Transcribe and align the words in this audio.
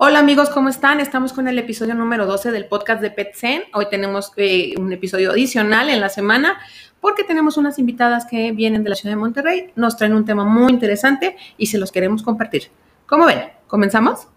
Hola 0.00 0.20
amigos, 0.20 0.48
¿cómo 0.50 0.68
están? 0.68 1.00
Estamos 1.00 1.32
con 1.32 1.48
el 1.48 1.58
episodio 1.58 1.92
número 1.92 2.24
12 2.24 2.52
del 2.52 2.66
podcast 2.66 3.02
de 3.02 3.10
PetZen. 3.10 3.64
Hoy 3.74 3.88
tenemos 3.90 4.32
eh, 4.36 4.74
un 4.78 4.92
episodio 4.92 5.32
adicional 5.32 5.90
en 5.90 6.00
la 6.00 6.08
semana 6.08 6.60
porque 7.00 7.24
tenemos 7.24 7.56
unas 7.56 7.80
invitadas 7.80 8.24
que 8.24 8.52
vienen 8.52 8.84
de 8.84 8.90
la 8.90 8.94
ciudad 8.94 9.16
de 9.16 9.20
Monterrey, 9.20 9.72
nos 9.74 9.96
traen 9.96 10.14
un 10.14 10.24
tema 10.24 10.44
muy 10.44 10.70
interesante 10.70 11.36
y 11.56 11.66
se 11.66 11.78
los 11.78 11.90
queremos 11.90 12.22
compartir. 12.22 12.70
¿Cómo 13.06 13.26
ven? 13.26 13.50
¿Comenzamos? 13.66 14.28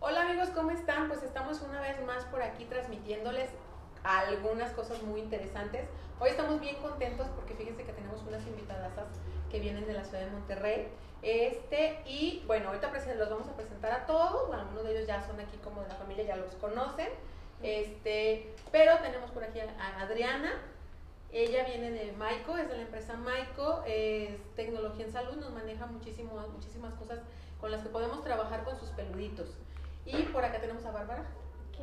Hola 0.00 0.22
amigos, 0.22 0.48
¿cómo 0.54 0.70
están? 0.70 1.08
Pues 1.08 1.22
estamos 1.22 1.60
una 1.60 1.82
vez 1.82 1.96
más 2.06 2.24
por 2.24 2.42
aquí 2.42 2.64
transmitiéndoles 2.64 3.50
algunas 4.04 4.72
cosas 4.72 5.02
muy 5.02 5.20
interesantes. 5.20 5.82
Hoy 6.22 6.30
estamos 6.30 6.60
bien 6.60 6.76
contentos 6.76 7.26
porque 7.34 7.52
fíjense 7.54 7.82
que 7.82 7.92
tenemos 7.92 8.22
unas 8.22 8.46
invitadas 8.46 8.92
que 9.50 9.58
vienen 9.58 9.84
de 9.88 9.92
la 9.92 10.04
ciudad 10.04 10.24
de 10.24 10.30
Monterrey. 10.30 10.86
Este, 11.20 12.00
y 12.06 12.44
bueno, 12.46 12.68
ahorita 12.68 12.92
los 13.18 13.28
vamos 13.28 13.48
a 13.48 13.56
presentar 13.56 13.90
a 13.90 14.06
todos. 14.06 14.46
Bueno, 14.46 14.62
algunos 14.62 14.84
de 14.84 14.92
ellos 14.92 15.08
ya 15.08 15.20
son 15.26 15.40
aquí 15.40 15.56
como 15.56 15.82
de 15.82 15.88
la 15.88 15.96
familia, 15.96 16.24
ya 16.24 16.36
los 16.36 16.54
conocen. 16.54 17.08
Este, 17.60 18.54
pero 18.70 18.98
tenemos 18.98 19.32
por 19.32 19.42
aquí 19.42 19.58
a 19.58 20.00
Adriana. 20.00 20.52
Ella 21.32 21.64
viene 21.64 21.90
de 21.90 22.12
Maico, 22.12 22.56
es 22.56 22.68
de 22.68 22.76
la 22.76 22.82
empresa 22.82 23.16
Maico, 23.16 23.82
es 23.84 24.38
tecnología 24.54 25.06
en 25.06 25.12
salud, 25.12 25.34
nos 25.38 25.50
maneja 25.50 25.86
muchísimo, 25.86 26.38
muchísimas 26.52 26.94
cosas 26.94 27.18
con 27.60 27.72
las 27.72 27.82
que 27.82 27.88
podemos 27.88 28.22
trabajar 28.22 28.62
con 28.62 28.78
sus 28.78 28.90
peluditos. 28.90 29.48
Y 30.06 30.22
por 30.26 30.44
acá 30.44 30.60
tenemos 30.60 30.84
a 30.84 30.92
Bárbara 30.92 31.24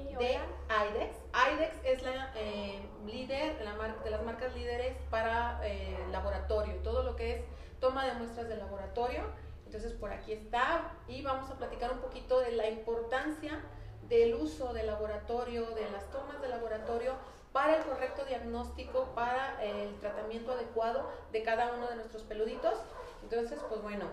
de 0.05 0.39
IDEX. 0.69 1.17
IDEX 1.33 1.75
es 1.83 2.01
la 2.03 2.31
eh, 2.35 2.79
líder 3.05 3.61
la 3.63 3.75
de 4.03 4.09
las 4.09 4.23
marcas 4.23 4.53
líderes 4.55 4.95
para 5.09 5.59
eh, 5.63 5.97
laboratorio, 6.11 6.75
todo 6.83 7.03
lo 7.03 7.15
que 7.15 7.35
es 7.35 7.41
toma 7.79 8.05
de 8.05 8.13
muestras 8.13 8.49
de 8.49 8.57
laboratorio. 8.57 9.21
Entonces 9.65 9.93
por 9.93 10.11
aquí 10.11 10.33
está 10.33 10.93
y 11.07 11.21
vamos 11.21 11.49
a 11.49 11.55
platicar 11.55 11.91
un 11.91 11.99
poquito 11.99 12.39
de 12.39 12.51
la 12.53 12.67
importancia 12.69 13.59
del 14.07 14.33
uso 14.35 14.73
de 14.73 14.83
laboratorio, 14.83 15.69
de 15.71 15.89
las 15.91 16.09
tomas 16.11 16.41
de 16.41 16.49
laboratorio 16.49 17.13
para 17.53 17.77
el 17.77 17.83
correcto 17.83 18.25
diagnóstico, 18.25 19.09
para 19.15 19.63
el 19.63 19.95
tratamiento 19.99 20.53
adecuado 20.53 21.09
de 21.31 21.43
cada 21.43 21.73
uno 21.73 21.87
de 21.87 21.95
nuestros 21.95 22.23
peluditos. 22.23 22.79
Entonces, 23.23 23.59
pues 23.69 23.81
bueno, 23.81 24.05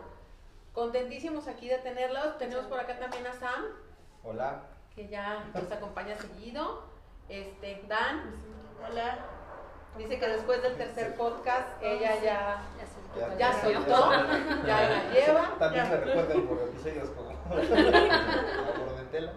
contentísimos 0.73 1.49
aquí 1.49 1.69
de 1.69 1.79
tenerlos. 1.79 2.39
Tenemos 2.39 2.67
por 2.67 2.79
acá 2.79 2.99
también 2.99 3.27
a 3.27 3.33
Sam. 3.33 3.65
Hola 4.25 4.76
que 4.97 5.07
ya 5.09 5.45
nos 5.55 5.71
acompaña 5.71 6.17
seguido. 6.17 6.83
Este, 7.29 7.85
Dan, 7.87 8.35
hola. 8.83 9.19
Dice 9.99 10.19
que 10.19 10.27
después 10.29 10.63
del 10.63 10.77
tercer 10.77 11.15
podcast 11.17 11.69
ella 11.83 12.15
ya, 12.17 12.63
ya, 13.17 13.39
ya 13.39 13.53
soltó, 13.61 14.11
ya 14.67 14.89
la 14.91 15.11
lleva. 15.11 15.55
También 15.59 15.89
me 15.89 15.97
recuerdan 15.97 16.47
por 16.47 16.59
episodios 16.61 17.11
como. 17.11 17.31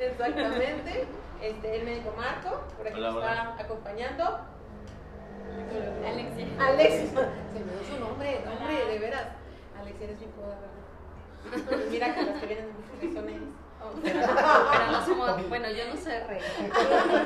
Exactamente. 0.00 1.06
Este, 1.42 1.76
el 1.76 1.84
médico 1.84 2.14
Marco, 2.16 2.62
por 2.76 2.86
aquí 2.86 3.00
nos 3.00 3.16
está 3.16 3.56
acompañando. 3.58 4.40
Alexia. 6.06 6.46
Alexia. 6.58 7.08
Se 7.52 7.58
me 7.58 7.72
dio 7.72 7.82
su 7.88 7.98
nombre, 8.00 8.44
nombre, 8.44 8.86
de 8.86 8.98
veras. 8.98 9.26
Alexia, 9.80 10.06
eres 10.06 10.20
mi 10.20 10.26
coda, 10.26 10.58
¿verdad? 10.60 11.86
Mira 11.90 12.14
que 12.14 12.22
las 12.22 12.40
que 12.40 12.46
vienen 12.46 12.68
de 13.00 13.12
son 13.12 13.28
ellos. 13.28 13.59
Pero, 14.02 14.92
no 14.92 15.04
somos, 15.04 15.48
bueno, 15.48 15.68
yo 15.70 15.88
no 15.88 15.96
sé 15.96 16.24
rey. 16.24 16.40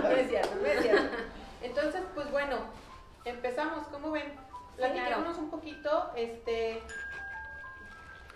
no 0.03 0.09
es 0.11 0.29
cierto, 0.29 0.55
no 0.61 0.67
es 0.67 0.83
cierto. 0.83 1.17
Entonces, 1.63 2.03
pues 2.15 2.31
bueno, 2.31 2.57
empezamos, 3.25 3.87
¿cómo 3.89 4.11
ven? 4.11 4.35
Platicémonos 4.77 5.39
un 5.39 5.51
poquito, 5.51 6.11
este... 6.17 6.83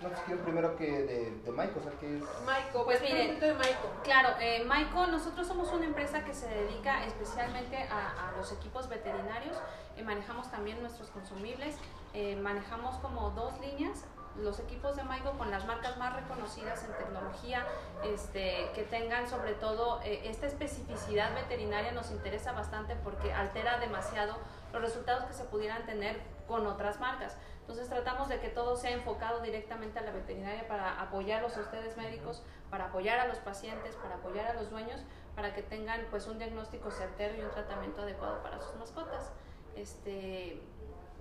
No, 0.00 0.08
pues 0.10 0.20
quiero 0.26 0.42
primero 0.42 0.76
que 0.76 0.86
de, 0.86 1.30
de 1.44 1.50
Maiko, 1.50 1.80
o 1.80 1.82
sea, 1.82 1.90
que 1.98 2.18
es... 2.18 2.22
Maiko, 2.46 2.84
pues 2.84 3.02
miren, 3.02 3.40
de 3.40 3.52
Maiko. 3.52 3.90
Claro, 4.04 4.28
eh, 4.40 4.62
Maiko, 4.64 5.08
nosotros 5.08 5.44
somos 5.46 5.72
una 5.72 5.86
empresa 5.86 6.24
que 6.24 6.32
se 6.32 6.46
dedica 6.46 7.04
especialmente 7.04 7.76
a, 7.90 8.28
a 8.28 8.36
los 8.36 8.52
equipos 8.52 8.88
veterinarios, 8.88 9.56
eh, 9.96 10.04
manejamos 10.04 10.48
también 10.52 10.80
nuestros 10.80 11.10
consumibles, 11.10 11.76
eh, 12.14 12.36
manejamos 12.36 12.96
como 12.98 13.30
dos 13.30 13.58
líneas, 13.60 14.04
los 14.42 14.60
equipos 14.60 14.96
de 14.96 15.04
Maigo 15.04 15.32
con 15.38 15.50
las 15.50 15.66
marcas 15.66 15.96
más 15.96 16.14
reconocidas 16.14 16.84
en 16.84 16.92
tecnología, 16.92 17.66
este, 18.04 18.70
que 18.74 18.84
tengan 18.84 19.28
sobre 19.28 19.54
todo 19.54 20.00
eh, 20.02 20.22
esta 20.24 20.46
especificidad 20.46 21.34
veterinaria 21.34 21.92
nos 21.92 22.10
interesa 22.10 22.52
bastante 22.52 22.96
porque 22.96 23.32
altera 23.32 23.78
demasiado 23.78 24.36
los 24.72 24.82
resultados 24.82 25.24
que 25.24 25.34
se 25.34 25.44
pudieran 25.44 25.84
tener 25.86 26.20
con 26.46 26.66
otras 26.66 27.00
marcas. 27.00 27.36
Entonces 27.60 27.88
tratamos 27.88 28.28
de 28.28 28.40
que 28.40 28.48
todo 28.48 28.76
sea 28.76 28.92
enfocado 28.92 29.40
directamente 29.40 29.98
a 29.98 30.02
la 30.02 30.10
veterinaria 30.10 30.66
para 30.66 31.00
apoyarlos 31.00 31.56
a 31.56 31.60
ustedes 31.60 31.96
médicos, 31.96 32.42
para 32.70 32.86
apoyar 32.86 33.18
a 33.18 33.26
los 33.26 33.38
pacientes, 33.38 33.94
para 33.96 34.14
apoyar 34.14 34.46
a 34.46 34.54
los 34.54 34.70
dueños, 34.70 35.02
para 35.34 35.52
que 35.52 35.62
tengan 35.62 36.06
pues 36.10 36.26
un 36.26 36.38
diagnóstico 36.38 36.90
certero 36.90 37.36
y 37.36 37.42
un 37.42 37.50
tratamiento 37.50 38.02
adecuado 38.02 38.42
para 38.42 38.58
sus 38.58 38.74
mascotas. 38.76 39.32
Este, 39.76 40.62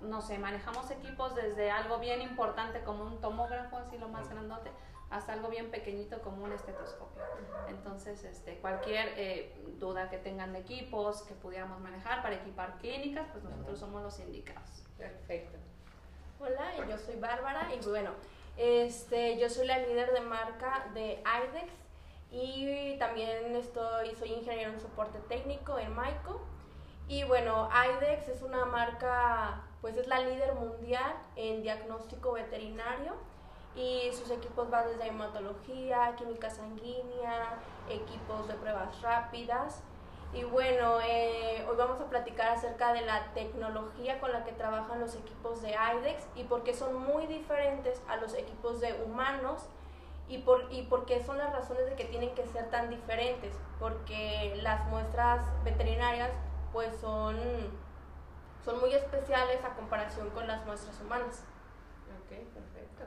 no 0.02 0.22
sé, 0.22 0.38
manejamos 0.38 0.90
equipos 0.90 1.34
desde 1.34 1.70
algo 1.70 1.98
bien 1.98 2.20
importante 2.22 2.82
como 2.82 3.04
un 3.04 3.20
tomógrafo, 3.20 3.78
así 3.78 3.98
lo 3.98 4.08
más 4.08 4.28
grandote, 4.28 4.70
hasta 5.10 5.32
algo 5.32 5.48
bien 5.48 5.70
pequeñito 5.70 6.20
como 6.20 6.44
un 6.44 6.52
estetoscopio. 6.52 7.22
Entonces, 7.68 8.24
este, 8.24 8.58
cualquier 8.58 9.12
eh, 9.16 9.54
duda 9.78 10.10
que 10.10 10.18
tengan 10.18 10.52
de 10.52 10.60
equipos 10.60 11.22
que 11.22 11.34
pudiéramos 11.34 11.80
manejar 11.80 12.22
para 12.22 12.36
equipar 12.36 12.78
clínicas, 12.78 13.26
pues 13.32 13.44
nosotros 13.44 13.78
somos 13.78 14.02
los 14.02 14.18
indicados. 14.20 14.82
Perfecto. 14.96 15.58
Hola, 16.40 16.86
yo 16.88 16.98
soy 16.98 17.16
Bárbara 17.16 17.68
y 17.74 17.84
bueno, 17.88 18.10
este, 18.56 19.38
yo 19.38 19.48
soy 19.48 19.66
la 19.66 19.78
líder 19.78 20.12
de 20.12 20.20
marca 20.20 20.86
de 20.94 21.22
IDEX 21.22 21.72
y 22.30 22.98
también 22.98 23.56
estoy, 23.56 24.14
soy 24.14 24.32
ingeniero 24.32 24.72
en 24.72 24.80
soporte 24.80 25.18
técnico 25.28 25.78
en 25.78 25.94
Maico. 25.94 26.40
Y 27.08 27.24
bueno, 27.24 27.68
IDEX 27.70 28.28
es 28.28 28.42
una 28.42 28.66
marca 28.66 29.62
pues 29.80 29.96
es 29.96 30.06
la 30.08 30.20
líder 30.20 30.54
mundial 30.54 31.14
en 31.36 31.62
diagnóstico 31.62 32.32
veterinario 32.32 33.14
y 33.76 34.10
sus 34.12 34.30
equipos 34.30 34.68
van 34.70 34.86
desde 34.88 35.08
hematología, 35.08 36.14
química 36.16 36.50
sanguínea, 36.50 37.58
equipos 37.88 38.48
de 38.48 38.54
pruebas 38.54 39.00
rápidas. 39.02 39.82
Y 40.34 40.44
bueno, 40.44 40.98
eh, 41.00 41.64
hoy 41.68 41.76
vamos 41.76 42.00
a 42.00 42.06
platicar 42.06 42.48
acerca 42.50 42.92
de 42.92 43.02
la 43.02 43.32
tecnología 43.32 44.20
con 44.20 44.32
la 44.32 44.44
que 44.44 44.52
trabajan 44.52 45.00
los 45.00 45.14
equipos 45.14 45.62
de 45.62 45.70
IDEX 45.70 46.26
y 46.34 46.44
por 46.44 46.64
qué 46.64 46.74
son 46.74 46.96
muy 46.96 47.26
diferentes 47.26 48.02
a 48.08 48.16
los 48.16 48.34
equipos 48.34 48.80
de 48.80 48.92
humanos 49.04 49.62
y 50.28 50.38
por, 50.38 50.70
y 50.70 50.82
por 50.82 51.06
qué 51.06 51.24
son 51.24 51.38
las 51.38 51.52
razones 51.52 51.86
de 51.86 51.94
que 51.94 52.04
tienen 52.04 52.34
que 52.34 52.46
ser 52.46 52.68
tan 52.68 52.90
diferentes, 52.90 53.54
porque 53.78 54.58
las 54.62 54.84
muestras 54.88 55.46
veterinarias 55.64 56.30
pues 56.72 56.94
son 57.00 57.38
son 58.68 58.80
muy 58.80 58.92
especiales 58.92 59.64
a 59.64 59.74
comparación 59.74 60.28
con 60.30 60.46
las 60.46 60.64
muestras 60.66 61.00
humanas. 61.00 61.42
Ok, 62.20 62.36
perfecto. 62.52 63.04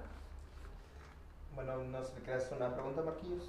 Bueno, 1.54 1.78
¿nos 1.84 2.10
creas 2.24 2.52
una 2.52 2.74
pregunta, 2.74 3.04
Marquillos? 3.04 3.44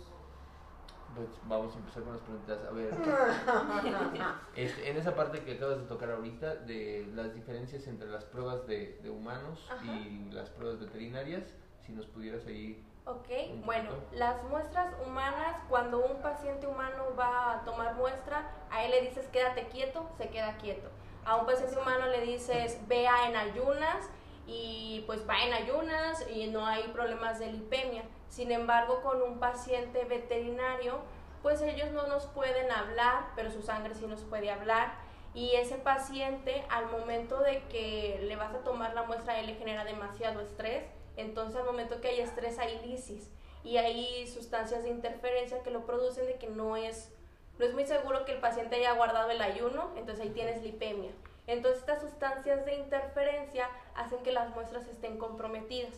Pues 1.14 1.28
vamos 1.44 1.74
a 1.74 1.78
empezar 1.78 2.02
con 2.02 2.12
las 2.12 2.20
preguntas. 2.20 2.58
A 2.68 2.70
ver, 2.72 2.90
este, 4.56 4.90
en 4.90 4.96
esa 4.98 5.14
parte 5.14 5.42
que 5.42 5.54
acabas 5.54 5.78
de 5.78 5.84
tocar 5.84 6.10
ahorita, 6.10 6.56
de 6.56 7.10
las 7.14 7.32
diferencias 7.32 7.86
entre 7.86 8.08
las 8.10 8.24
pruebas 8.24 8.66
de, 8.66 8.98
de 9.02 9.08
humanos 9.08 9.66
y 9.82 10.30
las 10.32 10.50
pruebas 10.50 10.80
veterinarias, 10.80 11.44
si 11.80 11.92
nos 11.92 12.06
pudieras 12.06 12.44
ahí 12.46 12.84
Ok, 13.04 13.28
bueno, 13.64 13.90
las 14.12 14.42
muestras 14.44 14.94
humanas, 15.04 15.56
cuando 15.68 16.04
un 16.04 16.20
paciente 16.22 16.66
humano 16.66 17.04
va 17.18 17.54
a 17.54 17.64
tomar 17.64 17.94
muestra, 17.94 18.48
a 18.70 18.84
él 18.84 18.92
le 18.92 19.00
dices 19.00 19.26
quédate 19.32 19.66
quieto, 19.68 20.08
se 20.18 20.28
queda 20.28 20.56
quieto 20.58 20.88
a 21.24 21.36
un 21.36 21.46
paciente 21.46 21.78
humano 21.78 22.06
le 22.08 22.22
dices 22.22 22.78
vea 22.88 23.28
en 23.28 23.36
ayunas 23.36 24.08
y 24.46 25.04
pues 25.06 25.28
va 25.28 25.42
en 25.44 25.52
ayunas 25.52 26.26
y 26.28 26.48
no 26.48 26.66
hay 26.66 26.84
problemas 26.88 27.38
de 27.38 27.52
lipemia. 27.52 28.02
Sin 28.28 28.50
embargo, 28.50 29.00
con 29.02 29.22
un 29.22 29.38
paciente 29.38 30.04
veterinario, 30.04 31.00
pues 31.42 31.60
ellos 31.62 31.90
no 31.92 32.06
nos 32.06 32.26
pueden 32.26 32.70
hablar, 32.70 33.26
pero 33.36 33.50
su 33.50 33.62
sangre 33.62 33.94
sí 33.94 34.06
nos 34.06 34.22
puede 34.22 34.50
hablar. 34.50 34.94
Y 35.34 35.54
ese 35.54 35.76
paciente, 35.76 36.64
al 36.70 36.90
momento 36.90 37.40
de 37.40 37.62
que 37.68 38.20
le 38.22 38.36
vas 38.36 38.54
a 38.54 38.64
tomar 38.64 38.94
la 38.94 39.04
muestra, 39.04 39.38
él 39.40 39.46
le 39.46 39.54
genera 39.54 39.84
demasiado 39.84 40.40
estrés. 40.40 40.84
Entonces, 41.16 41.56
al 41.56 41.66
momento 41.66 42.00
que 42.00 42.08
hay 42.08 42.20
estrés, 42.20 42.58
hay 42.58 42.78
lisis. 42.86 43.30
Y 43.64 43.76
hay 43.76 44.26
sustancias 44.26 44.82
de 44.82 44.90
interferencia 44.90 45.62
que 45.62 45.70
lo 45.70 45.86
producen 45.86 46.26
de 46.26 46.36
que 46.36 46.48
no 46.48 46.76
es 46.76 47.12
no 47.58 47.64
es 47.64 47.74
muy 47.74 47.86
seguro 47.86 48.24
que 48.24 48.32
el 48.32 48.40
paciente 48.40 48.76
haya 48.76 48.92
guardado 48.92 49.30
el 49.30 49.40
ayuno, 49.40 49.90
entonces 49.96 50.24
ahí 50.24 50.30
tienes 50.30 50.62
lipemia. 50.62 51.10
Entonces 51.46 51.80
estas 51.80 52.00
sustancias 52.00 52.64
de 52.64 52.74
interferencia 52.74 53.68
hacen 53.94 54.22
que 54.22 54.32
las 54.32 54.50
muestras 54.50 54.86
estén 54.86 55.18
comprometidas. 55.18 55.94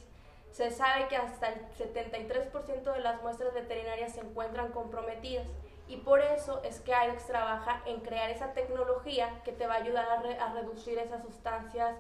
Se 0.51 0.71
sabe 0.71 1.09
que 1.09 1.17
hasta 1.17 1.49
el 1.49 1.61
73% 1.77 2.93
de 2.93 3.01
las 3.01 3.21
muestras 3.23 3.53
veterinarias 3.53 4.13
se 4.13 4.21
encuentran 4.21 4.73
comprometidas 4.73 5.47
y 5.89 5.99
por 5.99 6.21
eso 6.21 6.63
es 6.63 6.81
que 6.81 6.93
IDEX 6.93 7.27
trabaja 7.27 7.83
en 7.87 8.01
crear 8.01 8.31
esa 8.31 8.53
tecnología 8.53 9.43
que 9.45 9.53
te 9.53 9.67
va 9.67 9.75
a 9.75 9.79
ayudar 9.79 10.07
a, 10.09 10.53
reducir 10.55 10.99
esas 10.99 11.23
sustancias 11.23 11.97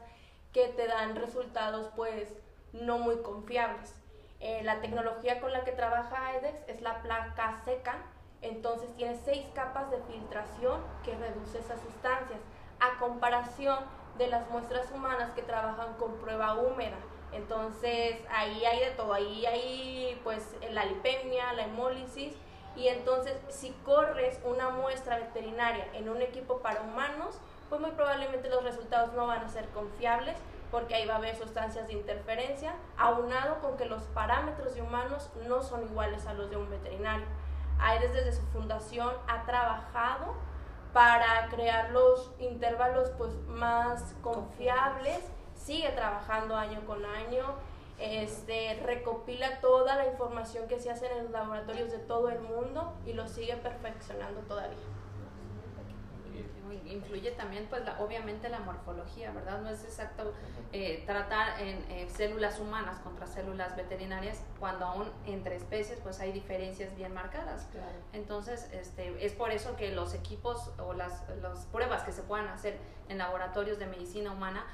que 0.52 0.68
te 0.68 0.86
dan 0.86 1.16
resultados 1.16 1.90
pues 1.96 2.32
no 2.72 2.98
muy 2.98 3.18
confiables. 3.22 3.94
Eh, 4.40 4.62
la 4.62 4.80
tecnología 4.80 5.40
con 5.40 5.52
la 5.52 5.64
que 5.64 5.72
trabaja 5.72 6.36
IDEX 6.38 6.68
es 6.68 6.80
la 6.80 7.02
placa 7.02 7.60
seca, 7.64 7.98
entonces 8.44 8.94
tiene 8.96 9.17
seis 9.25 9.44
capas 9.55 9.91
de 9.91 9.99
filtración 10.02 10.81
que 11.05 11.17
reduce 11.17 11.58
esas 11.58 11.81
sustancias, 11.81 12.41
a 12.81 12.99
comparación 12.99 13.79
de 14.19 14.29
las 14.29 14.49
muestras 14.50 14.91
humanas 14.93 15.32
que 15.32 15.43
trabajan 15.43 15.94
con 15.94 16.17
prueba 16.17 16.55
húmeda. 16.55 16.96
Entonces 17.32 18.17
ahí 18.31 18.64
hay 18.64 18.81
de 18.81 18.91
todo, 18.93 19.12
ahí 19.12 19.44
hay 19.46 20.20
pues 20.23 20.56
la 20.70 20.85
lipemia, 20.85 21.52
la 21.55 21.64
hemólisis 21.64 22.32
y 22.76 22.88
entonces 22.88 23.37
si 23.49 23.70
corres 23.85 24.41
una 24.44 24.70
muestra 24.70 25.19
veterinaria 25.19 25.87
en 25.94 26.08
un 26.08 26.23
equipo 26.23 26.58
para 26.58 26.82
humanos, 26.82 27.38
pues 27.69 27.81
muy 27.81 27.91
probablemente 27.93 28.49
los 28.49 28.62
resultados 28.62 29.12
no 29.14 29.26
van 29.26 29.43
a 29.43 29.49
ser 29.49 29.69
confiables 29.70 30.37
porque 30.70 30.94
ahí 30.94 31.06
va 31.06 31.14
a 31.14 31.19
haber 31.19 31.37
sustancias 31.37 31.87
de 31.87 31.93
interferencia, 31.93 32.75
aunado 32.96 33.61
con 33.61 33.76
que 33.76 33.85
los 33.85 34.02
parámetros 34.06 34.75
de 34.75 34.82
humanos 34.82 35.31
no 35.46 35.62
son 35.62 35.85
iguales 35.85 36.26
a 36.26 36.35
los 36.35 36.50
de 36.50 36.56
un 36.56 36.69
veterinario. 36.69 37.26
AEDES 37.84 38.12
desde 38.14 38.32
su 38.32 38.42
fundación 38.46 39.12
ha 39.28 39.44
trabajado 39.44 40.34
para 40.92 41.48
crear 41.50 41.90
los 41.90 42.32
intervalos 42.38 43.10
pues, 43.19 43.34
más 43.46 44.14
confiables, 44.22 45.20
sigue 45.54 45.90
trabajando 45.90 46.56
año 46.56 46.86
con 46.86 47.04
año, 47.04 47.44
este, 47.98 48.81
recopila 48.84 49.60
toda 49.60 49.96
la 49.96 50.06
información 50.06 50.66
que 50.69 50.78
se 50.78 50.90
hace 50.90 51.06
en 51.06 51.25
los 51.25 51.31
laboratorios 51.31 51.90
de 51.90 51.98
todo 51.98 52.28
el 52.28 52.40
mundo 52.40 52.94
y 53.06 53.12
lo 53.12 53.28
sigue 53.28 53.56
perfeccionando 53.56 54.40
todavía 54.42 54.94
influye 56.86 57.30
también, 57.32 57.66
pues, 57.68 57.82
obviamente 57.98 58.48
la 58.48 58.60
morfología, 58.60 59.32
¿verdad? 59.32 59.60
No 59.60 59.68
es 59.68 59.84
exacto 59.84 60.32
eh, 60.72 61.02
tratar 61.06 61.60
en 61.60 61.78
eh, 61.90 62.08
células 62.08 62.58
humanas 62.60 62.98
contra 63.00 63.26
células 63.26 63.76
veterinarias 63.76 64.42
cuando 64.58 64.84
aún 64.84 65.10
entre 65.26 65.56
especies, 65.56 65.98
pues, 66.00 66.20
hay 66.20 66.32
diferencias 66.32 66.94
bien 66.96 67.12
marcadas. 67.14 67.68
Entonces, 68.12 68.68
este, 68.72 69.24
es 69.24 69.32
por 69.32 69.50
eso 69.50 69.76
que 69.76 69.92
los 69.92 70.14
equipos 70.14 70.70
o 70.78 70.92
las, 70.92 71.22
las 71.42 71.66
pruebas 71.66 72.02
que 72.02 72.12
se 72.12 72.22
puedan 72.22 72.48
hacer 72.48 72.78
en 73.08 73.18
laboratorios 73.18 73.78
de 73.78 73.86
medicina 73.86 74.32
humana 74.32 74.64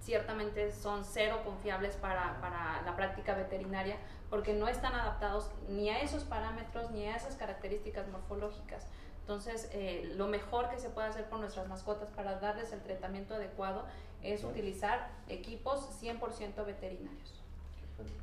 ciertamente 0.00 0.72
son 0.72 1.04
cero 1.04 1.40
confiables 1.44 1.94
para, 1.96 2.40
para, 2.40 2.82
la 2.82 2.96
práctica 2.96 3.34
veterinaria 3.34 3.96
porque 4.30 4.54
no 4.54 4.68
están 4.68 4.94
adaptados 4.94 5.50
ni 5.68 5.90
a 5.90 6.00
esos 6.00 6.24
parámetros 6.24 6.90
ni 6.90 7.06
a 7.06 7.16
esas 7.16 7.36
características 7.36 8.08
morfológicas. 8.08 8.86
Entonces, 9.20 9.70
eh, 9.72 10.12
lo 10.16 10.26
mejor 10.26 10.68
que 10.70 10.78
se 10.78 10.90
puede 10.90 11.08
hacer 11.08 11.24
por 11.26 11.38
nuestras 11.38 11.68
mascotas 11.68 12.08
para 12.10 12.40
darles 12.40 12.72
el 12.72 12.80
tratamiento 12.80 13.34
adecuado 13.34 13.84
es 14.22 14.44
utilizar 14.44 15.10
equipos 15.28 15.88
100% 16.02 16.64
veterinarios. 16.66 17.40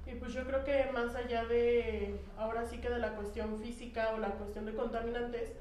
Y 0.05 0.15
pues 0.15 0.33
yo 0.33 0.43
creo 0.45 0.63
que 0.63 0.89
más 0.91 1.15
allá 1.15 1.45
de, 1.45 2.19
ahora 2.37 2.65
sí 2.65 2.79
que 2.79 2.89
de 2.89 2.99
la 2.99 3.15
cuestión 3.15 3.59
física 3.59 4.11
o 4.15 4.17
la 4.17 4.29
cuestión 4.29 4.65
de 4.65 4.73
contaminantes, 4.73 5.51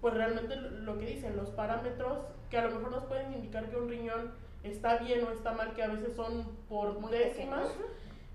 pues 0.00 0.14
realmente 0.14 0.56
lo 0.56 0.98
que 0.98 1.06
dicen, 1.06 1.36
los 1.36 1.50
parámetros 1.50 2.18
que 2.50 2.58
a 2.58 2.64
lo 2.64 2.76
mejor 2.76 2.90
nos 2.90 3.04
pueden 3.04 3.32
indicar 3.32 3.68
que 3.70 3.76
un 3.76 3.88
riñón 3.88 4.32
está 4.64 4.96
bien 4.96 5.24
o 5.24 5.30
está 5.30 5.52
mal, 5.52 5.72
que 5.74 5.82
a 5.82 5.88
veces 5.88 6.14
son 6.16 6.44
por 6.68 7.10
décimas 7.10 7.68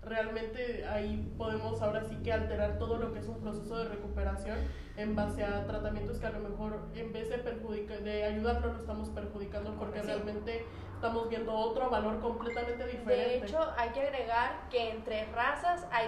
realmente 0.05 0.85
ahí 0.87 1.33
podemos 1.37 1.81
ahora 1.81 2.03
sí 2.03 2.15
que 2.23 2.31
alterar 2.31 2.77
todo 2.77 2.97
lo 2.97 3.11
que 3.11 3.19
es 3.19 3.27
un 3.27 3.41
proceso 3.41 3.77
de 3.77 3.85
recuperación 3.85 4.57
en 4.97 5.15
base 5.15 5.43
a 5.43 5.65
tratamientos 5.65 6.19
que 6.19 6.27
a 6.27 6.31
lo 6.31 6.39
mejor 6.39 6.79
en 6.95 7.11
vez 7.11 7.29
de, 7.29 7.39
perjudicar, 7.39 8.01
de 8.01 8.23
ayudarlo 8.23 8.73
lo 8.73 8.79
estamos 8.79 9.09
perjudicando 9.09 9.75
porque 9.75 10.01
realmente 10.01 10.65
estamos 10.93 11.29
viendo 11.29 11.53
otro 11.53 11.89
valor 11.89 12.19
completamente 12.19 12.85
diferente. 12.87 13.39
De 13.39 13.45
hecho, 13.45 13.59
hay 13.77 13.89
que 13.89 14.01
agregar 14.01 14.69
que 14.69 14.91
entre 14.91 15.25
razas 15.31 15.85
hay, 15.91 16.07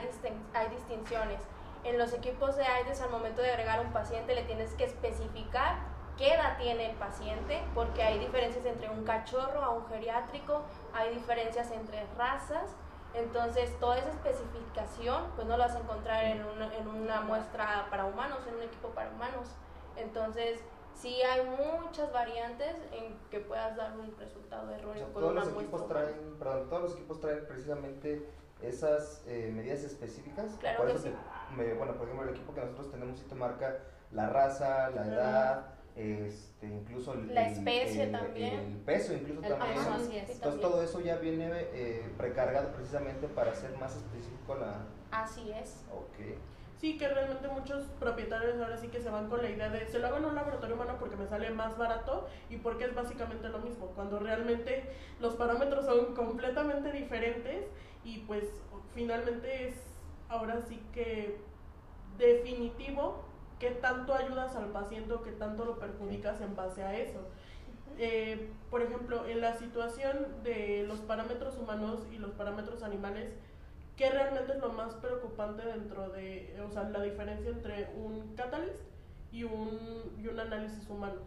hay 0.53 0.69
distinciones. 0.69 1.41
En 1.83 1.97
los 1.97 2.13
equipos 2.13 2.55
de 2.55 2.63
AIDS 2.63 3.01
al 3.01 3.11
momento 3.11 3.41
de 3.41 3.51
agregar 3.51 3.85
un 3.85 3.91
paciente 3.91 4.33
le 4.35 4.43
tienes 4.43 4.73
que 4.73 4.85
especificar 4.85 5.77
qué 6.17 6.33
edad 6.33 6.57
tiene 6.57 6.89
el 6.89 6.95
paciente, 6.95 7.61
porque 7.75 8.01
hay 8.01 8.19
diferencias 8.19 8.65
entre 8.65 8.89
un 8.89 9.03
cachorro 9.03 9.61
a 9.61 9.69
un 9.69 9.87
geriátrico, 9.87 10.63
hay 10.93 11.13
diferencias 11.13 11.71
entre 11.71 12.05
razas, 12.17 12.75
entonces, 13.17 13.77
toda 13.79 13.97
esa 13.97 14.09
especificación, 14.09 15.31
pues 15.35 15.47
no 15.47 15.57
la 15.57 15.67
vas 15.67 15.75
a 15.75 15.79
encontrar 15.79 16.25
en 16.25 16.43
una, 16.43 16.75
en 16.75 16.87
una 16.87 17.21
muestra 17.21 17.87
para 17.89 18.05
humanos, 18.05 18.39
en 18.47 18.55
un 18.55 18.63
equipo 18.63 18.89
para 18.89 19.09
humanos. 19.11 19.47
Entonces, 19.95 20.59
sí 20.93 21.21
hay 21.21 21.45
muchas 21.45 22.11
variantes 22.11 22.75
en 22.91 23.17
que 23.29 23.39
puedas 23.39 23.75
dar 23.75 23.97
un 23.97 24.15
resultado 24.17 24.71
erróneo 24.71 25.05
con 25.13 25.21
todos 25.21 25.31
una 25.31 25.45
los 25.45 25.53
equipos 25.53 25.87
traen, 25.87 26.35
perdón, 26.39 26.69
todos 26.69 26.81
los 26.83 26.93
equipos 26.93 27.19
traen 27.19 27.45
precisamente 27.47 28.29
esas 28.61 29.23
eh, 29.27 29.51
medidas 29.53 29.83
específicas. 29.83 30.55
Claro 30.59 30.79
por 30.79 30.89
eso 30.89 31.09
bueno, 31.55 31.93
por 31.93 32.07
ejemplo, 32.07 32.23
el 32.23 32.35
equipo 32.35 32.53
que 32.53 32.61
nosotros 32.61 32.91
tenemos 32.91 33.19
sí 33.19 33.25
te 33.25 33.35
marca 33.35 33.79
la 34.11 34.29
raza, 34.29 34.89
la 34.89 35.05
edad, 35.05 35.65
este, 35.97 36.67
incluso 36.67 37.13
el, 37.13 37.33
la 37.33 37.49
especie 37.49 38.07
también. 38.07 38.53
El 38.53 38.77
peso 38.77 39.13
incluso 39.13 39.41
también. 39.41 40.25
Entonces 40.29 40.61
todo 40.61 40.83
eso 40.83 41.01
ya 41.01 41.17
viene 41.17 41.49
eh, 41.73 42.05
precargado 42.17 42.71
precisamente 42.71 43.27
para 43.27 43.55
ser 43.55 43.75
más 43.79 43.95
específico 43.95 44.55
la... 44.55 44.85
Así 45.11 45.51
es. 45.51 45.83
Ok. 45.91 46.37
Sí, 46.79 46.99
que 46.99 47.07
realmente 47.07 47.47
muchos 47.47 47.85
propietarios 47.99 48.59
ahora 48.61 48.77
sí 48.77 48.89
que 48.89 49.01
se 49.01 49.09
van 49.09 49.27
con 49.27 49.41
la 49.41 49.49
idea 49.49 49.69
de 49.69 49.87
se 49.87 49.97
lo 49.97 50.07
hago 50.07 50.17
en 50.17 50.25
un 50.25 50.35
laboratorio 50.35 50.75
humano 50.75 50.97
porque 50.99 51.15
me 51.15 51.25
sale 51.25 51.49
más 51.49 51.75
barato 51.75 52.27
y 52.51 52.57
porque 52.57 52.85
es 52.85 52.93
básicamente 52.93 53.49
lo 53.49 53.57
mismo, 53.59 53.87
cuando 53.95 54.19
realmente 54.19 54.83
los 55.19 55.33
parámetros 55.33 55.85
son 55.85 56.13
completamente 56.13 56.91
diferentes 56.91 57.65
y 58.03 58.19
pues 58.19 58.43
finalmente 58.93 59.69
es 59.69 59.75
ahora 60.29 60.61
sí 60.69 60.79
que 60.93 61.39
definitivo 62.19 63.26
qué 63.59 63.71
tanto 63.71 64.13
ayudas 64.13 64.55
al 64.55 64.67
paciente 64.67 65.13
o 65.13 65.23
qué 65.23 65.31
tanto 65.31 65.65
lo 65.65 65.79
perjudicas 65.79 66.41
en 66.41 66.55
base 66.55 66.83
a 66.83 66.97
eso. 66.97 67.19
Eh, 67.97 68.51
por 68.69 68.81
ejemplo, 68.81 69.25
en 69.25 69.41
la 69.41 69.57
situación 69.57 70.43
de 70.43 70.85
los 70.87 70.99
parámetros 70.99 71.57
humanos 71.57 72.01
y 72.11 72.17
los 72.17 72.31
parámetros 72.31 72.83
animales, 72.83 73.31
¿qué 73.95 74.09
realmente 74.11 74.53
es 74.53 74.59
lo 74.59 74.69
más 74.69 74.93
preocupante 74.95 75.65
dentro 75.65 76.09
de, 76.09 76.61
o 76.65 76.69
sea, 76.69 76.83
la 76.83 77.01
diferencia 77.01 77.49
entre 77.49 77.89
un 77.95 78.35
catalyst 78.35 78.83
y 79.31 79.43
un, 79.43 80.15
y 80.19 80.27
un 80.27 80.39
análisis 80.39 80.87
humano? 80.89 81.21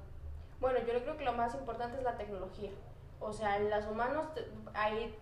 Bueno, 0.60 0.78
yo 0.80 1.00
creo 1.02 1.16
que 1.16 1.24
lo 1.24 1.32
más 1.32 1.54
importante 1.54 1.98
es 1.98 2.04
la 2.04 2.16
tecnología. 2.16 2.70
O 3.18 3.32
sea, 3.32 3.56
en 3.56 3.68
los 3.68 3.86
humanos 3.86 4.26
ahí 4.74 5.14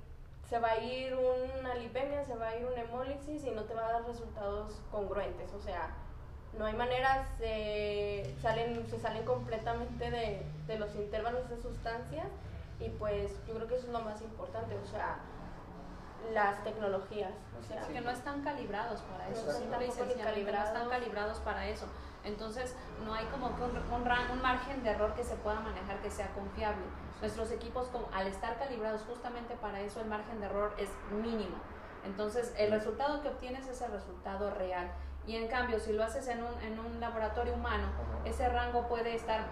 se 0.49 0.59
va 0.59 0.71
a 0.71 0.85
ir 0.85 1.15
una 1.15 1.75
lipemia, 1.75 2.25
se 2.25 2.35
va 2.37 2.49
a 2.49 2.57
ir 2.57 2.67
una 2.67 2.83
hemólisis 2.83 3.45
y 3.45 3.50
no 3.50 3.65
te 3.65 3.75
va 3.75 3.87
a 3.87 3.93
dar 3.93 4.05
resultados 4.07 4.81
congruentes. 4.91 5.53
O 5.55 5.61
sea, 5.61 5.95
no 6.59 6.67
hay 6.67 6.75
manera, 6.75 7.27
se 7.38 8.35
salen, 8.43 8.87
se 8.88 8.99
salen 8.99 9.25
completamente 9.25 10.11
de, 10.11 10.43
de 10.67 10.79
los 10.79 10.95
intervalos 10.97 11.49
de 11.49 11.57
sustancias 11.62 12.27
y 12.81 12.88
pues 12.91 13.33
yo 13.47 13.55
creo 13.55 13.69
que 13.69 13.77
eso 13.77 13.87
es 13.87 13.93
lo 13.93 14.00
más 14.00 14.21
importante, 14.23 14.77
o 14.77 14.87
sea, 14.87 15.19
las 16.33 16.62
tecnologías. 16.65 17.33
O 17.59 17.62
sea, 17.62 17.87
que 17.88 18.00
no 18.00 18.11
están 18.11 18.43
calibrados 18.43 19.00
para 19.03 19.29
eso, 19.29 19.45
no, 19.47 19.81
están 19.81 20.88
calibrados 20.88 21.38
para 21.38 21.67
eso. 21.67 21.87
Entonces, 22.25 22.75
no 23.05 23.15
hay 23.15 23.25
como 23.27 23.55
que 23.57 23.62
un, 23.62 23.77
un, 23.77 24.43
margen 24.43 24.83
de 24.83 24.91
error 24.91 25.15
que 25.15 25.25
se 25.25 25.37
pueda 25.37 25.61
manejar 25.61 26.00
que 26.00 26.11
sea 26.11 26.29
confiable. 26.33 26.85
Nuestros 27.21 27.50
equipos, 27.50 27.88
al 28.12 28.27
estar 28.27 28.59
calibrados 28.59 29.03
justamente 29.03 29.55
para 29.57 29.81
eso, 29.81 30.00
el 30.00 30.09
margen 30.09 30.41
de 30.41 30.47
error 30.47 30.75
es 30.79 30.91
mínimo. 31.11 31.57
Entonces, 32.05 32.53
el 32.57 32.71
resultado 32.71 33.23
que 33.23 33.29
obtienes 33.29 33.67
es 33.69 33.81
el 33.81 33.93
resultado 33.93 34.50
real. 34.50 34.91
Y 35.28 35.37
en 35.37 35.47
cambio, 35.47 35.78
si 35.78 35.92
lo 35.92 36.02
haces 36.02 36.26
en 36.28 36.42
un, 36.42 36.58
en 36.62 36.78
un 36.78 37.00
laboratorio 37.00 37.52
humano, 37.52 37.87
ese 38.25 38.49
rango 38.49 38.88
puede 38.88 39.14
estar 39.14 39.44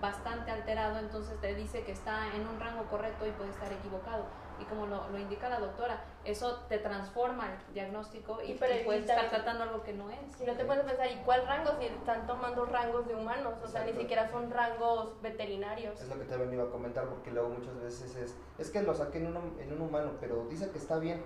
bastante 0.00 0.52
alterado, 0.52 1.00
entonces 1.00 1.40
te 1.40 1.56
dice 1.56 1.82
que 1.82 1.90
está 1.90 2.32
en 2.36 2.46
un 2.46 2.60
rango 2.60 2.84
correcto 2.84 3.26
y 3.26 3.32
puede 3.32 3.50
estar 3.50 3.72
equivocado. 3.72 4.26
Y 4.60 4.64
como 4.66 4.86
lo, 4.86 5.08
lo 5.08 5.18
indica 5.18 5.48
la 5.48 5.58
doctora, 5.58 6.04
eso 6.24 6.60
te 6.68 6.78
transforma 6.78 7.48
el 7.50 7.74
diagnóstico 7.74 8.38
y, 8.46 8.54
puedes 8.54 9.00
estar 9.00 9.28
tratando 9.28 9.64
algo 9.64 9.82
que 9.82 9.92
no 9.92 10.08
es. 10.08 10.40
Y 10.40 10.44
no 10.44 10.52
te 10.52 10.64
puedes 10.64 10.84
pensar, 10.84 11.10
¿y 11.10 11.16
cuál 11.24 11.44
rango? 11.48 11.72
Si 11.80 11.86
están 11.86 12.28
tomando 12.28 12.64
rangos 12.66 13.08
de 13.08 13.16
humanos, 13.16 13.54
o 13.64 13.66
sea, 13.66 13.84
ni 13.84 13.92
siquiera 13.92 14.30
son 14.30 14.52
rangos 14.52 15.20
veterinarios. 15.20 16.00
Es 16.00 16.08
lo 16.08 16.16
que 16.16 16.26
te 16.26 16.36
venía 16.36 16.62
a 16.62 16.70
comentar, 16.70 17.08
porque 17.08 17.32
luego 17.32 17.48
muchas 17.48 17.76
veces 17.80 18.14
es, 18.14 18.36
es 18.56 18.70
que 18.70 18.82
lo 18.82 18.94
saqué 18.94 19.18
en 19.18 19.36
un, 19.36 19.58
en 19.58 19.72
un 19.72 19.80
humano, 19.80 20.12
pero 20.20 20.46
dice 20.48 20.70
que 20.70 20.78
está 20.78 21.00
bien 21.00 21.24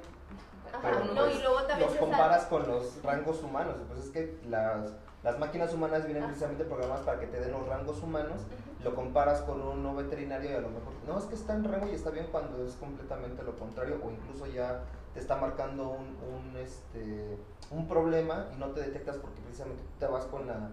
no, 1.15 1.31
y 1.31 1.39
luego 1.41 1.63
también 1.63 1.91
los 1.91 1.99
comparas 1.99 2.45
con 2.47 2.67
los 2.67 3.03
rangos 3.03 3.43
humanos. 3.43 3.77
Pues 3.89 4.05
es 4.05 4.11
que 4.11 4.39
las, 4.49 4.93
las 5.23 5.39
máquinas 5.39 5.73
humanas 5.73 6.05
vienen 6.05 6.25
precisamente 6.25 6.65
programadas 6.65 7.05
para 7.05 7.21
que 7.21 7.27
te 7.27 7.41
den 7.41 7.53
los 7.53 7.67
rangos 7.67 8.03
humanos. 8.03 8.41
Lo 8.85 8.95
comparas 8.95 9.41
con 9.43 9.61
un 9.61 9.83
no 9.83 9.95
veterinario 9.95 10.51
y 10.51 10.55
a 10.55 10.61
lo 10.61 10.69
mejor, 10.69 10.93
no, 11.07 11.19
es 11.19 11.25
que 11.25 11.35
está 11.35 11.55
en 11.55 11.65
rango 11.65 11.89
y 11.89 11.95
está 11.95 12.11
bien 12.11 12.29
cuando 12.31 12.65
es 12.65 12.75
completamente 12.75 13.43
lo 13.43 13.59
contrario 13.59 14.01
o 14.05 14.11
incluso 14.11 14.47
ya 14.47 14.83
te 15.15 15.21
está 15.21 15.37
marcando 15.37 15.89
un, 15.89 16.17
un, 16.33 16.57
este, 16.57 17.39
un 17.73 17.89
problema 17.89 18.47
y 18.55 18.59
no 18.59 18.69
te 18.69 18.83
detectas 18.83 19.17
porque 19.17 19.41
precisamente 19.41 19.83
te 19.99 20.07
vas 20.07 20.27
con 20.27 20.47
la, 20.47 20.71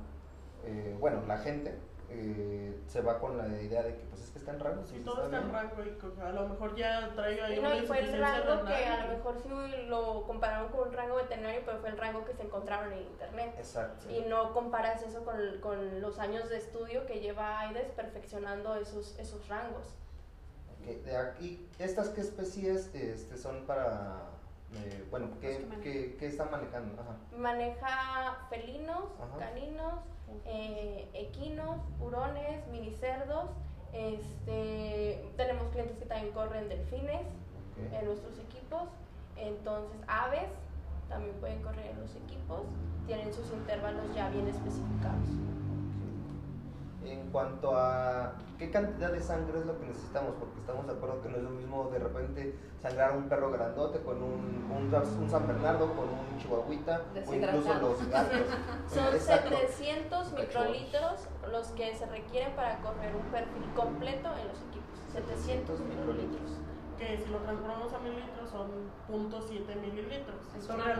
eh, 0.65 0.95
bueno, 0.99 1.23
la 1.27 1.39
gente 1.39 1.79
eh, 2.09 2.79
se 2.87 3.01
va 3.01 3.19
con 3.19 3.37
la 3.37 3.47
idea 3.61 3.83
de 3.83 3.95
que 3.95 4.03
pues 4.05 4.21
es 4.21 4.29
que 4.29 4.39
está 4.39 4.51
en 4.51 4.59
rango. 4.59 4.85
Sí, 4.85 5.01
todo 5.03 5.25
está, 5.25 5.37
en 5.37 5.51
rango 5.51 5.75
y 5.83 6.21
a 6.21 6.31
lo 6.31 6.47
mejor 6.49 6.75
ya 6.75 7.11
trae 7.15 7.41
ahí 7.41 7.61
no, 7.61 7.75
y 7.75 7.81
fue 7.81 7.99
el 7.99 8.19
rango 8.19 8.65
que 8.65 8.85
a 8.85 9.05
lo 9.05 9.17
mejor 9.17 9.39
sí 9.41 9.49
lo 9.87 10.23
compararon 10.25 10.69
con 10.71 10.87
un 10.87 10.93
rango 10.93 11.15
veterinario, 11.15 11.61
pero 11.65 11.79
fue 11.79 11.89
el 11.89 11.97
rango 11.97 12.25
que 12.25 12.33
se 12.33 12.43
encontraron 12.43 12.93
en 12.93 12.99
internet. 12.99 13.55
Exacto. 13.57 14.09
Y 14.09 14.21
no 14.21 14.53
comparas 14.53 15.03
eso 15.03 15.23
con, 15.23 15.35
con 15.61 16.01
los 16.01 16.19
años 16.19 16.49
de 16.49 16.57
estudio 16.57 17.05
que 17.05 17.19
lleva 17.19 17.59
AIDES 17.59 17.91
perfeccionando 17.91 18.75
esos, 18.75 19.17
esos 19.19 19.47
rangos. 19.47 19.95
Okay. 20.81 21.01
De 21.01 21.17
aquí, 21.17 21.67
¿estas 21.79 22.09
qué 22.09 22.21
especies 22.21 22.93
este, 22.93 23.37
son 23.37 23.65
para 23.65 24.35
eh, 24.73 25.07
bueno, 25.09 25.29
¿qué, 25.39 25.65
¿qué, 25.81 26.15
¿qué, 26.19 26.27
está 26.27 26.45
manejando? 26.45 27.01
Maneja 27.37 28.45
felinos, 28.49 29.05
caninos, 29.39 29.99
eh, 30.45 31.09
equinos, 31.13 31.77
hurones, 31.99 32.67
minicerdos. 32.71 33.49
Este, 33.93 35.23
tenemos 35.37 35.67
clientes 35.71 35.97
que 35.97 36.05
también 36.05 36.33
corren 36.33 36.67
delfines 36.69 37.21
en 37.91 38.05
nuestros 38.05 38.37
equipos. 38.39 38.83
Entonces, 39.37 39.97
aves 40.07 40.49
también 41.09 41.35
pueden 41.35 41.61
correr 41.61 41.87
en 41.87 42.01
los 42.01 42.15
equipos. 42.15 42.61
Tienen 43.07 43.33
sus 43.33 43.51
intervalos 43.51 44.03
ya 44.15 44.29
bien 44.29 44.47
especificados 44.47 45.29
en 47.07 47.29
cuanto 47.31 47.75
a 47.75 48.33
qué 48.57 48.71
cantidad 48.71 49.11
de 49.11 49.21
sangre 49.21 49.59
es 49.59 49.65
lo 49.65 49.79
que 49.79 49.87
necesitamos, 49.87 50.35
porque 50.39 50.59
estamos 50.59 50.87
de 50.87 50.93
acuerdo 50.93 51.21
que 51.21 51.29
no 51.29 51.37
es 51.37 51.43
lo 51.43 51.49
mismo 51.51 51.89
de 51.91 51.99
repente 51.99 52.55
sangrar 52.81 53.11
a 53.11 53.13
un 53.13 53.29
perro 53.29 53.51
grandote 53.51 53.99
con 54.01 54.21
un, 54.21 54.71
un, 54.71 55.29
San 55.29 55.47
Bernardo, 55.47 55.87
con 55.93 56.05
un 56.09 56.37
chihuahuita 56.39 57.01
o 57.27 57.33
incluso 57.33 57.73
los 57.75 58.09
gatos. 58.09 58.39
Son 58.93 59.19
700 59.19 60.33
microlitros 60.33 61.27
los 61.51 61.67
que 61.69 61.95
se 61.95 62.05
requieren 62.05 62.55
para 62.55 62.77
correr 62.79 63.15
un 63.15 63.31
perfil 63.31 63.63
completo 63.75 64.29
en 64.39 64.47
los 64.47 64.61
equipos. 64.69 64.99
700 65.13 65.79
microlitros. 65.81 66.51
Que 66.97 67.17
si 67.17 67.29
lo 67.29 67.39
transformamos 67.39 67.93
a 67.93 67.99
mililitros 67.99 68.49
son 68.49 68.69
0.7 69.09 69.81
mililitros. 69.81 70.37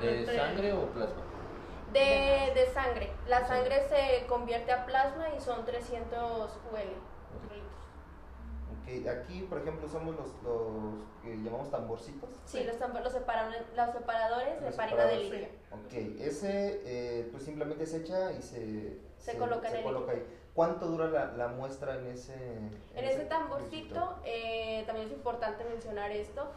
¿De 0.02 0.26
sangre 0.26 0.74
o 0.74 0.86
plasma? 0.88 1.35
De, 2.00 2.54
de 2.54 2.68
sangre. 2.74 3.10
La 3.28 3.48
sangre 3.48 3.88
se 3.88 4.26
convierte 4.28 4.72
a 4.72 4.86
plasma 4.86 5.30
y 5.36 5.40
son 5.40 5.64
300 5.64 6.52
UL. 6.72 7.16
Okay. 8.82 9.08
Aquí, 9.08 9.42
por 9.44 9.60
ejemplo, 9.60 9.88
somos 9.88 10.16
los, 10.16 10.28
los 10.44 11.06
que 11.24 11.38
llamamos 11.38 11.72
tamborcitos. 11.72 12.30
Sí, 12.46 12.64
los, 12.64 12.78
los, 12.78 13.14
separadores 13.14 14.62
de 14.62 14.72
parina 14.72 15.06
de 15.06 15.18
litio. 15.18 15.48
Ok, 15.72 15.94
ese 16.20 16.82
eh, 16.86 17.30
pues 17.32 17.44
simplemente 17.44 17.86
se 17.86 17.98
echa 17.98 18.32
y 18.34 18.42
se, 18.42 19.00
se, 19.18 19.38
coloca, 19.38 19.70
en 19.70 19.88
el 19.88 20.10
ahí. 20.10 20.26
¿Cuánto 20.54 20.86
dura 20.86 21.08
la, 21.08 21.32
la, 21.32 21.48
muestra 21.48 21.96
en 21.96 22.08
ese 22.08 22.34
En, 22.94 23.06
ese, 23.06 23.26
tamborcito, 23.26 24.20
eh, 24.24 24.84
también 24.86 25.08
es 25.08 25.14
importante 25.14 25.64
mencionar 25.64 26.12
esto. 26.12 26.52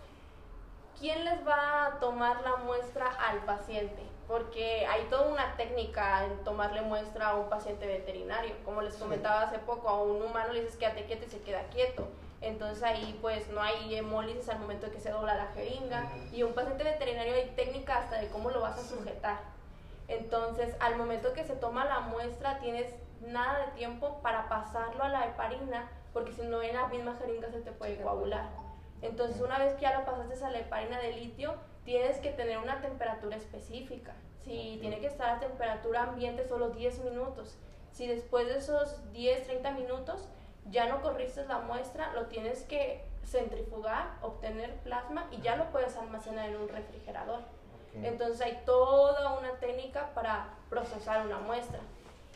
¿Quién 0.98 1.24
les 1.24 1.46
va 1.46 1.86
a 1.86 1.98
tomar 1.98 2.42
la 2.42 2.56
muestra 2.56 3.06
al 3.06 3.44
paciente? 3.44 4.02
Porque 4.28 4.86
hay 4.86 5.04
toda 5.04 5.26
una 5.26 5.56
técnica 5.56 6.26
en 6.26 6.44
tomarle 6.44 6.82
muestra 6.82 7.30
a 7.30 7.36
un 7.36 7.48
paciente 7.48 7.86
veterinario. 7.86 8.54
Como 8.62 8.82
les 8.82 8.94
comentaba 8.96 9.42
hace 9.42 9.58
poco, 9.58 9.88
a 9.88 10.02
un 10.02 10.20
humano 10.22 10.52
le 10.52 10.60
dices 10.60 10.76
quédate 10.76 11.06
quieto 11.06 11.24
y 11.24 11.30
se 11.30 11.40
queda 11.40 11.62
quieto. 11.70 12.06
Entonces 12.42 12.84
ahí 12.84 13.18
pues 13.22 13.48
no 13.48 13.60
hay 13.62 13.94
hemólisis 13.96 14.48
al 14.50 14.60
momento 14.60 14.86
de 14.86 14.92
que 14.92 15.00
se 15.00 15.10
dobla 15.10 15.34
la 15.34 15.46
jeringa. 15.46 16.12
Y 16.30 16.42
un 16.42 16.52
paciente 16.52 16.84
veterinario 16.84 17.34
hay 17.34 17.52
técnica 17.56 17.96
hasta 17.98 18.20
de 18.20 18.28
cómo 18.28 18.50
lo 18.50 18.60
vas 18.60 18.78
a 18.78 18.84
sujetar. 18.84 19.38
Entonces 20.08 20.76
al 20.78 20.96
momento 20.96 21.32
que 21.32 21.44
se 21.44 21.56
toma 21.56 21.86
la 21.86 22.00
muestra 22.00 22.58
tienes 22.58 22.94
nada 23.22 23.66
de 23.66 23.72
tiempo 23.72 24.20
para 24.22 24.48
pasarlo 24.48 25.02
a 25.04 25.08
la 25.08 25.26
heparina, 25.26 25.90
porque 26.12 26.32
si 26.32 26.42
no 26.42 26.62
en 26.62 26.74
la 26.74 26.86
misma 26.88 27.16
jeringa 27.16 27.50
se 27.50 27.60
te 27.60 27.72
puede 27.72 27.96
coagular. 28.00 28.50
Entonces 29.00 29.40
una 29.40 29.58
vez 29.58 29.74
que 29.74 29.82
ya 29.82 29.98
lo 29.98 30.04
pasaste 30.04 30.44
a 30.44 30.50
la 30.50 30.58
heparina 30.58 30.98
de 30.98 31.12
litio, 31.12 31.54
tienes 31.88 32.18
que 32.18 32.28
tener 32.32 32.58
una 32.58 32.82
temperatura 32.82 33.34
específica. 33.34 34.12
Si 34.44 34.76
tiene 34.78 35.00
que 35.00 35.06
estar 35.06 35.30
a 35.30 35.40
temperatura 35.40 36.02
ambiente 36.02 36.46
solo 36.46 36.68
10 36.68 36.98
minutos. 37.04 37.56
Si 37.92 38.06
después 38.06 38.46
de 38.46 38.58
esos 38.58 39.10
10, 39.14 39.46
30 39.46 39.70
minutos 39.70 40.28
ya 40.66 40.86
no 40.86 41.00
corriste 41.00 41.46
la 41.46 41.60
muestra, 41.60 42.12
lo 42.12 42.26
tienes 42.26 42.64
que 42.64 43.06
centrifugar, 43.24 44.18
obtener 44.20 44.74
plasma 44.80 45.28
y 45.30 45.40
ya 45.40 45.56
lo 45.56 45.70
puedes 45.70 45.96
almacenar 45.96 46.50
en 46.50 46.56
un 46.56 46.68
refrigerador. 46.68 47.40
Entonces 47.94 48.42
hay 48.42 48.60
toda 48.66 49.38
una 49.38 49.52
técnica 49.52 50.10
para 50.14 50.50
procesar 50.68 51.24
una 51.24 51.38
muestra. 51.38 51.80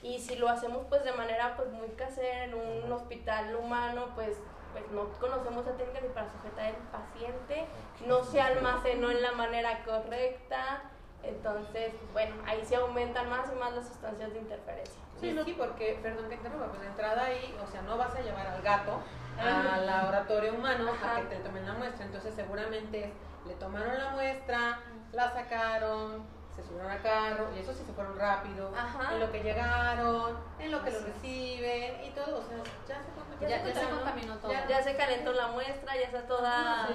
Y 0.02 0.18
si 0.20 0.36
lo 0.36 0.48
hacemos 0.48 0.86
pues 0.88 1.04
de 1.04 1.12
manera 1.12 1.58
pues 1.58 1.68
muy 1.68 1.88
casera 1.88 2.44
en 2.44 2.54
un 2.54 2.90
hospital 2.90 3.54
humano, 3.54 4.06
pues 4.14 4.38
pues 4.72 4.90
no 4.90 5.08
conocemos 5.20 5.64
la 5.66 5.72
técnica 5.72 6.00
ni 6.00 6.08
para 6.08 6.30
sujetar 6.30 6.66
el 6.66 6.76
paciente, 6.90 7.66
no 8.06 8.24
se 8.24 8.40
almacenó 8.40 9.10
en 9.10 9.22
la 9.22 9.32
manera 9.32 9.84
correcta, 9.84 10.82
entonces, 11.22 11.92
bueno, 12.12 12.34
ahí 12.46 12.64
se 12.64 12.76
aumentan 12.76 13.28
más 13.30 13.50
y 13.52 13.58
más 13.58 13.72
las 13.72 13.86
sustancias 13.86 14.32
de 14.32 14.40
interferencia. 14.40 15.00
Sí, 15.20 15.38
sí, 15.44 15.54
porque, 15.56 15.98
perdón 16.02 16.28
que 16.28 16.34
interrumpa, 16.34 16.66
pues 16.66 16.80
de 16.80 16.88
entrada 16.88 17.26
ahí, 17.26 17.56
o 17.62 17.70
sea, 17.70 17.82
no 17.82 17.96
vas 17.96 18.14
a 18.14 18.20
llevar 18.20 18.46
al 18.46 18.60
gato 18.62 19.00
al 19.38 19.86
laboratorio 19.86 20.54
humano 20.54 20.90
a 21.02 21.20
que 21.20 21.36
te 21.36 21.36
tomen 21.36 21.66
la 21.66 21.74
muestra, 21.74 22.04
entonces 22.04 22.34
seguramente 22.34 23.12
le 23.46 23.54
tomaron 23.54 23.98
la 23.98 24.10
muestra, 24.10 24.80
la 25.12 25.32
sacaron, 25.32 26.24
se 26.54 26.62
subieron 26.62 26.90
al 26.90 27.02
carro 27.02 27.48
y 27.56 27.60
eso 27.60 27.72
sí 27.72 27.82
se 27.86 27.92
fueron 27.92 28.18
rápido 28.18 28.70
en 29.10 29.20
lo 29.20 29.32
que 29.32 29.42
llegaron, 29.42 30.36
en 30.58 30.70
lo 30.70 30.84
que 30.84 30.90
lo 30.90 31.00
reciben 31.00 32.04
y 32.04 32.10
todo, 32.10 32.40
o 32.40 32.42
sea, 32.42 32.58
ya 32.86 33.02
se, 33.02 33.88
contaminó, 33.88 34.36
todo. 34.36 34.52
Ya, 34.68 34.82
se 34.82 34.96
calentó 34.96 35.32
la 35.32 35.48
muestra, 35.48 35.94
ya 35.96 36.06
está 36.06 36.26
toda... 36.26 36.88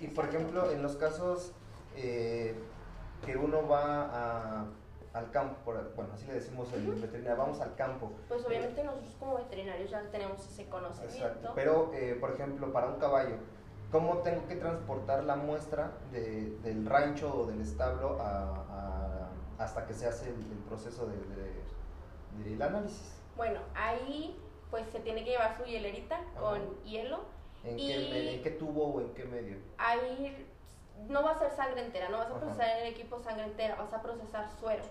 Y 0.00 0.08
por 0.08 0.26
ejemplo, 0.26 0.70
en 0.70 0.82
los 0.82 0.96
casos 0.96 1.52
eh, 1.96 2.54
que 3.24 3.36
uno 3.36 3.66
va 3.66 4.10
a, 4.12 4.66
al 5.14 5.30
campo, 5.30 5.72
bueno, 5.94 6.12
así 6.12 6.26
le 6.26 6.34
decimos 6.34 6.68
en 6.72 7.00
veterinaria, 7.00 7.34
vamos 7.34 7.60
al 7.60 7.74
campo. 7.76 8.12
Pues 8.28 8.44
obviamente 8.44 8.82
nosotros 8.82 9.14
como 9.18 9.36
veterinarios 9.36 9.90
ya 9.90 10.02
tenemos 10.10 10.46
ese 10.46 10.68
conocimiento. 10.68 11.16
Exacto, 11.16 11.52
pero 11.54 11.90
eh, 11.94 12.16
por 12.20 12.32
ejemplo, 12.32 12.72
para 12.72 12.88
un 12.88 12.98
caballo, 12.98 13.36
¿Cómo 13.94 14.18
tengo 14.22 14.44
que 14.48 14.56
transportar 14.56 15.22
la 15.22 15.36
muestra 15.36 15.92
de, 16.10 16.58
del 16.64 16.84
rancho 16.84 17.32
o 17.32 17.46
del 17.46 17.60
establo 17.60 18.18
a, 18.20 19.30
hasta 19.56 19.86
que 19.86 19.94
se 19.94 20.08
hace 20.08 20.30
el, 20.30 20.58
proceso 20.68 21.06
del 21.06 21.22
de, 22.42 22.56
de, 22.56 22.64
análisis? 22.64 23.14
Bueno, 23.36 23.60
ahí 23.72 24.36
pues 24.68 24.84
se 24.88 24.98
tiene 24.98 25.22
que 25.22 25.30
llevar 25.30 25.56
su 25.56 25.62
hielerita 25.62 26.18
con 26.40 26.58
hielo. 26.82 27.20
¿En, 27.62 27.76
qué, 27.76 28.34
¿En 28.34 28.42
qué 28.42 28.50
tubo 28.50 28.94
o 28.94 29.00
en 29.00 29.14
qué 29.14 29.26
medio? 29.26 29.58
Ahí 29.78 30.44
no 31.06 31.22
va 31.22 31.30
a 31.30 31.38
ser 31.38 31.52
sangre 31.52 31.84
entera, 31.84 32.08
no 32.08 32.18
vas 32.18 32.32
a 32.32 32.40
procesar 32.40 32.70
en 32.70 32.86
el 32.86 32.92
equipo 32.94 33.20
sangre 33.20 33.44
entera, 33.44 33.76
vas 33.76 33.92
a 33.92 34.02
procesar 34.02 34.50
suero. 34.58 34.82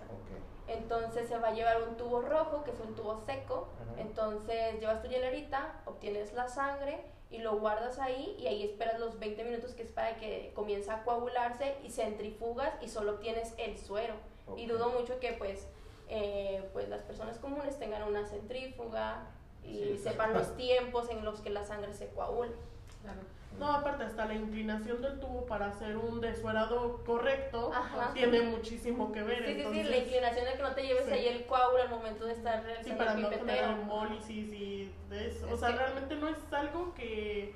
Entonces 0.65 1.27
se 1.27 1.38
va 1.39 1.50
a 1.50 1.53
llevar 1.53 1.83
un 1.89 1.98
tubo 1.98 2.22
rojo, 2.22 2.63
que 2.63 2.72
es 2.72 2.79
un 2.79 2.95
tubo 2.95 3.19
seco. 3.25 3.67
Entonces 3.98 4.79
llevas 4.79 5.01
tu 5.01 5.10
hielerita, 5.10 5.81
obtienes 5.83 6.31
la 6.31 6.48
sangre 6.48 7.03
y 7.34 7.40
lo 7.40 7.58
guardas 7.58 7.98
ahí 7.98 8.36
y 8.40 8.46
ahí 8.46 8.63
esperas 8.63 9.00
los 9.00 9.18
20 9.20 9.44
minutos 9.44 9.74
que 9.74 9.82
es 9.82 9.92
para 9.92 10.18
que 10.18 10.52
comience 10.54 10.92
a 10.92 11.04
coagularse 11.04 11.75
y 11.84 11.90
centrifugas 11.90 12.72
y 12.82 12.88
solo 12.88 13.13
obtienes 13.13 13.56
el 13.58 13.78
suero. 13.80 14.13
Y 14.56 14.68
dudo 14.68 14.90
mucho 14.90 15.20
que 15.20 15.34
pues, 15.34 15.68
eh, 16.10 16.70
pues 16.74 16.90
las 16.90 17.02
personas 17.02 17.40
comunes 17.40 17.80
tengan 17.80 18.04
una 18.04 18.28
centrífuga 18.28 19.25
y 19.63 19.98
sepan 19.98 20.34
los 20.34 20.56
tiempos 20.56 21.10
en 21.10 21.25
los 21.25 21.42
que 21.42 21.50
la 21.50 21.63
sangre 21.63 21.94
se 21.94 22.10
coagula. 22.10 22.52
No, 23.60 23.72
aparte 23.72 24.03
hasta 24.03 24.25
la 24.25 24.33
inclinación 24.33 25.01
del 25.01 25.19
tubo 25.19 25.45
para 25.45 25.67
hacer 25.67 25.95
un 25.98 26.19
desuerado 26.22 27.03
correcto 27.05 27.72
tiene 28.13 28.41
muchísimo 28.41 29.12
que 29.12 29.24
ver. 29.24 29.45
Sí, 29.45 29.53
sí, 29.55 29.67
sí, 29.72 29.83
la 29.83 29.98
inclinación 29.98 30.45
de 30.45 30.53
que 30.53 30.63
no 30.63 30.72
te 30.74 30.83
lleves 30.83 31.07
ahí 31.07 31.27
el 31.27 31.45
coágulo 31.45 31.83
al 31.83 31.89
momento 31.89 32.25
de 32.25 32.33
estar 32.33 32.63
realizando 32.63 32.89
sí, 32.91 32.98
para 32.98 33.13
no 33.15 33.29
tener 33.29 33.63
hemólisis 33.63 34.53
y 34.53 34.91
de 35.10 35.27
eso. 35.27 35.48
o 35.51 35.57
sea, 35.57 35.69
realmente 35.69 36.15
no 36.15 36.29
es 36.29 36.38
algo 36.51 36.93
que 36.93 37.53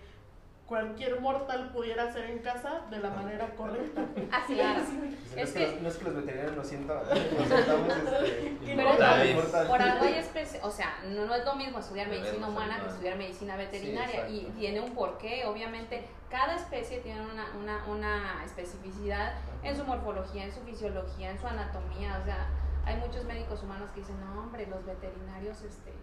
cualquier 0.67 1.21
mortal 1.21 1.71
pudiera 1.71 2.03
hacer 2.03 2.29
en 2.29 2.39
casa 2.39 2.81
de 2.89 2.99
la 2.99 3.09
manera 3.09 3.47
correcta. 3.55 4.05
Así 4.31 4.59
es. 4.59 5.35
es, 5.35 5.51
que, 5.53 5.79
no 5.81 5.87
es 5.87 5.95
que 5.95 6.03
los 6.03 6.15
veterinarios 6.15 6.55
lo 6.55 6.63
sientan, 6.63 6.97
nos 6.97 7.47
sentamos 7.47 7.87
este, 7.87 9.65
por 9.67 9.81
algo 9.81 10.05
hay 10.05 10.25
o 10.61 10.71
sea, 10.71 10.99
no, 11.05 11.25
no, 11.25 11.35
es 11.35 11.45
lo 11.45 11.55
mismo 11.55 11.79
estudiar 11.79 12.09
medicina 12.09 12.47
humana 12.47 12.79
que 12.81 12.89
estudiar 12.89 13.17
medicina 13.17 13.55
veterinaria 13.55 14.27
y 14.29 14.51
tiene 14.57 14.81
un 14.81 14.93
porqué, 14.93 15.45
obviamente. 15.45 16.05
Cada 16.29 16.55
especie 16.55 16.99
tiene 16.99 17.21
una, 17.21 17.55
una, 17.57 17.85
una 17.85 18.43
especificidad 18.43 19.35
en 19.63 19.77
su 19.77 19.85
morfología, 19.85 20.43
en 20.43 20.53
su 20.53 20.59
fisiología, 20.61 21.31
en 21.31 21.39
su 21.39 21.47
anatomía, 21.47 22.19
o 22.21 22.25
sea, 22.25 22.49
hay 22.85 22.97
muchos 22.97 23.23
médicos 23.23 23.63
humanos 23.63 23.89
que 23.91 24.01
dicen, 24.01 24.19
no 24.19 24.41
hombre, 24.41 24.67
los 24.67 24.85
veterinarios, 24.85 25.61
este, 25.61 25.93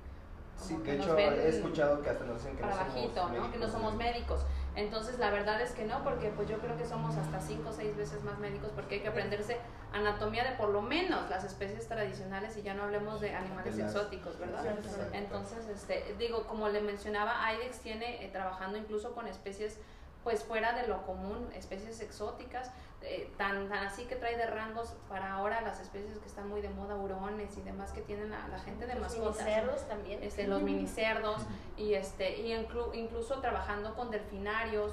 Sí, 0.57 0.77
de 0.77 0.97
hecho 0.97 1.19
he 1.19 1.49
escuchado 1.49 2.03
que 2.03 2.11
hasta 2.11 2.25
nos 2.25 2.39
dicen 2.39 2.57
que 2.57 2.63
no 2.63 2.73
somos 2.73 2.95
médicos, 2.95 3.33
¿no? 3.33 3.53
Que 3.53 3.59
no 3.59 3.69
somos 3.69 3.95
médicos. 3.95 4.41
Entonces, 4.77 5.19
la 5.19 5.31
verdad 5.31 5.61
es 5.61 5.73
que 5.73 5.85
no, 5.85 6.03
porque 6.03 6.31
pues 6.31 6.49
yo 6.49 6.59
creo 6.59 6.77
que 6.77 6.85
somos 6.85 7.17
hasta 7.17 7.41
cinco 7.41 7.71
o 7.71 7.73
seis 7.73 7.97
veces 7.97 8.25
más 8.25 8.39
médicos 8.39 8.71
porque 8.75 8.97
hay 8.97 9.01
que 9.03 9.09
aprenderse 9.09 9.59
anatomía 9.93 10.43
de 10.43 10.57
por 10.57 10.71
lo 10.71 10.83
menos 10.83 11.31
las 11.31 11.45
especies 11.45 11.87
tradicionales 11.87 12.57
y 12.57 12.63
ya 12.63 12.75
no 12.75 12.83
hablemos 12.83 13.21
de 13.21 13.35
animales 13.35 13.79
exóticos, 13.79 14.39
¿verdad? 14.39 14.65
Entonces, 15.13 15.69
este, 15.69 16.15
digo, 16.19 16.47
como 16.47 16.69
le 16.69 16.81
mencionaba, 16.81 17.35
IDEX 17.55 17.79
tiene 17.81 18.25
eh, 18.25 18.29
trabajando 18.31 18.77
incluso 18.77 19.15
con 19.15 19.29
especies 19.29 19.79
pues 20.25 20.43
fuera 20.43 20.73
de 20.73 20.89
lo 20.89 21.03
común, 21.03 21.49
especies 21.55 22.01
exóticas, 22.01 22.71
eh, 23.07 23.31
tan, 23.37 23.69
tan 23.69 23.87
así 23.87 24.05
que 24.05 24.17
trae 24.17 24.37
de 24.37 24.47
rangos 24.47 24.95
para 25.09 25.35
ahora 25.35 25.61
las 25.61 25.79
especies 25.81 26.19
que 26.19 26.27
están 26.27 26.49
muy 26.49 26.63
de 26.63 26.71
moda, 26.71 26.97
hurones 26.97 27.57
y 27.59 27.61
demás 27.61 27.93
que 27.93 28.01
tienen 28.01 28.31
la, 28.31 28.49
la 28.49 28.59
gente 28.59 28.87
de 28.87 28.95
los 28.95 29.03
mascotas. 29.03 29.45
Minicerdos 29.45 29.89
también. 29.89 30.23
Este, 30.23 30.47
los 30.47 30.63
minicerdos 30.63 31.43
y, 31.77 31.95
este, 31.95 32.39
y 32.41 32.53
incluso 32.53 33.41
trabajando 33.41 33.95
con 33.95 34.11
delfinarios 34.11 34.93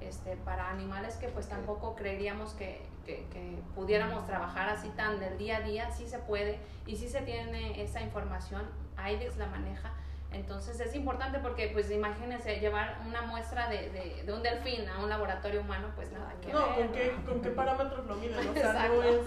este, 0.00 0.36
para 0.38 0.70
animales 0.70 1.14
que 1.16 1.28
pues 1.28 1.48
tampoco 1.48 1.94
creeríamos 1.94 2.54
que, 2.54 2.82
que, 3.06 3.26
que, 3.32 3.58
pudiéramos 3.76 4.26
trabajar 4.26 4.68
así 4.68 4.88
tan 4.90 5.20
del 5.20 5.38
día 5.38 5.58
a 5.58 5.60
día, 5.60 5.90
sí 5.92 6.08
se 6.08 6.18
puede 6.18 6.58
y 6.86 6.96
sí 6.96 7.08
se 7.08 7.20
tiene 7.22 7.80
esa 7.80 8.00
información, 8.00 8.62
AIDEX 8.96 9.36
la 9.36 9.46
maneja 9.46 9.92
entonces 10.32 10.80
es 10.80 10.94
importante 10.94 11.38
porque, 11.38 11.68
pues 11.68 11.90
imagínense, 11.90 12.60
llevar 12.60 13.00
una 13.06 13.22
muestra 13.22 13.68
de, 13.68 13.90
de, 13.90 14.22
de 14.24 14.32
un 14.32 14.42
delfín 14.42 14.88
a 14.88 15.02
un 15.02 15.08
laboratorio 15.08 15.60
humano, 15.60 15.88
pues 15.94 16.10
nada 16.12 16.34
que 16.40 16.52
No, 16.52 16.74
¿con 16.74 16.88
qué, 16.92 17.14
¿con 17.26 17.40
qué 17.40 17.50
parámetros 17.50 18.06
lo 18.06 18.16
miden? 18.16 18.48
O 18.48 18.54
sea, 18.54 18.88
no 18.88 19.02
es... 19.02 19.20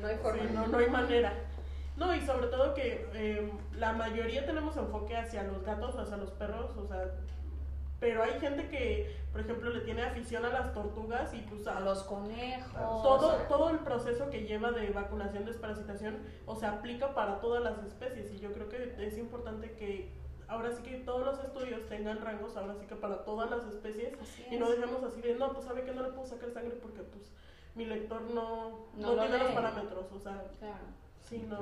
No 0.00 0.08
hay 0.10 0.16
forma. 0.16 0.42
no, 0.52 0.66
no 0.66 0.78
hay 0.78 0.90
manera. 0.90 1.32
No, 1.96 2.14
y 2.14 2.20
sobre 2.20 2.48
todo 2.48 2.74
que 2.74 3.08
eh, 3.14 3.50
la 3.76 3.92
mayoría 3.92 4.44
tenemos 4.44 4.76
enfoque 4.76 5.16
hacia 5.16 5.44
los 5.44 5.62
gatos, 5.62 5.96
hacia 5.96 6.18
los 6.18 6.30
perros, 6.32 6.76
o 6.76 6.86
sea, 6.86 7.10
pero 8.00 8.22
hay 8.22 8.38
gente 8.40 8.68
que, 8.68 9.16
por 9.32 9.40
ejemplo, 9.40 9.70
le 9.70 9.80
tiene 9.80 10.02
afición 10.02 10.44
a 10.44 10.50
las 10.50 10.74
tortugas 10.74 11.32
y 11.32 11.38
pues 11.38 11.66
a, 11.66 11.80
los 11.80 12.02
conejos. 12.02 12.72
Todo, 12.74 13.36
todo 13.48 13.70
el 13.70 13.78
proceso 13.78 14.28
que 14.28 14.42
lleva 14.42 14.72
de 14.72 14.90
vacunación, 14.90 15.46
desparasitación, 15.46 16.18
o 16.44 16.54
sea, 16.56 16.72
aplica 16.72 17.14
para 17.14 17.40
todas 17.40 17.62
las 17.62 17.78
especies 17.78 18.30
y 18.32 18.40
yo 18.40 18.52
creo 18.52 18.68
que 18.68 18.94
es 18.98 19.16
importante 19.16 19.72
que 19.72 20.12
ahora 20.48 20.72
sí 20.72 20.82
que 20.82 20.96
todos 20.98 21.24
los 21.24 21.44
estudios 21.44 21.88
tengan 21.88 22.20
rangos, 22.20 22.56
ahora 22.56 22.74
sí 22.74 22.86
que 22.86 22.96
para 22.96 23.24
todas 23.24 23.50
las 23.50 23.64
especies, 23.66 24.14
y 24.50 24.56
no 24.56 24.70
dejemos 24.70 25.02
así 25.02 25.20
de, 25.20 25.34
no, 25.34 25.52
pues 25.52 25.64
sabe 25.64 25.84
que 25.84 25.92
no 25.92 26.02
le 26.02 26.10
puedo 26.10 26.26
sacar 26.26 26.50
sangre 26.50 26.76
porque 26.82 27.02
pues 27.02 27.32
mi 27.74 27.86
lector 27.86 28.22
no, 28.22 28.86
no, 28.96 29.16
tiene 29.16 29.38
los 29.38 29.52
parámetros, 29.52 30.12
o 30.12 30.18
sea, 30.18 30.44
claro. 30.58 30.84
sí, 31.28 31.38
no. 31.48 31.58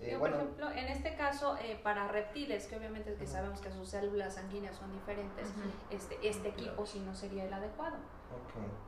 Eh, 0.00 0.16
por 0.18 0.30
ejemplo, 0.30 0.68
en 0.72 0.88
este 0.88 1.14
caso, 1.14 1.56
eh, 1.58 1.78
para 1.80 2.08
reptiles, 2.08 2.66
que 2.66 2.76
obviamente 2.76 3.14
que 3.14 3.26
sabemos 3.26 3.60
que 3.60 3.70
sus 3.70 3.88
células 3.88 4.34
sanguíneas 4.34 4.76
son 4.76 4.92
diferentes, 4.92 5.48
este, 5.90 6.18
este 6.28 6.48
equipo 6.48 6.84
sí 6.84 6.98
no 7.06 7.14
sería 7.14 7.44
el 7.44 7.52
adecuado. 7.52 7.98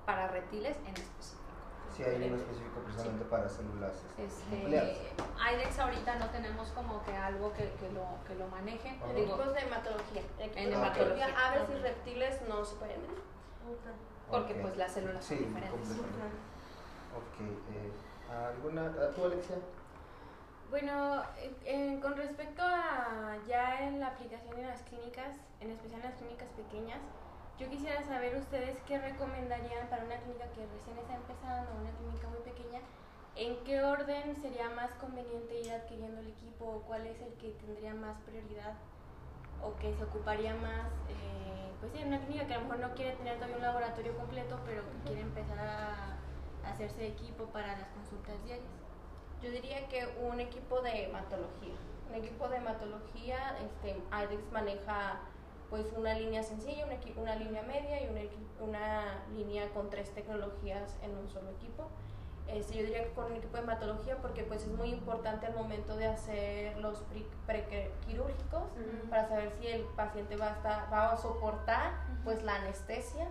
Para 0.06 0.26
reptiles 0.26 0.76
en 0.78 0.94
específico. 0.94 1.43
Sí, 1.94 2.02
hay 2.02 2.26
uno 2.26 2.36
específico 2.36 2.80
precisamente 2.80 3.24
para 3.26 3.48
células 3.48 3.92
este, 4.18 4.56
IDEX 5.52 5.78
ahorita 5.78 6.16
no 6.16 6.28
tenemos 6.30 6.68
como 6.70 7.04
que 7.04 7.16
algo 7.16 7.52
que, 7.52 7.70
que, 7.78 7.90
lo, 7.92 8.18
que 8.26 8.34
lo 8.34 8.48
maneje. 8.48 8.98
Digo, 9.14 9.36
de 9.36 9.60
hematología. 9.60 10.22
En 10.38 10.72
hematología, 10.72 11.28
aves 11.36 11.68
y 11.70 11.78
reptiles 11.80 12.40
no 12.48 12.64
se 12.64 12.76
pueden 12.76 13.00
medir. 13.02 13.22
Porque 14.30 14.54
pues 14.54 14.76
las 14.76 14.92
células 14.92 15.24
son 15.24 15.38
diferentes. 15.38 15.90
Ok. 17.14 17.40
Eh, 17.40 17.92
¿Alguna? 18.32 18.92
¿Tú, 19.14 19.24
Alexia? 19.24 19.56
Bueno, 20.70 21.22
eh, 21.64 22.00
con 22.02 22.16
respecto 22.16 22.62
a 22.62 23.36
ya 23.46 23.86
en 23.86 24.00
la 24.00 24.08
aplicación 24.08 24.58
en 24.58 24.66
las 24.66 24.82
clínicas, 24.82 25.36
en 25.60 25.70
especial 25.70 26.00
en 26.00 26.10
las 26.10 26.18
clínicas 26.18 26.48
pequeñas, 26.56 26.98
yo 27.58 27.70
quisiera 27.70 28.02
saber 28.04 28.36
ustedes 28.36 28.78
qué 28.86 28.98
recomendarían 28.98 29.88
para 29.88 30.04
una 30.04 30.16
clínica 30.18 30.46
que 30.54 30.66
recién 30.66 30.98
está 30.98 31.14
empezando, 31.14 31.70
una 31.80 31.90
clínica 31.98 32.28
muy 32.28 32.40
pequeña, 32.40 32.80
en 33.36 33.56
qué 33.64 33.82
orden 33.82 34.36
sería 34.40 34.70
más 34.70 34.90
conveniente 34.94 35.60
ir 35.60 35.72
adquiriendo 35.72 36.20
el 36.20 36.28
equipo, 36.28 36.64
o 36.64 36.82
cuál 36.82 37.06
es 37.06 37.20
el 37.20 37.32
que 37.34 37.50
tendría 37.50 37.94
más 37.94 38.18
prioridad 38.20 38.74
o 39.62 39.76
que 39.76 39.94
se 39.94 40.04
ocuparía 40.04 40.54
más, 40.54 40.88
eh, 41.08 41.72
pues 41.80 41.92
sí, 41.92 42.02
una 42.04 42.20
clínica 42.20 42.46
que 42.46 42.54
a 42.54 42.58
lo 42.58 42.64
mejor 42.64 42.80
no 42.80 42.94
quiere 42.94 43.12
tener 43.16 43.36
todavía 43.36 43.56
un 43.56 43.62
laboratorio 43.62 44.16
completo, 44.16 44.60
pero 44.66 44.82
que 44.82 45.08
quiere 45.08 45.20
empezar 45.22 45.58
a, 45.58 46.18
hacerse 46.64 47.06
equipo 47.06 47.44
para 47.52 47.76
las 47.76 47.88
consultas 47.88 48.42
diarias. 48.42 48.66
Yo 49.42 49.50
diría 49.50 49.86
que 49.88 50.06
un 50.22 50.40
equipo 50.40 50.80
de 50.80 51.04
hematología. 51.04 51.76
Un 52.08 52.14
equipo 52.14 52.48
de 52.48 52.56
hematología, 52.56 53.58
este, 53.58 54.00
IDEX 54.10 54.50
maneja 54.50 55.20
pues 55.70 55.86
una 55.96 56.14
línea 56.14 56.42
sencilla, 56.42 56.86
una, 56.86 56.96
una 57.20 57.36
línea 57.36 57.62
media 57.62 58.02
y 58.02 58.08
una, 58.08 58.20
una, 58.60 59.24
línea 59.34 59.68
con 59.70 59.90
tres 59.90 60.10
tecnologías 60.10 60.96
en 61.02 61.16
un 61.16 61.28
solo 61.28 61.50
equipo. 61.50 61.88
Este, 62.46 62.74
yo 62.74 62.82
diría 62.82 63.04
que 63.04 63.12
con 63.12 63.24
un 63.26 63.36
equipo 63.36 63.56
de 63.56 63.62
hematología 63.62 64.18
porque 64.18 64.44
pues 64.44 64.62
es 64.64 64.68
muy 64.68 64.90
importante 64.90 65.46
al 65.46 65.54
momento 65.54 65.96
de 65.96 66.06
hacer 66.06 66.76
los 66.76 67.02
prequirúrgicos 67.46 68.64
para 69.08 69.26
saber 69.28 69.50
si 69.58 69.66
el 69.66 69.82
paciente 69.96 70.36
va 70.36 70.48
a, 70.48 70.52
estar, 70.52 70.92
va 70.92 71.12
a 71.12 71.16
soportar 71.16 71.92
pues 72.22 72.42
la 72.42 72.56
anestesia. 72.56 73.28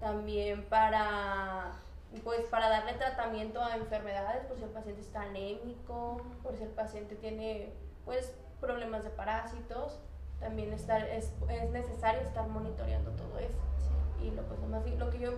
También 0.00 0.64
para 0.70 1.72
pues 2.24 2.40
para 2.46 2.68
darle 2.68 2.94
tratamiento 2.94 3.62
a 3.62 3.76
enfermedades, 3.76 4.44
por 4.46 4.56
si 4.56 4.64
el 4.64 4.70
paciente 4.70 5.00
está 5.00 5.22
anémico, 5.22 6.20
por 6.42 6.56
si 6.56 6.64
el 6.64 6.70
paciente 6.70 7.14
tiene 7.14 7.72
pues 8.04 8.34
problemas 8.60 9.04
de 9.04 9.10
parásitos 9.10 10.00
también 10.40 10.72
estar, 10.72 11.02
es, 11.08 11.32
es 11.48 11.70
necesario 11.70 12.22
estar 12.22 12.48
monitoreando 12.48 13.10
todo 13.12 13.38
eso. 13.38 13.58
Y 14.20 14.30
lo, 14.32 14.42
pues, 14.42 14.60
más, 14.68 14.84
lo 14.98 15.10
que 15.10 15.18
yo 15.18 15.32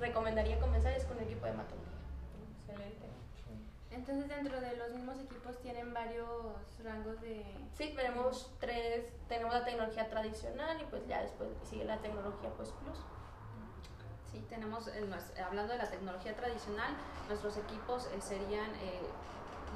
recomendaría 0.00 0.60
comenzar 0.60 0.92
es 0.92 1.04
con 1.04 1.16
el 1.18 1.24
equipo 1.24 1.46
de 1.46 1.52
hematología. 1.52 1.88
Excelente. 2.66 3.06
Entonces 3.90 4.28
dentro 4.28 4.60
de 4.60 4.76
los 4.76 4.92
mismos 4.92 5.18
equipos 5.18 5.58
tienen 5.60 5.94
varios 5.94 6.28
rangos 6.84 7.20
de... 7.20 7.44
Sí, 7.72 7.94
tenemos 7.96 8.52
tres, 8.60 9.06
tenemos 9.28 9.54
la 9.54 9.64
tecnología 9.64 10.08
tradicional 10.08 10.80
y 10.80 10.84
pues 10.84 11.06
ya 11.06 11.22
después 11.22 11.48
sigue 11.64 11.84
la 11.84 11.98
tecnología 11.98 12.50
pues 12.56 12.70
plus. 12.70 12.98
Sí, 14.30 14.44
tenemos, 14.50 14.90
hablando 15.44 15.72
de 15.72 15.78
la 15.78 15.88
tecnología 15.88 16.36
tradicional, 16.36 16.92
nuestros 17.28 17.56
equipos 17.56 18.06
eh, 18.12 18.20
serían, 18.20 18.70
eh, 18.82 19.00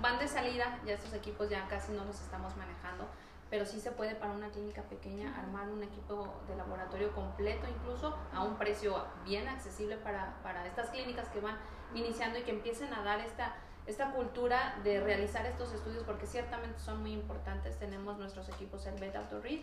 van 0.02 0.18
de 0.18 0.28
salida, 0.28 0.78
ya 0.84 0.92
estos 0.94 1.14
equipos 1.14 1.48
ya 1.48 1.66
casi 1.68 1.92
no 1.92 2.04
los 2.04 2.20
estamos 2.20 2.54
manejando, 2.56 3.06
pero 3.52 3.66
sí 3.66 3.80
se 3.80 3.90
puede 3.92 4.14
para 4.14 4.32
una 4.32 4.48
clínica 4.48 4.80
pequeña 4.84 5.38
armar 5.38 5.68
un 5.68 5.82
equipo 5.82 6.40
de 6.48 6.56
laboratorio 6.56 7.12
completo 7.12 7.66
incluso 7.68 8.16
a 8.32 8.42
un 8.42 8.56
precio 8.56 9.04
bien 9.26 9.46
accesible 9.46 9.98
para, 9.98 10.40
para 10.42 10.66
estas 10.66 10.88
clínicas 10.88 11.28
que 11.28 11.40
van 11.40 11.58
iniciando 11.94 12.38
y 12.38 12.44
que 12.44 12.50
empiecen 12.50 12.94
a 12.94 13.02
dar 13.02 13.20
esta, 13.20 13.54
esta 13.86 14.12
cultura 14.12 14.80
de 14.84 15.00
realizar 15.00 15.44
estos 15.44 15.70
estudios 15.74 16.02
porque 16.04 16.26
ciertamente 16.26 16.80
son 16.80 17.02
muy 17.02 17.12
importantes. 17.12 17.78
Tenemos 17.78 18.16
nuestros 18.16 18.48
equipos 18.48 18.86
el 18.86 18.98
Beta 18.98 19.28
Read, 19.42 19.60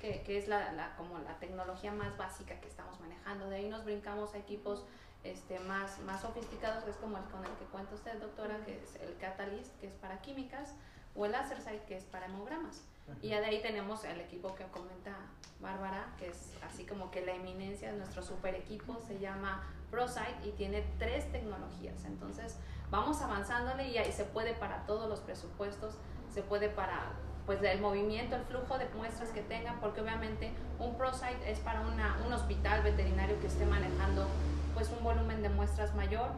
que, 0.00 0.22
que 0.22 0.38
es 0.38 0.46
la, 0.46 0.70
la, 0.74 0.94
como 0.94 1.18
la 1.18 1.36
tecnología 1.40 1.90
más 1.90 2.16
básica 2.16 2.60
que 2.60 2.68
estamos 2.68 3.00
manejando. 3.00 3.48
De 3.48 3.56
ahí 3.56 3.68
nos 3.68 3.84
brincamos 3.84 4.34
a 4.34 4.38
equipos 4.38 4.84
este, 5.24 5.58
más, 5.58 5.98
más 6.02 6.20
sofisticados, 6.20 6.84
que 6.84 6.90
es 6.90 6.96
como 6.96 7.18
el 7.18 7.24
con 7.24 7.44
el 7.44 7.50
que 7.56 7.64
cuenta 7.72 7.92
usted, 7.96 8.20
doctora, 8.20 8.64
que 8.64 8.80
es 8.80 8.94
el 9.00 9.16
Catalyst, 9.16 9.76
que 9.80 9.88
es 9.88 9.94
para 9.94 10.22
químicas, 10.22 10.76
o 11.16 11.26
el 11.26 11.32
Lasersight, 11.32 11.84
que 11.86 11.96
es 11.96 12.04
para 12.04 12.26
hemogramas. 12.26 12.84
Y 13.20 13.28
ya 13.28 13.40
de 13.40 13.46
ahí 13.46 13.62
tenemos 13.62 14.04
el 14.04 14.20
equipo 14.20 14.54
que 14.54 14.64
comenta 14.66 15.16
Bárbara, 15.60 16.14
que 16.18 16.28
es 16.28 16.52
así 16.62 16.84
como 16.84 17.10
que 17.10 17.24
la 17.24 17.34
eminencia 17.34 17.92
de 17.92 17.98
nuestro 17.98 18.22
super 18.22 18.54
equipo, 18.54 18.98
se 19.06 19.18
llama 19.18 19.62
ProSite 19.90 20.46
y 20.46 20.52
tiene 20.52 20.84
tres 20.98 21.30
tecnologías. 21.30 22.04
Entonces 22.04 22.58
vamos 22.90 23.20
avanzándole 23.22 23.88
y 23.88 23.98
ahí 23.98 24.12
se 24.12 24.24
puede 24.24 24.54
para 24.54 24.86
todos 24.86 25.08
los 25.08 25.20
presupuestos, 25.20 25.94
se 26.32 26.42
puede 26.42 26.68
para 26.68 27.12
pues 27.46 27.62
el 27.62 27.80
movimiento, 27.80 28.36
el 28.36 28.44
flujo 28.44 28.78
de 28.78 28.88
muestras 28.96 29.30
que 29.30 29.42
tengan, 29.42 29.80
porque 29.80 30.00
obviamente 30.00 30.52
un 30.78 30.96
ProSite 30.96 31.50
es 31.50 31.58
para 31.60 31.80
una, 31.80 32.18
un 32.26 32.32
hospital 32.32 32.82
veterinario 32.82 33.38
que 33.40 33.48
esté 33.48 33.66
manejando 33.66 34.26
pues 34.74 34.90
un 34.90 35.02
volumen 35.04 35.42
de 35.42 35.48
muestras 35.48 35.94
mayor, 35.94 36.30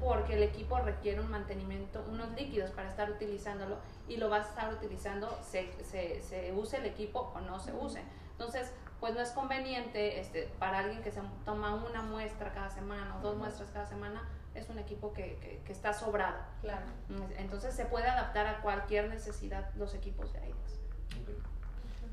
porque 0.00 0.34
el 0.34 0.42
equipo 0.42 0.78
requiere 0.78 1.20
un 1.20 1.30
mantenimiento, 1.30 2.04
unos 2.10 2.30
líquidos 2.32 2.70
para 2.70 2.88
estar 2.88 3.10
utilizándolo 3.10 3.76
y 4.08 4.16
lo 4.16 4.28
vas 4.28 4.46
a 4.46 4.48
estar 4.50 4.72
utilizando, 4.72 5.38
se, 5.42 5.72
se, 5.84 6.20
se 6.20 6.52
use 6.52 6.76
el 6.76 6.86
equipo 6.86 7.32
o 7.34 7.40
no 7.40 7.58
se 7.58 7.72
use. 7.72 8.02
Entonces, 8.32 8.72
pues 9.00 9.14
no 9.14 9.20
es 9.20 9.30
conveniente 9.30 10.20
este, 10.20 10.50
para 10.58 10.78
alguien 10.78 11.02
que 11.02 11.10
se 11.10 11.20
toma 11.44 11.74
una 11.74 12.02
muestra 12.02 12.52
cada 12.52 12.70
semana 12.70 13.16
o 13.18 13.20
dos 13.20 13.36
muestras 13.36 13.70
cada 13.70 13.86
semana, 13.86 14.22
es 14.56 14.68
un 14.68 14.78
equipo 14.78 15.12
que, 15.12 15.60
que, 15.64 15.72
está 15.72 15.92
sobrado. 15.92 16.38
Claro. 16.60 16.86
Entonces 17.38 17.74
se 17.74 17.84
puede 17.84 18.06
adaptar 18.08 18.46
a 18.46 18.60
cualquier 18.62 19.08
necesidad 19.08 19.72
los 19.74 19.94
equipos 19.94 20.32
de 20.32 20.40
AIDES. 20.40 20.80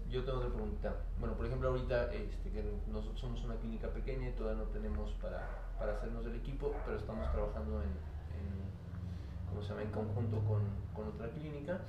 Yo 0.09 0.23
tengo 0.23 0.37
otra 0.39 0.49
pregunta. 0.51 0.95
Bueno, 1.19 1.35
por 1.35 1.45
ejemplo, 1.45 1.69
ahorita 1.69 2.13
este, 2.13 2.51
que 2.51 2.63
nosotros 2.87 3.19
somos 3.19 3.43
una 3.45 3.55
clínica 3.55 3.89
pequeña 3.89 4.29
y 4.29 4.31
todavía 4.33 4.63
no 4.63 4.69
tenemos 4.69 5.11
para, 5.13 5.47
para 5.79 5.93
hacernos 5.93 6.25
el 6.25 6.35
equipo, 6.35 6.75
pero 6.85 6.97
estamos 6.97 7.31
trabajando 7.31 7.81
en, 7.81 7.89
en, 7.89 9.63
se 9.63 9.69
llama? 9.69 9.81
en 9.81 9.91
conjunto 9.91 10.39
con, 10.45 10.61
con 10.93 11.07
otra 11.07 11.29
clínica. 11.29 11.81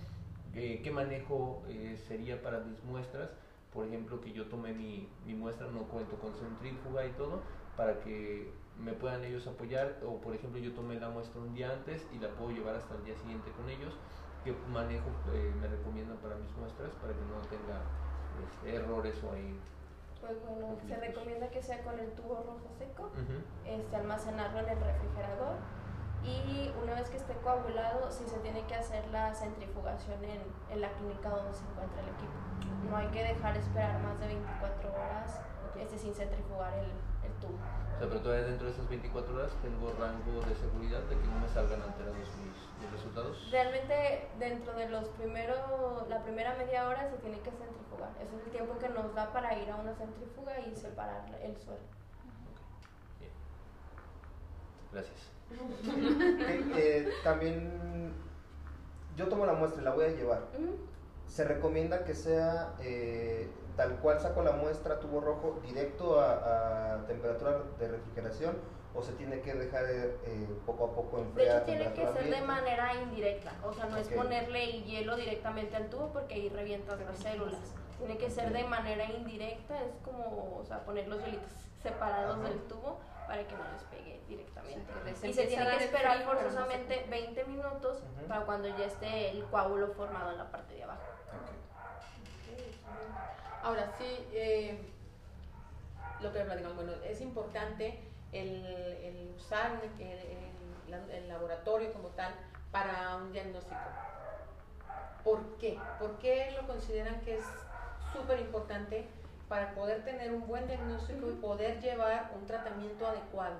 Eh, 0.54 0.80
¿Qué 0.82 0.90
manejo 0.90 1.62
eh, 1.68 2.00
sería 2.06 2.40
para 2.40 2.60
mis 2.60 2.82
muestras? 2.84 3.30
por 3.74 3.86
ejemplo, 3.88 4.20
que 4.20 4.32
yo 4.32 4.46
tome 4.46 4.72
mi, 4.72 5.08
mi 5.26 5.34
muestra, 5.34 5.66
no 5.66 5.82
cuento 5.88 6.16
con 6.16 6.32
centrífuga 6.32 7.04
y 7.04 7.10
todo, 7.10 7.42
para 7.76 8.00
que 8.00 8.52
me 8.78 8.92
puedan 8.92 9.24
ellos 9.24 9.46
apoyar, 9.46 9.98
o 10.06 10.20
por 10.20 10.34
ejemplo, 10.34 10.60
yo 10.60 10.72
tomé 10.72 10.98
la 10.98 11.08
muestra 11.10 11.40
un 11.40 11.54
día 11.54 11.72
antes 11.72 12.06
y 12.12 12.18
la 12.18 12.28
puedo 12.30 12.50
llevar 12.50 12.74
hasta 12.74 12.94
el 12.94 13.04
día 13.04 13.16
siguiente 13.16 13.50
con 13.52 13.68
ellos, 13.68 13.94
que 14.42 14.52
manejo 14.72 15.08
eh, 15.32 15.52
me 15.60 15.68
recomiendan 15.68 16.16
para 16.18 16.37
mis 16.37 16.54
muestras, 16.56 16.90
para 17.00 17.12
que 17.12 17.20
no 17.20 17.40
tenga 17.48 17.80
este, 18.44 18.76
errores 18.76 19.22
o 19.24 19.32
ahí 19.32 19.58
pues 20.20 20.42
bueno, 20.42 20.74
se 20.88 20.96
recomienda 20.96 21.50
que 21.50 21.62
sea 21.62 21.82
con 21.82 21.98
el 21.98 22.10
tubo 22.12 22.37
rojo 22.37 22.70
seco, 22.78 23.10
este, 23.66 23.96
almacenarlo 23.96 24.60
en 24.60 24.68
el 24.70 24.80
refrigerador 24.80 25.56
y 26.24 26.72
una 26.82 26.94
vez 26.94 27.10
que 27.10 27.18
esté 27.18 27.34
coagulado, 27.44 28.10
sí 28.10 28.24
se 28.26 28.38
tiene 28.38 28.64
que 28.64 28.74
hacer 28.74 29.06
la 29.10 29.34
centrifugación 29.34 30.24
en, 30.24 30.40
en 30.70 30.80
la 30.80 30.90
clínica 30.92 31.28
donde 31.28 31.52
se 31.52 31.62
encuentra 31.64 32.00
el 32.00 32.08
equipo. 32.08 32.32
No 32.88 32.96
hay 32.96 33.08
que 33.08 33.22
dejar 33.22 33.54
esperar 33.58 34.00
más 34.02 34.18
de 34.18 34.28
24 34.28 34.92
horas 34.94 35.40
este, 35.78 35.98
sin 35.98 36.14
centrifugar 36.14 36.72
el, 36.78 36.90
tubo. 37.44 37.59
O 37.94 37.98
sea, 37.98 38.09
pero 38.09 38.20
todavía 38.20 38.46
dentro 38.46 38.66
de 38.66 38.72
esas 38.72 38.88
24 38.88 39.37
horas 39.37 39.52
tengo 39.62 39.92
rango 40.00 40.40
de 40.48 40.54
seguridad 40.57 41.00
de 41.02 41.16
que 41.16 41.26
no 41.26 41.38
me 41.38 41.48
salgan 41.48 41.80
alterados 41.83 42.16
mis, 42.18 42.83
mis 42.83 42.90
resultados. 42.90 43.48
Realmente 43.52 44.28
dentro 44.38 44.74
de 44.74 44.88
los 44.88 45.09
primeros, 45.11 46.09
la 46.09 46.22
primera 46.24 46.57
media 46.57 46.88
hora 46.88 47.09
se 47.09 47.16
tiene 47.18 47.38
que 47.38 47.50
centrifugar. 47.52 48.11
Ese 48.20 48.35
es 48.35 48.42
el 48.46 48.50
tiempo 48.50 48.78
que 48.78 48.88
nos 48.88 49.14
da 49.14 49.33
para 49.33 49.57
ir 49.57 49.70
a 49.70 49.76
una 49.76 49.94
centrifuga 49.94 50.59
y 50.61 50.74
separar 50.74 51.24
el 51.40 51.57
suelo. 51.57 51.87
Bien. 53.20 53.33
Gracias. 54.92 55.30
Eh, 56.76 57.12
también 57.22 58.12
yo 59.16 59.28
tomo 59.28 59.46
la 59.46 59.52
muestra 59.52 59.80
y 59.80 59.85
la 59.85 59.92
voy 59.92 60.07
a 60.07 60.09
llevar. 60.09 60.42
Se 61.28 61.44
recomienda 61.44 62.04
que 62.04 62.14
sea 62.14 62.74
eh, 62.80 63.48
tal 63.76 63.96
cual 63.98 64.20
saco 64.20 64.42
la 64.42 64.52
muestra 64.52 65.00
tubo 65.00 65.20
rojo 65.20 65.60
directo 65.62 66.20
a, 66.20 67.04
temperatura 67.06 67.62
de 67.78 67.88
refrigeración 67.88 68.56
o 68.94 69.02
se 69.02 69.12
tiene 69.12 69.40
que 69.40 69.54
dejar 69.54 69.84
eh, 69.88 70.48
poco 70.64 70.84
a 70.84 70.94
poco 70.94 71.18
enfriar. 71.18 71.66
De 71.66 71.72
hecho, 71.72 71.92
tiene 71.92 71.92
que 71.94 72.12
ser 72.12 72.30
de 72.30 72.42
manera 72.42 72.94
indirecta, 72.94 73.52
o 73.64 73.72
sea, 73.72 73.87
no 73.87 73.96
es 73.96 74.08
ponerle 74.08 74.64
el 74.64 74.84
hielo 74.84 75.16
directamente 75.16 75.76
al 75.76 75.90
tubo 75.90 76.12
porque 76.12 76.34
ahí 76.34 76.48
revientas 76.48 77.00
las 77.00 77.18
células. 77.18 77.74
Tiene 77.98 78.18
que 78.18 78.30
ser 78.30 78.52
de 78.52 78.64
manera 78.64 79.04
indirecta, 79.04 79.80
es 79.82 79.96
como, 80.04 80.58
o 80.58 80.64
sea, 80.64 80.84
poner 80.84 81.08
los 81.08 81.24
hielitos 81.24 81.50
separados 81.82 82.42
del 82.42 82.60
tubo 82.62 83.00
para 83.26 83.46
que 83.46 83.54
no 83.54 83.64
les 83.72 83.82
pegue 83.84 84.20
directamente. 84.28 85.28
y 85.28 85.32
se 85.32 85.46
tiene 85.46 85.76
que 85.76 85.84
esperar 85.84 86.22
forzosamente 86.24 87.06
20 87.10 87.44
minutos 87.44 88.02
para 88.28 88.44
cuando 88.44 88.68
ya 88.68 88.87
esté 88.87 89.30
el 89.30 89.44
coágulo 89.44 89.88
formado 89.88 90.30
en 90.30 90.38
la 90.38 90.50
parte 90.50 90.74
de 90.74 90.84
abajo. 90.84 91.02
Ahora 93.64 93.90
sí, 93.96 94.29
eh, 94.35 94.79
lo 96.20 96.31
que 96.35 96.40
platicamos, 96.40 96.77
bueno, 96.77 96.92
es 97.03 97.22
importante 97.22 97.98
el, 98.31 99.33
usar 99.38 99.81
el, 99.98 101.29
laboratorio 101.29 101.90
como 101.94 102.09
tal 102.09 102.35
para 102.70 103.16
un 103.16 103.33
diagnóstico. 103.33 103.81
¿Por 105.24 105.57
qué? 105.57 105.79
¿Por 105.98 106.18
qué 106.18 106.50
lo 106.61 106.66
consideran 106.66 107.22
que 107.22 107.38
es 107.38 107.44
súper 108.12 108.40
importante 108.40 109.09
para 109.48 109.74
poder 109.74 110.05
tener 110.05 110.31
un 110.33 110.46
buen 110.46 110.66
diagnóstico 110.66 111.31
y 111.31 111.35
poder 111.37 111.81
llevar 111.81 112.33
un 112.35 112.44
tratamiento 112.44 113.07
adecuado? 113.07 113.57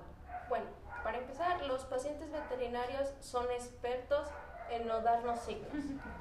Bueno, 0.51 0.67
para 1.03 1.17
empezar, 1.17 1.65
los 1.65 1.83
pacientes 1.87 2.31
veterinarios 2.31 3.15
son 3.21 3.51
expertos 3.53 4.29
en 4.71 4.87
no 4.87 5.01
darnos 5.01 5.41
signos, 5.41 5.73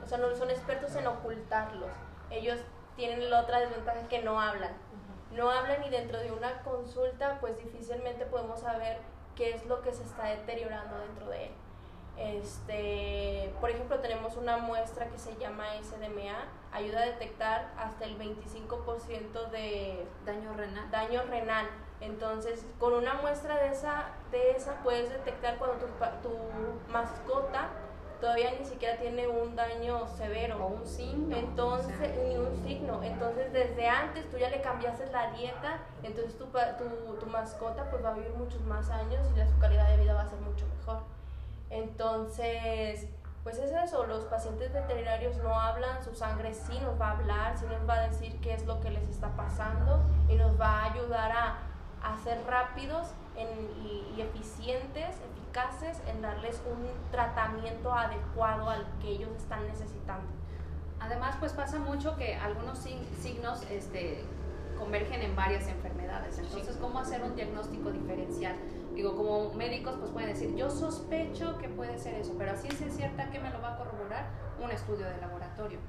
o 0.01 0.07
sea, 0.07 0.19
no 0.19 0.33
son 0.37 0.51
expertos 0.51 0.95
en 0.95 1.05
ocultarlos. 1.05 1.91
Ellos 2.29 2.61
tienen 2.95 3.29
la 3.29 3.41
otra 3.41 3.59
desventaja 3.59 4.07
que 4.07 4.21
no 4.21 4.39
hablan. 4.39 4.71
No 5.31 5.49
hablan 5.49 5.83
y 5.83 5.89
dentro 5.89 6.19
de 6.19 6.31
una 6.31 6.61
consulta 6.61 7.37
pues 7.39 7.57
difícilmente 7.57 8.25
podemos 8.25 8.59
saber 8.59 8.99
qué 9.35 9.55
es 9.55 9.65
lo 9.65 9.81
que 9.81 9.91
se 9.91 10.03
está 10.03 10.25
deteriorando 10.25 10.97
dentro 10.99 11.29
de 11.29 11.45
él. 11.45 11.51
Este, 12.15 13.51
por 13.59 13.71
ejemplo, 13.71 13.99
tenemos 13.99 14.37
una 14.37 14.57
muestra 14.57 15.07
que 15.07 15.17
se 15.17 15.35
llama 15.37 15.65
SDMA, 15.81 16.45
ayuda 16.71 17.01
a 17.01 17.05
detectar 17.05 17.71
hasta 17.77 18.05
el 18.05 18.17
25% 18.19 19.49
de 19.49 20.05
daño 20.25 20.53
renal. 20.53 20.91
daño 20.91 21.23
renal. 21.23 21.67
Entonces, 22.01 22.65
con 22.79 22.93
una 22.93 23.15
muestra 23.15 23.55
de 23.55 23.69
esa, 23.69 24.09
de 24.31 24.51
esa 24.51 24.75
puedes 24.83 25.09
detectar 25.09 25.57
cuando 25.57 25.77
tu, 25.77 25.87
tu 26.21 26.91
mascota 26.91 27.69
todavía 28.19 28.51
ni 28.57 28.65
siquiera 28.65 28.97
tiene 28.97 29.27
un 29.27 29.55
daño 29.55 30.07
severo. 30.07 30.63
O 30.63 30.67
un 30.67 30.85
signo. 30.85 31.35
Entonces, 31.35 31.95
ni 32.27 32.37
un 32.37 32.55
signo. 32.63 33.03
Entonces, 33.03 33.51
desde 33.53 33.87
antes 33.87 34.29
tú 34.29 34.37
ya 34.37 34.49
le 34.49 34.61
cambiaste 34.61 35.11
la 35.11 35.31
dieta, 35.31 35.79
entonces 36.03 36.37
tu, 36.37 36.45
tu, 36.45 37.15
tu 37.19 37.25
mascota 37.27 37.89
pues 37.89 38.03
va 38.03 38.09
a 38.09 38.13
vivir 38.13 38.33
muchos 38.35 38.61
más 38.61 38.89
años 38.89 39.27
y 39.33 39.37
ya 39.37 39.47
su 39.47 39.57
calidad 39.59 39.87
de 39.89 39.97
vida 39.97 40.13
va 40.13 40.21
a 40.21 40.27
ser 40.27 40.39
mucho 40.39 40.65
mejor. 40.77 40.99
Entonces, 41.69 43.07
pues 43.43 43.57
es 43.57 43.71
eso, 43.71 44.05
los 44.05 44.23
pacientes 44.25 44.71
veterinarios 44.71 45.35
no 45.37 45.59
hablan, 45.59 46.01
su 46.03 46.15
sangre 46.15 46.53
sí 46.53 46.79
nos 46.79 46.99
va 46.99 47.09
a 47.09 47.11
hablar, 47.11 47.57
sí 47.57 47.65
nos 47.65 47.87
va 47.87 47.95
a 47.95 48.07
decir 48.07 48.39
qué 48.39 48.53
es 48.53 48.65
lo 48.65 48.79
que 48.79 48.89
les 48.89 49.09
está 49.09 49.35
pasando 49.35 50.01
y 50.29 50.35
nos 50.35 50.59
va 50.59 50.83
a 50.83 50.93
ayudar 50.93 51.31
a, 51.31 51.57
a 52.03 52.17
ser 52.23 52.41
rápidos 52.45 53.09
y, 53.35 54.13
y 54.15 54.21
eficientes, 54.21 55.17
en 56.07 56.21
darles 56.21 56.61
un 56.65 56.87
tratamiento 57.11 57.93
adecuado 57.93 58.69
al 58.69 58.87
que 58.99 59.09
ellos 59.09 59.29
están 59.37 59.67
necesitando. 59.67 60.27
Además, 60.99 61.35
pues 61.39 61.53
pasa 61.53 61.77
mucho 61.77 62.15
que 62.15 62.35
algunos 62.35 62.79
signos 62.79 63.61
este, 63.69 64.23
convergen 64.79 65.21
en 65.21 65.35
varias 65.35 65.67
enfermedades. 65.67 66.39
Entonces, 66.39 66.77
¿cómo 66.77 66.99
hacer 66.99 67.21
un 67.21 67.35
diagnóstico 67.35 67.91
diferencial? 67.91 68.55
Digo, 68.95 69.15
como 69.15 69.53
médicos, 69.53 69.95
pues 69.99 70.11
pueden 70.11 70.29
decir, 70.29 70.55
yo 70.55 70.71
sospecho 70.71 71.57
que 71.59 71.69
puede 71.69 71.99
ser 71.99 72.15
eso, 72.15 72.33
pero 72.37 72.51
así 72.51 72.67
es 72.67 72.95
cierta 72.95 73.29
que 73.29 73.39
me 73.39 73.51
lo 73.51 73.61
va 73.61 73.73
a 73.73 73.77
corroborar 73.77 74.29
un 74.63 74.71
estudio 74.71 75.05
de 75.05 75.17
laboratorio. 75.17 75.79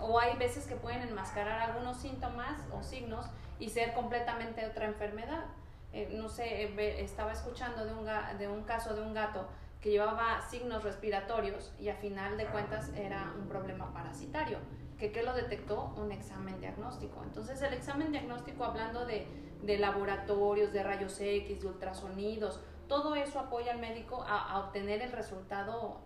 O 0.00 0.18
hay 0.18 0.36
veces 0.38 0.66
que 0.66 0.76
pueden 0.76 1.02
enmascarar 1.02 1.60
algunos 1.60 1.98
síntomas 1.98 2.60
o 2.72 2.82
signos 2.82 3.26
y 3.58 3.68
ser 3.68 3.92
completamente 3.92 4.64
otra 4.66 4.86
enfermedad. 4.86 5.44
Eh, 5.92 6.08
no 6.12 6.28
sé, 6.28 6.64
eh, 6.64 7.02
estaba 7.02 7.32
escuchando 7.32 7.84
de 7.84 7.92
un, 7.92 8.06
de 8.38 8.48
un 8.48 8.62
caso 8.62 8.94
de 8.94 9.02
un 9.02 9.12
gato 9.12 9.48
que 9.80 9.90
llevaba 9.90 10.40
signos 10.42 10.84
respiratorios 10.84 11.72
y 11.78 11.88
a 11.88 11.96
final 11.96 12.36
de 12.36 12.46
cuentas 12.46 12.90
era 12.94 13.32
un 13.38 13.48
problema 13.48 13.92
parasitario. 13.92 14.58
¿Que, 14.98 15.10
¿Qué 15.10 15.22
lo 15.22 15.32
detectó? 15.32 15.94
Un 15.96 16.12
examen 16.12 16.60
diagnóstico. 16.60 17.22
Entonces 17.24 17.60
el 17.62 17.72
examen 17.72 18.12
diagnóstico 18.12 18.64
hablando 18.64 19.06
de, 19.06 19.26
de 19.62 19.78
laboratorios, 19.78 20.72
de 20.72 20.82
rayos 20.82 21.18
X, 21.18 21.62
de 21.62 21.66
ultrasonidos, 21.66 22.60
todo 22.90 23.14
eso 23.14 23.38
apoya 23.38 23.70
al 23.70 23.78
médico 23.78 24.24
a, 24.28 24.58
obtener 24.58 25.00
el 25.00 25.12
resultado 25.12 26.00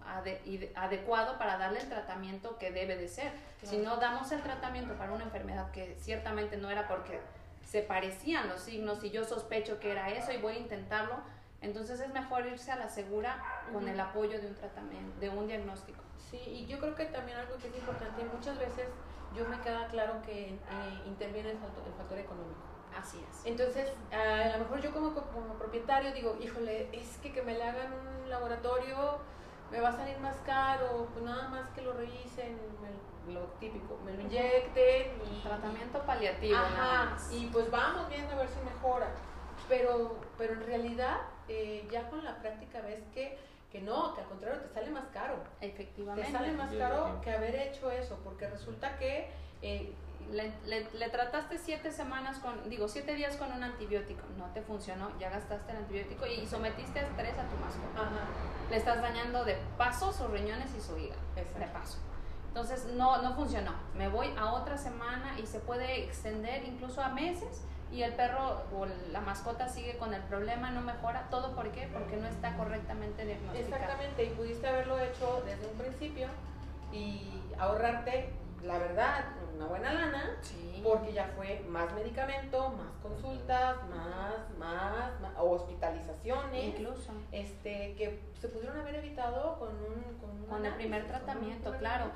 adecuado 0.75 1.39
para 1.39 1.57
darle 1.57 1.81
el 1.81 1.89
tratamiento 1.89 2.59
que 2.59 2.71
debe 2.71 2.99
de 2.99 3.09
ser. 3.09 3.33
Si 3.63 3.79
no 3.79 3.97
damos 3.97 4.31
el 4.33 4.43
tratamiento 4.43 4.93
para 4.99 5.13
una 5.13 5.25
enfermedad 5.25 5.71
que 5.71 5.97
ciertamente 5.99 6.59
no 6.59 6.69
era 6.69 6.87
porque 6.87 7.23
se 7.75 7.83
parecían 7.83 8.49
los 8.49 8.61
signos 8.61 9.03
y 9.03 9.11
yo 9.11 9.25
sospecho 9.25 9.81
que 9.81 9.91
era 9.91 10.09
eso 10.09 10.31
y 10.31 10.37
voy 10.37 10.55
a 10.55 10.59
intentarlo, 10.61 11.17
entonces 11.61 11.99
es 11.99 12.13
mejor 12.13 12.47
irse 12.47 12.71
a 12.71 12.77
la 12.77 12.89
segura 12.89 13.43
con 13.73 13.89
el 13.89 13.99
apoyo 13.99 14.41
de 14.41 14.47
un 14.47 14.55
tratamiento, 14.55 15.19
de 15.19 15.29
un 15.29 15.49
diagnóstico. 15.49 15.99
Sí, 16.31 16.37
y 16.37 16.67
yo 16.67 16.79
creo 16.79 16.95
que 16.95 17.07
también 17.07 17.37
algo 17.37 17.57
que 17.57 17.67
es 17.67 17.75
importante, 17.75 18.25
muchas 18.33 18.61
veces 18.61 18.87
yo 19.35 19.49
me 19.49 19.61
queda 19.61 19.89
claro 19.89 20.23
que 20.23 20.51
eh, 20.51 20.59
interviene 21.05 21.51
el 21.51 21.59
factor, 21.59 22.17
económico. 22.17 22.61
Así 22.97 23.19
es. 23.29 23.45
Entonces, 23.45 23.93
a 24.13 24.57
lo 24.57 24.59
mejor 24.59 24.81
yo 24.81 24.93
como, 24.93 25.13
como 25.13 25.55
propietario 25.59 26.13
digo, 26.13 26.39
híjole, 26.41 26.89
es 26.93 27.19
que 27.25 27.33
que 27.33 27.43
me 27.43 27.55
le 27.55 27.65
hagan 27.65 27.93
un 27.93 28.31
laboratorio 28.31 29.19
me 29.75 29.81
va 29.81 29.89
a 29.89 29.97
salir 29.97 30.19
más 30.21 30.37
caro, 30.47 31.09
pues 31.13 31.25
nada 31.25 31.49
más 31.49 31.69
que 31.71 31.83
lo 31.83 31.93
revisen, 31.95 32.57
lo 32.57 32.87
típico, 33.61 33.99
me 34.05 34.13
lo 34.13 34.23
inyecten 34.23 35.13
y... 35.23 35.43
Tratamiento 35.43 36.01
paliativo. 36.05 36.57
Ajá, 36.57 37.17
y 37.31 37.47
pues 37.47 37.71
vamos 37.71 38.09
viendo 38.09 38.33
a 38.35 38.37
ver 38.37 38.49
si 38.49 38.61
mejora. 38.65 39.09
Pero, 39.69 40.21
pero 40.37 40.55
en 40.55 40.67
realidad 40.67 41.19
eh, 41.49 41.87
ya 41.91 42.09
con 42.11 42.25
la 42.25 42.39
práctica 42.39 42.81
ves 42.81 43.03
que, 43.15 43.39
que 43.71 43.81
no, 43.81 44.15
que 44.15 44.21
al 44.21 44.29
contrario 44.29 44.61
te 44.61 44.69
sale 44.69 44.91
más 44.91 45.07
caro. 45.13 45.37
Efectivamente. 45.61 46.27
Te 46.27 46.33
sale 46.33 46.53
más 46.53 46.73
caro 46.75 47.21
que 47.23 47.31
haber 47.31 47.55
hecho 47.55 47.91
eso, 47.91 48.19
porque 48.25 48.49
resulta 48.49 48.97
que... 48.99 49.31
Eh, 49.63 49.95
le, 50.31 50.55
le, 50.65 51.09
trataste 51.11 51.59
siete 51.59 51.93
semanas 51.93 52.39
con, 52.39 52.71
digo, 52.71 52.89
siete 52.89 53.15
días 53.15 53.37
con 53.37 53.53
un 53.53 53.63
antibiótico, 53.63 54.23
no 54.39 54.47
te 54.55 54.63
funcionó, 54.63 55.11
ya 55.19 55.29
gastaste 55.29 55.73
el 55.73 55.79
antibiótico 55.79 56.27
y, 56.27 56.47
sometiste 56.47 57.01
a 57.01 57.03
estrés 57.03 57.37
a 57.37 57.47
tu 57.47 57.57
mascota. 57.57 58.01
Ajá. 58.01 58.27
Le 58.71 58.77
estás 58.79 59.03
dañando 59.03 59.45
de 59.45 59.59
paso 59.77 60.11
sus 60.15 60.31
riñones 60.31 60.75
y 60.75 60.81
su 60.81 60.97
hígado, 60.97 61.21
de 61.35 61.67
paso. 61.67 61.99
Entonces 62.55 62.87
no, 62.95 63.21
no 63.21 63.35
funcionó. 63.35 63.73
Me 63.97 64.09
voy 64.09 64.29
a 64.39 64.53
otra 64.53 64.79
semana 64.79 65.37
y 65.41 65.45
se 65.45 65.59
puede 65.59 66.05
extender 66.05 66.63
incluso 66.63 67.03
a 67.03 67.09
meses 67.09 67.65
y 67.91 68.03
el 68.05 68.13
perro 68.13 68.63
o 68.73 68.87
la 69.11 69.21
mascota 69.21 69.69
sigue 69.69 69.99
con 69.99 70.15
el 70.15 70.23
problema, 70.23 70.71
no 70.71 70.81
mejora. 70.81 71.27
¿Todo 71.31 71.57
por 71.57 71.73
qué? 71.73 71.89
Porque 71.93 72.17
no 72.17 72.29
está 72.29 72.57
correctamente 72.57 73.27
diagnosticado. 73.27 73.75
Exactamente, 73.75 74.25
y 74.25 74.31
pudiste 74.31 74.69
haberlo 74.69 75.01
hecho 75.01 75.43
desde 75.45 75.67
un 75.67 75.77
principio 75.77 76.29
y 76.93 77.43
ahorrarte, 77.59 78.31
la 78.63 78.79
verdad, 78.79 79.25
una 79.57 79.67
buena 79.67 79.93
lana, 79.93 80.37
porque 80.85 81.13
ya 81.13 81.33
fue 81.37 81.65
más 81.69 81.93
medicamento, 81.95 82.71
más 82.71 82.93
consultas, 83.03 83.79
más, 83.89 84.35
más, 84.59 85.21
más 85.21 85.33
hospitalizaciones, 85.39 86.65
incluso, 86.65 87.13
este, 87.33 87.97
que 87.97 88.21
se 88.41 88.47
pudieron 88.49 88.79
haber 88.79 88.95
evitado 88.95 89.59
con 89.59 89.71
un, 89.71 90.47
con, 90.49 90.65
el 90.65 90.75
primer 90.75 91.07
tratamiento, 91.09 91.73
claro. 91.79 92.07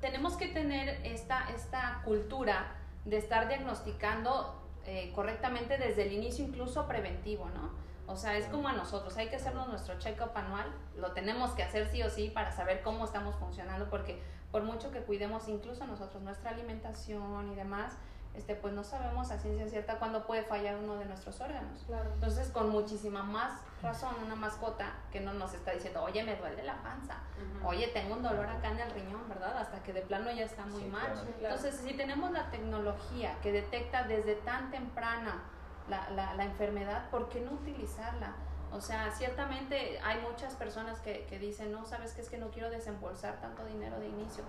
Tenemos 0.00 0.36
que 0.36 0.48
tener 0.48 1.00
esta, 1.04 1.48
esta 1.50 2.02
cultura 2.04 2.76
de 3.04 3.16
estar 3.16 3.48
diagnosticando 3.48 4.62
eh, 4.84 5.12
correctamente 5.14 5.78
desde 5.78 6.02
el 6.02 6.12
inicio, 6.12 6.44
incluso 6.44 6.86
preventivo, 6.86 7.48
¿no? 7.50 7.70
O 8.06 8.16
sea, 8.16 8.36
es 8.36 8.46
como 8.46 8.68
a 8.68 8.72
nosotros, 8.72 9.16
hay 9.16 9.28
que 9.28 9.36
hacernos 9.36 9.68
nuestro 9.68 9.98
check-up 9.98 10.32
anual, 10.34 10.66
lo 10.96 11.12
tenemos 11.12 11.52
que 11.52 11.62
hacer 11.62 11.86
sí 11.86 12.02
o 12.02 12.10
sí 12.10 12.30
para 12.30 12.50
saber 12.50 12.82
cómo 12.82 13.04
estamos 13.04 13.36
funcionando, 13.36 13.88
porque 13.88 14.20
por 14.50 14.64
mucho 14.64 14.90
que 14.90 15.00
cuidemos 15.00 15.48
incluso 15.48 15.86
nosotros 15.86 16.22
nuestra 16.22 16.50
alimentación 16.50 17.50
y 17.52 17.54
demás, 17.54 17.96
este, 18.34 18.54
pues 18.54 18.72
no 18.72 18.82
sabemos 18.82 19.30
a 19.30 19.38
ciencia 19.38 19.68
cierta 19.68 19.98
cuándo 19.98 20.26
puede 20.26 20.42
fallar 20.42 20.76
uno 20.76 20.96
de 20.96 21.04
nuestros 21.04 21.38
órganos. 21.40 21.84
Entonces, 22.14 22.48
con 22.48 22.70
muchísima 22.70 23.22
más 23.22 23.60
razón, 23.82 24.14
una 24.24 24.34
mascota 24.34 24.94
que 25.10 25.20
no 25.20 25.34
nos 25.34 25.52
está 25.52 25.72
diciendo, 25.72 26.02
oye, 26.02 26.22
me 26.22 26.36
duele 26.36 26.62
la 26.62 26.82
panza, 26.82 27.18
oye, 27.64 27.88
tengo 27.88 28.14
un 28.14 28.22
dolor 28.22 28.46
acá 28.46 28.70
en 28.70 28.80
el 28.80 28.90
riñón, 28.92 29.28
¿verdad? 29.28 29.58
Hasta 29.58 29.82
que 29.82 29.92
de 29.92 30.00
plano 30.00 30.30
ya 30.30 30.44
está 30.44 30.64
muy 30.64 30.84
mal. 30.84 31.12
Entonces, 31.40 31.76
si 31.76 31.92
tenemos 31.94 32.30
la 32.30 32.50
tecnología 32.50 33.36
que 33.42 33.52
detecta 33.52 34.04
desde 34.04 34.36
tan 34.36 34.70
temprana 34.70 35.42
la, 35.88 36.08
la, 36.10 36.34
la, 36.34 36.44
enfermedad, 36.44 37.10
¿por 37.10 37.28
qué 37.28 37.40
no 37.40 37.52
utilizarla? 37.52 38.34
O 38.72 38.80
sea, 38.80 39.10
ciertamente 39.10 40.00
hay 40.02 40.22
muchas 40.22 40.54
personas 40.54 41.00
que, 41.00 41.26
que 41.26 41.38
dicen, 41.38 41.70
no, 41.70 41.84
sabes 41.84 42.14
que 42.14 42.22
es 42.22 42.30
que 42.30 42.38
no 42.38 42.50
quiero 42.50 42.70
desembolsar 42.70 43.40
tanto 43.40 43.66
dinero 43.66 44.00
de 44.00 44.08
inicio, 44.08 44.44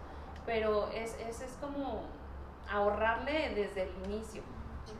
pero 0.45 0.89
es, 0.91 1.17
es, 1.19 1.41
es 1.41 1.57
como 1.59 2.03
ahorrarle 2.69 3.53
desde 3.55 3.83
el 3.83 3.91
inicio. 4.05 4.43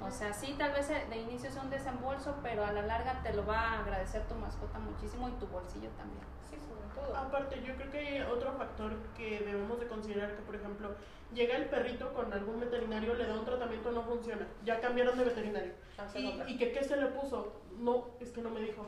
O 0.02 0.12
sea, 0.12 0.34
sí, 0.34 0.56
tal 0.58 0.74
vez 0.74 0.90
de 0.90 1.18
inicio 1.18 1.50
es 1.50 1.58
un 1.58 1.70
desembolso, 1.70 2.36
pero 2.42 2.66
a 2.66 2.72
la 2.72 2.82
larga 2.84 3.22
te 3.22 3.34
lo 3.34 3.46
va 3.46 3.60
a 3.60 3.80
agradecer 3.80 4.28
tu 4.28 4.36
mascota 4.36 4.80
muchísimo 4.80 5.30
y 5.30 5.32
tu 5.34 5.48
bolsillo 5.48 5.90
también. 5.92 6.24
Sí, 6.50 6.58
sobre 6.58 6.88
todo. 6.94 7.16
Aparte, 7.16 7.62
yo 7.62 7.76
creo 7.76 7.92
que 7.92 7.98
hay 8.00 8.22
otro 8.22 8.54
factor 8.54 8.94
que 9.16 9.40
debemos 9.40 9.80
de 9.80 9.88
considerar 9.88 10.36
que, 10.36 10.42
por 10.42 10.56
ejemplo, 10.56 10.96
llega 11.34 11.56
el 11.56 11.66
perrito 11.66 12.14
con 12.14 12.32
algún 12.32 12.60
veterinario, 12.60 13.14
le 13.14 13.26
da 13.26 13.34
un 13.34 13.46
tratamiento, 13.46 13.92
no 13.92 14.04
funciona, 14.04 14.48
ya 14.64 14.80
cambiaron 14.80 15.18
de 15.18 15.26
veterinario. 15.26 15.74
Y, 16.16 16.54
y 16.54 16.58
que 16.58 16.72
qué 16.72 16.84
se 16.84 16.98
le 16.98 17.08
puso, 17.08 17.62
no, 17.78 18.08
es 18.20 18.32
que 18.32 18.42
no 18.42 18.50
me 18.50 18.62
dijo 18.62 18.86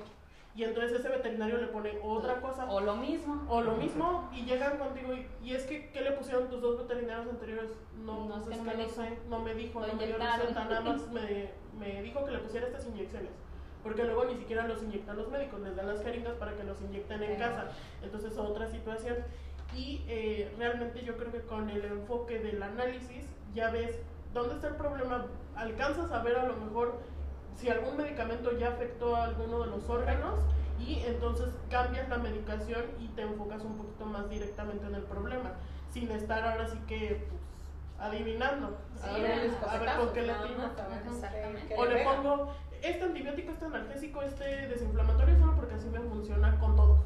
y 0.55 0.63
entonces 0.63 0.99
ese 0.99 1.09
veterinario 1.09 1.57
le 1.57 1.67
pone 1.67 1.99
otra 2.01 2.39
cosa. 2.39 2.65
O 2.71 2.79
lo 2.79 2.95
mismo. 2.95 3.45
O 3.49 3.61
lo 3.61 3.75
mismo 3.75 4.29
y 4.33 4.45
llegan 4.45 4.77
contigo 4.77 5.13
y, 5.43 5.53
es 5.53 5.63
que, 5.63 5.89
¿qué 5.91 5.99
le 5.99 6.13
pusieron 6.13 6.49
tus 6.49 6.61
dos 6.61 6.77
veterinarios 6.77 7.27
anteriores? 7.27 7.71
No, 8.05 8.25
no, 8.25 8.41
pues 8.41 8.57
es 8.57 8.63
que 8.63 8.71
no, 8.71 8.77
me 8.77 8.89
sé, 8.89 9.19
no 9.29 9.39
me 9.39 9.53
dijo, 9.53 9.85
no 9.85 9.93
me 9.93 10.07
dio 10.07 10.17
receta, 10.17 10.63
nada 10.63 10.79
más 10.79 11.11
me, 11.11 11.49
me 11.77 12.01
dijo 12.01 12.23
que 12.23 12.31
le 12.31 12.39
pusiera 12.39 12.67
estas 12.67 12.87
inyecciones. 12.87 13.31
Porque 13.83 14.05
luego 14.05 14.23
ni 14.25 14.37
siquiera 14.37 14.65
los 14.65 14.81
inyectan 14.81 15.17
los 15.17 15.29
médicos, 15.29 15.59
les 15.59 15.75
dan 15.75 15.87
las 15.87 16.01
jeringas 16.01 16.35
para 16.35 16.55
que 16.55 16.63
los 16.63 16.81
inyecten 16.81 17.21
en 17.21 17.37
casa. 17.37 17.71
Entonces, 18.01 18.37
otra 18.37 18.67
situación. 18.67 19.17
Y 19.75 20.03
eh, 20.07 20.53
realmente 20.57 21.03
yo 21.03 21.17
creo 21.17 21.33
que 21.33 21.41
con 21.41 21.69
el 21.69 21.83
enfoque 21.83 22.39
del 22.39 22.63
análisis 22.63 23.25
ya 23.53 23.71
ves 23.71 23.99
dónde 24.33 24.55
está 24.55 24.69
el 24.69 24.75
problema, 24.75 25.27
alcanzas 25.55 26.11
a 26.11 26.23
ver 26.23 26.37
a 26.37 26.45
lo 26.45 26.55
mejor 26.55 26.99
si 27.57 27.69
algún 27.69 27.97
medicamento 27.97 28.57
ya 28.57 28.69
afectó 28.69 29.15
a 29.15 29.25
alguno 29.25 29.61
de 29.61 29.67
los 29.67 29.89
órganos 29.89 30.39
y 30.79 30.99
entonces 31.05 31.53
cambias 31.69 32.09
la 32.09 32.17
medicación 32.17 32.83
y 32.99 33.07
te 33.09 33.21
enfocas 33.21 33.63
un 33.63 33.77
poquito 33.77 34.05
más 34.05 34.29
directamente 34.29 34.85
en 34.85 34.95
el 34.95 35.03
problema, 35.03 35.53
sin 35.91 36.11
estar 36.11 36.43
ahora 36.45 36.67
sí 36.67 36.77
que 36.87 37.27
pues, 37.29 37.41
adivinando. 37.99 38.77
a, 39.01 39.17
ver, 39.17 39.97
con 39.97 40.13
qué 40.13 40.21
le 40.23 40.33
O 41.77 41.85
le 41.85 42.03
pongo 42.03 42.53
este 42.81 43.03
antibiótico, 43.03 43.51
este 43.51 43.65
analgésico, 43.65 44.21
este 44.21 44.67
desinflamatorio, 44.67 45.39
solo 45.39 45.55
porque 45.55 45.75
así 45.75 45.87
me 45.87 45.99
funciona 45.99 46.59
con 46.59 46.75
todos. 46.75 46.99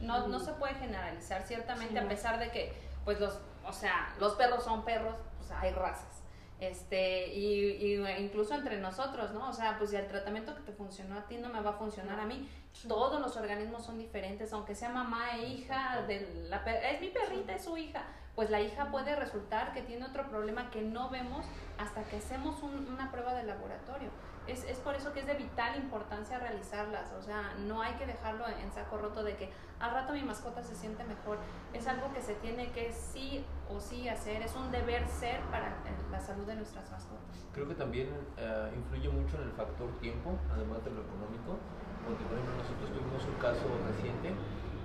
No, 0.00 0.28
no 0.28 0.38
se 0.38 0.52
puede 0.52 0.74
generalizar, 0.74 1.42
ciertamente, 1.42 1.98
a 1.98 2.08
pesar 2.08 2.38
de 2.38 2.50
que, 2.50 2.72
pues 3.04 3.20
los, 3.20 3.38
o 3.66 3.72
sea, 3.72 4.14
los 4.18 4.34
perros 4.34 4.64
son 4.64 4.84
perros, 4.84 5.16
pues 5.38 5.50
hay 5.50 5.72
razas 5.72 6.19
este, 6.60 7.34
y, 7.34 7.96
incluso 8.18 8.54
entre 8.54 8.78
nosotros, 8.78 9.32
¿no? 9.32 9.48
O 9.48 9.52
sea, 9.52 9.78
pues 9.78 9.90
si 9.90 9.96
el 9.96 10.06
tratamiento 10.06 10.54
que 10.54 10.62
te 10.62 10.72
funcionó 10.72 11.16
a 11.18 11.26
ti 11.26 11.38
no 11.38 11.48
me 11.48 11.60
va 11.60 11.70
a 11.70 11.74
funcionar 11.74 12.20
a 12.20 12.26
mí. 12.26 12.48
Todos 12.86 13.20
los 13.20 13.36
organismos 13.36 13.84
son 13.84 13.98
diferentes, 13.98 14.52
aunque 14.52 14.74
sea 14.74 14.90
mamá 14.90 15.36
e 15.36 15.48
hija, 15.48 16.02
de 16.06 16.46
la, 16.48 16.58
es 16.58 17.00
mi 17.00 17.08
perrita, 17.08 17.54
es 17.54 17.64
su 17.64 17.76
hija. 17.76 18.04
Pues 18.34 18.48
la 18.50 18.60
hija 18.60 18.90
puede 18.90 19.16
resultar 19.16 19.72
que 19.72 19.82
tiene 19.82 20.06
otro 20.06 20.28
problema 20.28 20.70
que 20.70 20.82
no 20.82 21.10
vemos 21.10 21.44
hasta 21.78 22.04
que 22.04 22.16
hacemos 22.16 22.62
una 22.62 23.10
prueba 23.10 23.34
de 23.34 23.42
laboratorio 23.42 24.10
es, 24.50 24.64
es, 24.64 24.78
por 24.78 24.94
eso 24.94 25.12
que 25.12 25.20
es 25.20 25.26
de 25.26 25.34
vital 25.34 25.76
importancia 25.78 26.38
realizarlas, 26.38 27.12
o 27.12 27.22
sea, 27.22 27.54
no 27.58 27.82
hay 27.82 27.94
que 27.94 28.06
dejarlo 28.06 28.46
en 28.48 28.72
saco 28.72 28.98
roto 28.98 29.22
de 29.22 29.36
que 29.36 29.50
al 29.78 29.92
rato 29.92 30.12
mi 30.12 30.22
mascota 30.22 30.62
se 30.62 30.74
siente 30.74 31.04
mejor, 31.04 31.38
es 31.72 31.86
algo 31.86 32.12
que 32.12 32.20
se 32.20 32.34
tiene 32.34 32.70
que 32.72 32.92
sí 32.92 33.44
o 33.68 33.80
sí 33.80 34.08
hacer, 34.08 34.42
es 34.42 34.54
un 34.56 34.70
deber 34.70 35.06
ser 35.08 35.40
para 35.50 35.68
eh, 35.68 35.96
la 36.10 36.20
salud 36.20 36.44
de 36.44 36.56
nuestras 36.56 36.90
mascotas. 36.90 37.46
Creo 37.52 37.68
que 37.68 37.74
también 37.74 38.08
eh, 38.36 38.72
influye 38.76 39.08
mucho 39.08 39.36
en 39.36 39.44
el 39.44 39.52
factor 39.52 39.88
tiempo, 40.00 40.36
además 40.52 40.84
de 40.84 40.90
lo 40.90 41.02
económico, 41.02 41.58
porque 42.04 42.24
por 42.24 42.38
ejemplo 42.38 42.56
nosotros 42.58 42.90
tuvimos 42.90 43.24
un 43.24 43.38
caso 43.40 43.66
reciente 43.86 44.34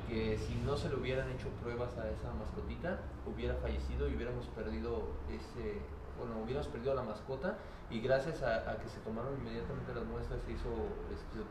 que 0.07 0.37
si 0.37 0.55
no 0.63 0.77
se 0.77 0.89
le 0.89 0.95
hubieran 0.95 1.29
hecho 1.31 1.49
pruebas 1.61 1.97
a 1.97 2.07
esa 2.09 2.31
mascotita, 2.33 2.99
hubiera 3.25 3.55
fallecido 3.55 4.07
y 4.07 4.15
hubiéramos 4.15 4.45
perdido 4.49 5.09
ese, 5.29 5.81
bueno, 6.17 6.41
hubiéramos 6.43 6.67
perdido 6.67 6.91
a 6.93 6.95
la 6.95 7.03
mascota 7.03 7.57
y 7.89 7.99
gracias 7.99 8.41
a, 8.41 8.77
que 8.77 8.89
se 8.89 8.99
tomaron 9.01 9.37
inmediatamente 9.39 9.93
las 9.93 10.05
muestras 10.05 10.41
se, 10.41 10.51
hizo, 10.51 10.69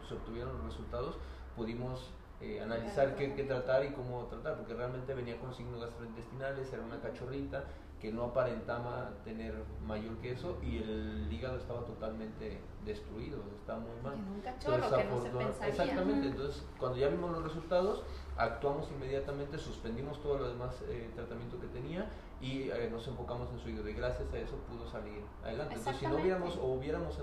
se, 0.09 0.15
obtuvieron 0.15 0.57
los 0.59 0.65
resultados, 0.67 1.17
pudimos 1.57 2.11
eh, 2.41 2.61
analizar 2.61 3.15
qué, 3.15 3.35
qué, 3.35 3.45
tratar 3.45 3.85
y 3.85 3.93
cómo 3.93 4.25
tratar, 4.27 4.57
porque 4.57 4.75
realmente 4.75 5.15
venía 5.15 5.39
con 5.39 5.55
signos 5.55 5.81
gastrointestinales, 5.81 6.73
era 6.73 6.83
una 6.83 7.01
cachorrita 7.01 7.65
que 8.05 8.13
no 8.13 8.25
aparentaba 8.25 9.13
tener 9.25 9.55
mayor 9.87 10.19
que 10.19 10.33
eso 10.33 10.59
y 10.63 10.77
el 10.77 11.27
hígado 11.33 11.57
estaba 11.57 11.87
totalmente 11.87 12.61
destruido, 12.85 13.39
estaba 13.59 13.79
muy 13.79 13.99
mal. 14.03 14.15
un 14.15 14.43
cachorro 14.43 14.95
que 14.95 15.05
no 15.05 15.23
se 15.23 15.31
pensaría. 15.31 15.69
Exactamente, 15.69 16.27
entonces 16.27 16.67
cuando 16.79 16.99
ya 16.99 17.09
vimos 17.09 17.31
los 17.31 17.43
resultados, 17.43 18.05
actuamos 18.37 18.91
inmediatamente, 18.91 19.57
suspendimos 19.57 20.21
todo 20.21 20.37
lo 20.37 20.49
demás 20.49 20.83
eh, 20.87 21.11
tratamiento 21.15 21.59
que 21.59 21.69
tenía 21.69 22.11
y 22.41 22.71
eh, 22.71 22.89
nos 22.91 23.07
enfocamos 23.09 23.49
en 23.53 23.59
su 23.59 23.69
hígado 23.69 23.89
y 23.89 23.95
gracias 23.95 24.33
a 24.33 24.39
eso 24.39 24.57
pudo 24.69 24.87
salir 24.89 25.23
adelante. 25.43 25.75
Entonces 25.75 26.01
si 26.01 26.07
no 26.07 26.17
hubiéramos 26.17 26.57
o 26.57 26.67
hubiéramos 26.67 27.19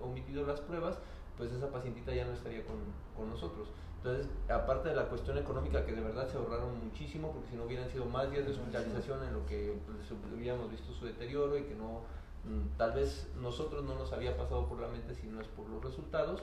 omitido 0.00 0.46
las 0.46 0.60
pruebas, 0.60 0.98
pues 1.36 1.52
esa 1.52 1.70
pacientita 1.70 2.14
ya 2.14 2.24
no 2.24 2.32
estaría 2.32 2.64
con, 2.64 2.76
con 3.16 3.30
nosotros. 3.30 3.68
Entonces, 4.04 4.26
aparte 4.48 4.88
de 4.88 4.96
la 4.96 5.08
cuestión 5.08 5.38
económica, 5.38 5.86
que 5.86 5.92
de 5.92 6.00
verdad 6.00 6.28
se 6.28 6.36
ahorraron 6.36 6.84
muchísimo, 6.84 7.30
porque 7.30 7.50
si 7.50 7.56
no 7.56 7.64
hubieran 7.64 7.88
sido 7.88 8.04
más 8.04 8.28
días 8.32 8.44
de 8.44 8.50
hospitalización 8.50 9.22
en 9.22 9.32
lo 9.32 9.46
que 9.46 9.78
pues, 9.86 10.10
hubiéramos 10.10 10.68
visto 10.72 10.92
su 10.92 11.06
deterioro 11.06 11.56
y 11.56 11.62
que 11.62 11.76
no, 11.76 12.00
mm, 12.44 12.76
tal 12.76 12.94
vez 12.94 13.28
nosotros 13.40 13.84
no 13.84 13.94
nos 13.94 14.12
había 14.12 14.36
pasado 14.36 14.66
por 14.66 14.80
la 14.80 14.88
mente 14.88 15.14
si 15.14 15.28
no 15.28 15.40
es 15.40 15.46
por 15.46 15.68
los 15.68 15.84
resultados. 15.84 16.42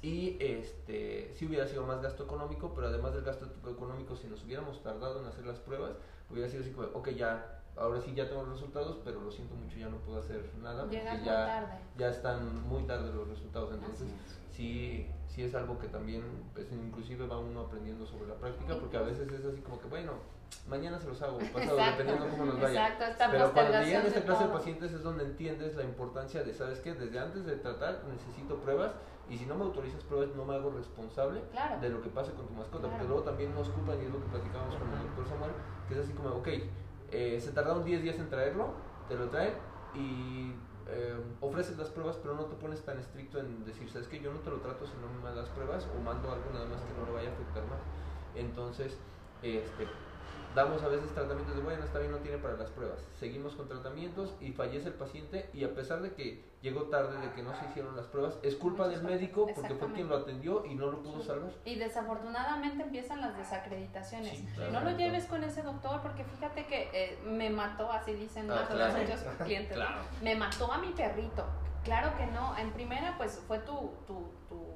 Y 0.00 0.36
este, 0.38 1.32
sí 1.34 1.46
hubiera 1.46 1.66
sido 1.66 1.84
más 1.84 2.00
gasto 2.00 2.22
económico, 2.22 2.72
pero 2.72 2.86
además 2.86 3.14
del 3.14 3.24
gasto 3.24 3.46
económico, 3.68 4.14
si 4.14 4.28
nos 4.28 4.44
hubiéramos 4.44 4.80
tardado 4.84 5.18
en 5.20 5.26
hacer 5.26 5.44
las 5.44 5.58
pruebas, 5.58 5.96
hubiera 6.32 6.48
sido 6.48 6.62
así 6.62 6.72
como, 6.72 6.88
ok, 6.88 7.10
ya, 7.10 7.60
ahora 7.76 8.00
sí 8.00 8.12
ya 8.14 8.28
tengo 8.28 8.42
los 8.42 8.54
resultados, 8.54 8.98
pero 9.04 9.20
lo 9.20 9.30
siento 9.30 9.54
mucho, 9.54 9.78
ya 9.78 9.88
no 9.88 9.98
puedo 9.98 10.18
hacer 10.18 10.50
nada, 10.60 10.82
porque 10.82 11.02
ya, 11.24 11.80
ya 11.96 12.08
están 12.08 12.62
muy 12.68 12.82
tarde 12.84 13.12
los 13.12 13.28
resultados. 13.28 13.72
Entonces, 13.74 14.08
sí 14.50 15.06
sí 15.34 15.42
es 15.42 15.54
algo 15.54 15.78
que 15.78 15.88
también, 15.88 16.22
pues 16.52 16.70
inclusive 16.72 17.26
va 17.26 17.38
uno 17.38 17.60
aprendiendo 17.60 18.06
sobre 18.06 18.28
la 18.28 18.34
práctica, 18.34 18.76
porque 18.78 18.98
a 18.98 19.02
veces 19.02 19.30
es 19.32 19.44
así 19.44 19.62
como 19.62 19.80
que, 19.80 19.88
bueno, 19.88 20.12
mañana 20.68 21.00
se 21.00 21.08
los 21.08 21.22
hago, 21.22 21.38
pasado, 21.38 21.76
dependiendo 21.76 22.28
cómo 22.28 22.44
nos 22.44 22.60
vaya. 22.60 22.88
Exacto, 22.88 23.24
Pero 23.30 23.52
cuando 23.52 23.82
llegan 23.82 24.04
a 24.04 24.08
esta 24.08 24.22
clase 24.22 24.44
de 24.44 24.50
pacientes 24.50 24.92
es 24.92 25.02
donde 25.02 25.24
entiendes 25.24 25.74
la 25.74 25.84
importancia 25.84 26.42
de, 26.42 26.52
¿sabes 26.52 26.80
qué? 26.80 26.92
Desde 26.92 27.18
antes 27.18 27.46
de 27.46 27.56
tratar 27.56 28.02
necesito 28.12 28.56
pruebas 28.56 28.92
y 29.30 29.38
si 29.38 29.46
no 29.46 29.54
me 29.54 29.64
autorizas 29.64 30.02
pruebas 30.02 30.36
no 30.36 30.44
me 30.44 30.54
hago 30.54 30.70
responsable 30.70 31.40
de 31.80 31.88
lo 31.88 32.02
que 32.02 32.10
pase 32.10 32.32
con 32.32 32.46
tu 32.46 32.52
mascota, 32.52 32.88
porque 32.88 33.04
luego 33.04 33.22
también 33.22 33.54
nos 33.54 33.70
culpan 33.70 34.02
y 34.02 34.04
es 34.04 34.12
lo 34.12 34.20
que 34.20 34.26
platicamos 34.26 34.76
con 34.76 34.92
el 34.92 34.98
doctor 35.06 35.28
Samuel, 35.28 35.52
que 35.88 35.94
es 35.94 36.00
así 36.00 36.12
como, 36.12 36.28
ok, 36.28 36.48
eh, 37.10 37.40
se 37.40 37.52
tardaron 37.52 37.84
10 37.84 38.02
días 38.02 38.18
en 38.18 38.28
traerlo, 38.28 38.74
te 39.08 39.14
lo 39.14 39.30
traen 39.30 39.54
y 39.94 40.52
eh, 40.88 41.36
ofreces 41.40 41.76
las 41.78 41.90
pruebas, 41.90 42.16
pero 42.16 42.34
no 42.34 42.46
te 42.46 42.56
pones 42.56 42.84
tan 42.84 42.98
estricto 42.98 43.38
en 43.38 43.64
decir, 43.64 43.90
sabes 43.90 44.08
que 44.08 44.20
yo 44.20 44.32
no 44.32 44.40
te 44.40 44.50
lo 44.50 44.60
trato 44.60 44.86
si 44.86 44.96
no 44.98 45.08
me 45.08 45.34
das 45.34 45.50
pruebas 45.50 45.88
o 45.94 46.00
mando 46.00 46.30
algo 46.32 46.50
nada 46.50 46.66
más 46.66 46.82
que 46.82 46.92
no 46.94 47.04
le 47.04 47.12
vaya 47.12 47.30
a 47.30 47.32
afectar 47.32 47.66
más. 47.66 47.82
Entonces, 48.34 49.00
este, 49.42 50.11
damos 50.54 50.82
a 50.82 50.88
veces 50.88 51.10
tratamientos 51.12 51.56
de, 51.56 51.62
bueno, 51.62 51.84
está 51.84 51.98
bien, 51.98 52.10
no 52.10 52.18
tiene 52.18 52.38
para 52.38 52.56
las 52.56 52.70
pruebas. 52.70 52.98
Seguimos 53.18 53.54
con 53.54 53.68
tratamientos 53.68 54.34
y 54.40 54.52
fallece 54.52 54.88
el 54.88 54.94
paciente 54.94 55.48
y 55.52 55.64
a 55.64 55.74
pesar 55.74 56.02
de 56.02 56.12
que 56.12 56.44
llegó 56.60 56.82
tarde, 56.84 57.18
de 57.18 57.32
que 57.32 57.42
no 57.42 57.54
se 57.58 57.64
hicieron 57.66 57.96
las 57.96 58.06
pruebas, 58.06 58.38
es 58.42 58.56
culpa 58.56 58.88
del 58.88 59.02
médico 59.02 59.48
porque 59.54 59.74
fue 59.74 59.92
quien 59.92 60.08
lo 60.08 60.16
atendió 60.16 60.64
y 60.66 60.74
no 60.74 60.90
lo 60.90 61.02
pudo 61.02 61.22
salvar. 61.22 61.52
Y 61.64 61.76
desafortunadamente 61.76 62.82
empiezan 62.82 63.20
las 63.20 63.36
desacreditaciones. 63.36 64.42
no 64.70 64.80
lo 64.80 64.96
lleves 64.96 65.26
con 65.26 65.42
ese 65.44 65.62
doctor 65.62 66.00
porque 66.02 66.24
fíjate 66.24 66.66
que 66.66 66.90
eh, 66.92 67.18
me 67.24 67.50
mató, 67.50 67.90
así 67.90 68.12
dicen 68.14 68.50
ah, 68.50 68.68
muchos 68.70 69.20
clientes, 69.44 69.78
me 70.22 70.34
mató 70.34 70.72
a 70.72 70.78
mi 70.78 70.88
perrito. 70.88 71.44
Claro 71.84 72.16
que 72.16 72.26
no, 72.26 72.56
en 72.58 72.70
primera 72.72 73.16
pues 73.16 73.42
fue 73.48 73.58
tu, 73.58 73.90
tu, 74.06 74.30
tu 74.48 74.71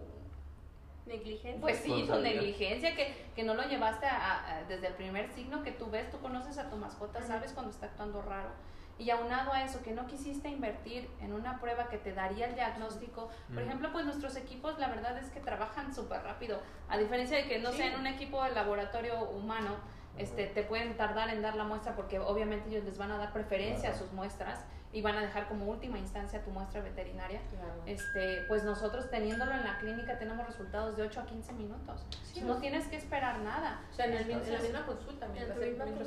Negligencia. 1.06 1.60
Pues 1.60 1.78
sí, 1.78 2.04
tu 2.06 2.18
negligencia, 2.18 2.94
que, 2.96 3.14
que 3.34 3.44
no 3.44 3.54
lo 3.54 3.62
llevaste 3.68 4.06
a, 4.06 4.64
desde 4.68 4.88
el 4.88 4.94
primer 4.94 5.28
signo 5.28 5.62
que 5.62 5.72
tú 5.72 5.90
ves, 5.90 6.10
tú 6.10 6.18
conoces 6.18 6.58
a 6.58 6.68
tu 6.68 6.76
mascota, 6.76 7.22
sabes 7.22 7.52
cuando 7.52 7.70
está 7.70 7.86
actuando 7.86 8.22
raro. 8.22 8.50
Y 8.98 9.10
aunado 9.10 9.52
a 9.52 9.62
eso, 9.62 9.82
que 9.82 9.92
no 9.92 10.06
quisiste 10.06 10.48
invertir 10.48 11.08
en 11.20 11.34
una 11.34 11.60
prueba 11.60 11.88
que 11.88 11.98
te 11.98 12.14
daría 12.14 12.46
el 12.46 12.54
diagnóstico. 12.54 13.28
Por 13.52 13.62
ejemplo, 13.62 13.92
pues 13.92 14.06
nuestros 14.06 14.36
equipos, 14.36 14.78
la 14.78 14.88
verdad 14.88 15.18
es 15.18 15.28
que 15.30 15.38
trabajan 15.38 15.94
súper 15.94 16.22
rápido. 16.22 16.60
A 16.88 16.96
diferencia 16.96 17.36
de 17.36 17.46
que 17.46 17.58
no 17.58 17.72
sea 17.72 17.92
en 17.92 18.00
un 18.00 18.06
equipo 18.06 18.42
de 18.42 18.52
laboratorio 18.52 19.20
humano, 19.28 19.76
este, 20.16 20.46
te 20.46 20.62
pueden 20.62 20.96
tardar 20.96 21.28
en 21.28 21.42
dar 21.42 21.56
la 21.56 21.64
muestra 21.64 21.94
porque 21.94 22.18
obviamente 22.18 22.70
ellos 22.70 22.84
les 22.84 22.96
van 22.96 23.12
a 23.12 23.18
dar 23.18 23.34
preferencia 23.34 23.90
a 23.90 23.94
sus 23.94 24.12
muestras 24.12 24.64
y 24.92 25.02
van 25.02 25.16
a 25.16 25.20
dejar 25.20 25.48
como 25.48 25.66
última 25.66 25.98
instancia 25.98 26.42
tu 26.42 26.50
muestra 26.50 26.80
veterinaria, 26.80 27.40
este, 27.84 28.42
pues 28.48 28.64
nosotros 28.64 29.10
teniéndolo 29.10 29.52
en 29.52 29.64
la 29.64 29.78
clínica 29.78 30.18
tenemos 30.18 30.46
resultados 30.46 30.96
de 30.96 31.02
8 31.02 31.20
a 31.20 31.26
15 31.26 31.52
minutos. 31.52 32.06
no 32.42 32.56
tienes 32.58 32.86
que 32.86 32.96
esperar 32.96 33.38
nada. 33.40 33.82
O 33.90 33.94
sea, 33.94 34.06
en, 34.06 34.14
el, 34.14 34.30
en 34.30 34.52
la 34.52 34.60
misma 34.60 34.86
consulta, 34.86 35.28
mientras, 35.28 35.58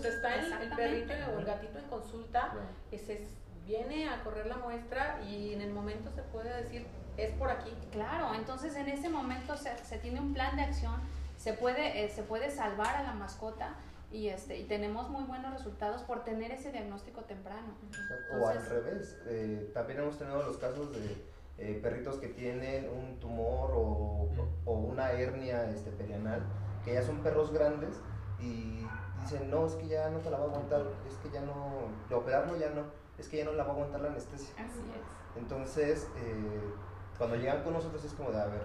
está 0.06 0.36
el, 0.36 0.70
perrito 0.76 1.13
o 1.36 1.39
el 1.39 1.46
gatito 1.46 1.80
en 1.80 1.86
consulta, 1.86 2.54
ese 2.92 3.28
viene 3.65 4.10
a 4.10 4.24
correr 4.24 4.48
la 4.48 4.58
muestra 4.58 5.22
y 5.24 5.54
en 5.54 5.62
el 5.62 5.72
momento 5.72 6.10
se 6.12 6.24
puede 6.24 6.63
decir, 6.63 6.88
es 7.18 7.32
por 7.34 7.52
aquí. 7.52 7.72
Claro, 7.92 8.34
entonces 8.34 8.76
en 8.76 8.88
ese 8.88 9.10
momento 9.10 9.56
se, 9.58 9.78
se 9.86 10.00
tiene 10.00 10.20
un 10.20 10.34
plan 10.34 10.56
de 10.56 10.63
acción, 10.63 10.96
se 11.38 11.54
puede, 11.54 12.04
eh, 12.04 12.10
se 12.10 12.24
puede 12.24 12.50
salvar 12.50 12.96
a 12.96 13.04
la 13.04 13.13
mascota 13.13 13.76
y 14.12 14.30
este 14.30 14.58
y 14.58 14.63
tenemos 14.65 15.10
muy 15.10 15.24
buenos 15.24 15.54
resultados 15.54 16.02
por 16.04 16.24
tener 16.24 16.52
ese 16.52 16.72
diagnóstico 16.72 17.22
temprano. 17.24 17.76
o 18.39 18.48
al 18.48 18.65
revés, 18.65 19.19
eh, 19.28 19.69
también 19.74 20.00
hemos 20.00 20.17
tenido 20.17 20.41
los 20.43 20.58
casos 20.58 20.91
de 20.91 21.17
eh, 21.58 21.80
perritos 21.82 22.17
que 22.17 22.30
tienen 22.30 22.89
un 22.89 23.19
tumor 23.19 23.72
o, 23.74 24.30
o, 24.65 24.74
una 24.74 25.12
hernia 25.12 25.69
este, 25.69 25.91
perianal, 25.91 26.41
que 26.86 26.93
ya 26.93 27.04
son 27.04 27.22
perros 27.22 27.52
grandes 27.52 27.95
y 28.39 28.86
dicen, 29.22 29.50
no, 29.52 29.67
es 29.67 29.74
que 29.74 29.88
ya 29.88 30.10
no 30.10 30.19
te 30.19 30.30
la 30.30 30.38
va 30.38 30.45
a 30.45 30.48
aguantar, 30.48 30.84
es 31.08 31.15
que 31.17 31.30
ya 31.30 31.41
no, 31.41 31.89
de 32.08 32.15
operarlo 32.15 32.58
ya 32.58 32.69
no, 32.69 32.84
es 33.17 33.28
que 33.28 33.38
ya 33.38 33.45
no 33.45 33.52
la 33.52 33.63
va 33.63 33.72
a 33.72 33.74
aguantar 33.74 34.02
la 34.02 34.08
anestesia. 34.08 34.54
Así 34.56 34.80
es. 34.80 35.38
Entonces, 35.38 36.08
eh, 36.17 36.74
cuando 37.17 37.36
llegan 37.36 37.62
con 37.63 37.74
nosotros 37.74 38.04
es 38.06 38.13
como 38.13 38.32
de, 38.32 38.41
a 38.41 38.45
ver, 38.45 38.62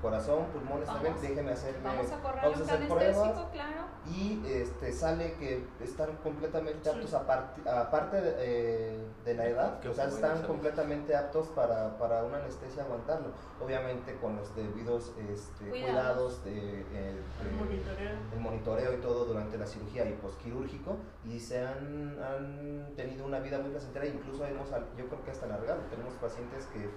corazón, 0.00 0.46
pulmones, 0.52 0.86
también, 0.86 1.14
déjeme 1.20 1.52
hacerme, 1.52 1.80
vamos 1.82 2.12
a, 2.12 2.20
correr 2.20 2.42
vamos 2.42 2.60
a 2.60 2.74
hacer 2.74 2.88
pruebas 2.88 3.46
claro. 3.52 3.82
y 4.06 4.42
este, 4.46 4.92
sale 4.92 5.34
que 5.34 5.64
están 5.82 6.16
completamente 6.22 6.88
aptos 6.88 7.14
aparte 7.14 8.20
de, 8.20 8.34
eh, 8.38 8.98
de, 9.24 9.34
la 9.34 9.46
edad, 9.46 9.86
o 9.86 9.94
sea, 9.94 10.06
están 10.06 10.42
completamente 10.42 11.16
aptos 11.16 11.48
para, 11.48 11.98
para 11.98 12.24
una 12.24 12.38
anestesia 12.38 12.84
aguantarlo, 12.84 13.28
obviamente 13.60 14.16
con 14.16 14.36
los 14.36 14.54
debidos 14.54 15.12
este, 15.32 15.68
cuidados, 15.68 16.44
de, 16.44 16.80
eh, 16.80 17.22
el, 17.42 17.56
monitoreo. 17.56 18.10
el, 18.32 18.40
monitoreo. 18.40 18.94
y 18.94 18.96
todo 18.98 19.24
durante 19.24 19.58
la 19.58 19.66
cirugía 19.66 20.08
y 20.08 20.12
posquirúrgico 20.14 20.96
y 21.24 21.40
se 21.40 21.64
han, 21.64 22.16
han 22.22 22.94
tenido 22.96 23.26
una 23.26 23.40
vida 23.40 23.58
muy 23.58 23.70
placentera, 23.70 24.06
incluso 24.06 24.44
hemos, 24.46 24.70
yo 24.96 25.06
creo 25.06 25.24
que 25.24 25.30
hasta 25.30 25.46
largado, 25.46 25.80
tenemos 25.90 26.14
pacientes 26.14 26.66
que 26.66 26.88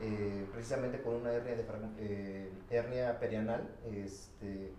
eh, 0.00 0.46
precisamente 0.52 1.00
con 1.02 1.14
una 1.16 1.32
hernia, 1.32 1.54
de, 1.54 1.64
eh, 1.98 2.52
hernia 2.70 3.18
perianal, 3.18 3.68
este, 3.90 4.72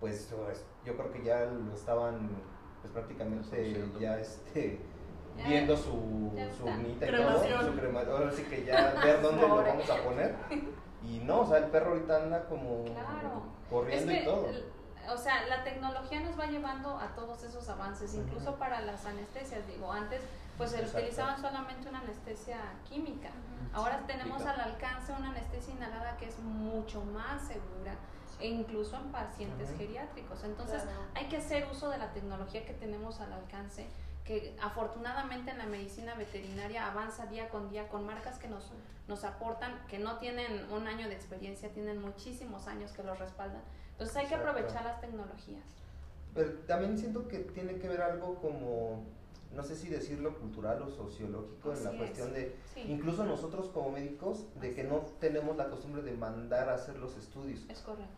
pues, 0.00 0.32
pues 0.34 0.64
yo 0.84 0.96
creo 0.96 1.12
que 1.12 1.22
ya 1.22 1.44
lo 1.44 1.74
estaban 1.74 2.30
pues 2.80 2.92
prácticamente 2.92 3.80
ya 4.00 4.18
este 4.18 4.80
viendo 5.46 5.76
su, 5.76 6.32
su 6.56 6.68
y 6.68 6.94
todo, 6.94 7.62
su 7.64 7.78
cremación, 7.78 8.16
ahora 8.16 8.32
sí 8.32 8.42
que 8.42 8.64
ya 8.64 8.94
ver 9.02 9.22
dónde 9.22 9.42
lo 9.42 9.56
vamos 9.56 9.90
a 9.90 10.02
poner. 10.02 10.34
Y 11.04 11.18
no, 11.20 11.40
o 11.40 11.46
sea, 11.46 11.58
el 11.58 11.64
perro 11.66 11.92
ahorita 11.92 12.22
anda 12.22 12.44
como 12.46 12.84
corriendo 13.70 14.12
y 14.12 14.24
todo. 14.24 14.46
O 15.10 15.16
sea, 15.16 15.46
la 15.46 15.64
tecnología 15.64 16.20
nos 16.20 16.38
va 16.38 16.46
llevando 16.46 16.98
a 16.98 17.08
todos 17.14 17.42
esos 17.42 17.68
avances, 17.68 18.14
incluso 18.14 18.56
para 18.56 18.80
las 18.80 19.04
anestesias. 19.04 19.66
Digo, 19.66 19.92
antes 19.92 20.22
pues 20.56 20.70
se 20.70 20.84
utilizaban 20.84 21.40
solamente 21.40 21.88
una 21.88 22.00
anestesia 22.00 22.58
química. 22.88 23.30
Ahora 23.72 24.02
tenemos 24.06 24.42
al 24.42 24.60
alcance 24.60 25.12
una 25.12 25.30
anestesia 25.30 25.74
inhalada 25.74 26.16
que 26.18 26.26
es 26.28 26.38
mucho 26.38 27.02
más 27.04 27.42
segura 27.48 27.94
e 28.38 28.48
incluso 28.48 28.96
en 28.96 29.10
pacientes 29.10 29.70
geriátricos. 29.76 30.44
Entonces 30.44 30.82
hay 31.14 31.26
que 31.26 31.38
hacer 31.38 31.66
uso 31.70 31.88
de 31.88 31.98
la 31.98 32.12
tecnología 32.12 32.64
que 32.64 32.74
tenemos 32.74 33.20
al 33.20 33.32
alcance 33.32 33.88
que 34.24 34.56
afortunadamente 34.62 35.50
en 35.50 35.58
la 35.58 35.66
medicina 35.66 36.14
veterinaria 36.14 36.86
avanza 36.86 37.26
día 37.26 37.48
con 37.48 37.70
día 37.70 37.88
con 37.88 38.06
marcas 38.06 38.38
que 38.38 38.48
nos, 38.48 38.70
nos 39.08 39.24
aportan, 39.24 39.74
que 39.88 39.98
no 39.98 40.18
tienen 40.18 40.70
un 40.70 40.86
año 40.86 41.08
de 41.08 41.14
experiencia, 41.14 41.72
tienen 41.72 42.00
muchísimos 42.00 42.68
años 42.68 42.92
que 42.92 43.02
los 43.02 43.18
respaldan. 43.18 43.62
Entonces 43.92 44.16
hay 44.16 44.26
que 44.26 44.34
aprovechar 44.34 44.84
las 44.84 45.00
tecnologías. 45.00 45.64
Pero 46.34 46.50
también 46.66 46.98
siento 46.98 47.28
que 47.28 47.38
tiene 47.40 47.76
que 47.78 47.88
ver 47.88 48.00
algo 48.00 48.36
como 48.36 49.04
no 49.54 49.62
sé 49.62 49.76
si 49.76 49.88
decirlo 49.88 50.38
cultural 50.38 50.80
o 50.82 50.88
sociológico 50.88 51.72
en 51.72 51.84
la 51.84 51.90
cuestión 51.92 52.32
de, 52.32 52.56
incluso 52.88 53.24
nosotros 53.24 53.68
como 53.68 53.90
médicos, 53.90 54.46
de 54.60 54.74
que 54.74 54.82
no 54.82 55.00
tenemos 55.20 55.56
la 55.56 55.68
costumbre 55.68 56.02
de 56.02 56.12
mandar 56.12 56.68
a 56.68 56.74
hacer 56.74 56.96
los 56.96 57.16
estudios. 57.16 57.60
Es 57.68 57.80
correcto. 57.80 58.12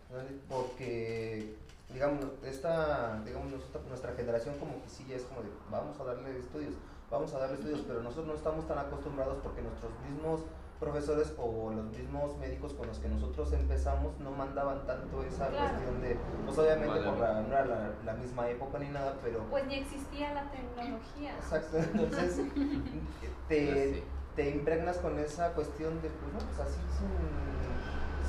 Porque, 0.49 1.57
digamos, 1.93 2.25
esta, 2.45 3.21
digamos 3.25 3.53
nuestra 3.89 4.13
generación 4.13 4.57
como 4.59 4.81
que 4.83 4.89
sí 4.89 5.13
es 5.13 5.23
como 5.23 5.43
de, 5.43 5.49
vamos 5.71 5.99
a 5.99 6.05
darle 6.05 6.39
estudios, 6.39 6.75
vamos 7.11 7.35
a 7.35 7.39
darle 7.39 7.57
estudios, 7.57 7.83
pero 7.87 8.03
nosotros 8.03 8.27
no 8.27 8.35
estamos 8.35 8.69
tan 8.69 8.79
acostumbrados 8.79 9.39
porque 9.43 9.63
nuestros 9.63 9.93
mismos 10.09 10.41
profesores 10.85 11.33
o 11.39 11.71
los 11.71 11.87
mismos 11.97 12.37
médicos 12.39 12.75
con 12.75 12.87
los 12.87 12.99
que 12.99 13.09
nosotros 13.09 13.53
empezamos 13.53 14.19
no 14.21 14.31
mandaban 14.31 14.87
tanto 14.87 15.23
esa 15.23 15.49
cuestión 15.49 16.01
de, 16.03 16.17
pues 16.45 16.59
obviamente 16.59 17.01
por 17.01 17.19
la, 17.19 17.41
no 17.41 17.49
era 17.49 17.95
la, 18.05 18.13
misma 18.15 18.49
época 18.49 18.79
ni 18.79 18.89
nada, 18.89 19.17
pero... 19.23 19.45
Pues 19.51 19.67
ni 19.67 19.77
existía 19.77 20.35
la 20.35 20.51
tecnología. 20.51 21.35
Exacto, 21.37 21.79
entonces 21.79 22.41
te, 23.49 24.03
te 24.37 24.51
impregnas 24.51 24.99
con 24.99 25.19
esa 25.19 25.53
cuestión 25.53 26.01
de, 26.03 26.11
pues 26.11 26.33
no, 26.35 26.39
pues 26.39 26.61
así 26.61 26.81
sin, 26.99 27.09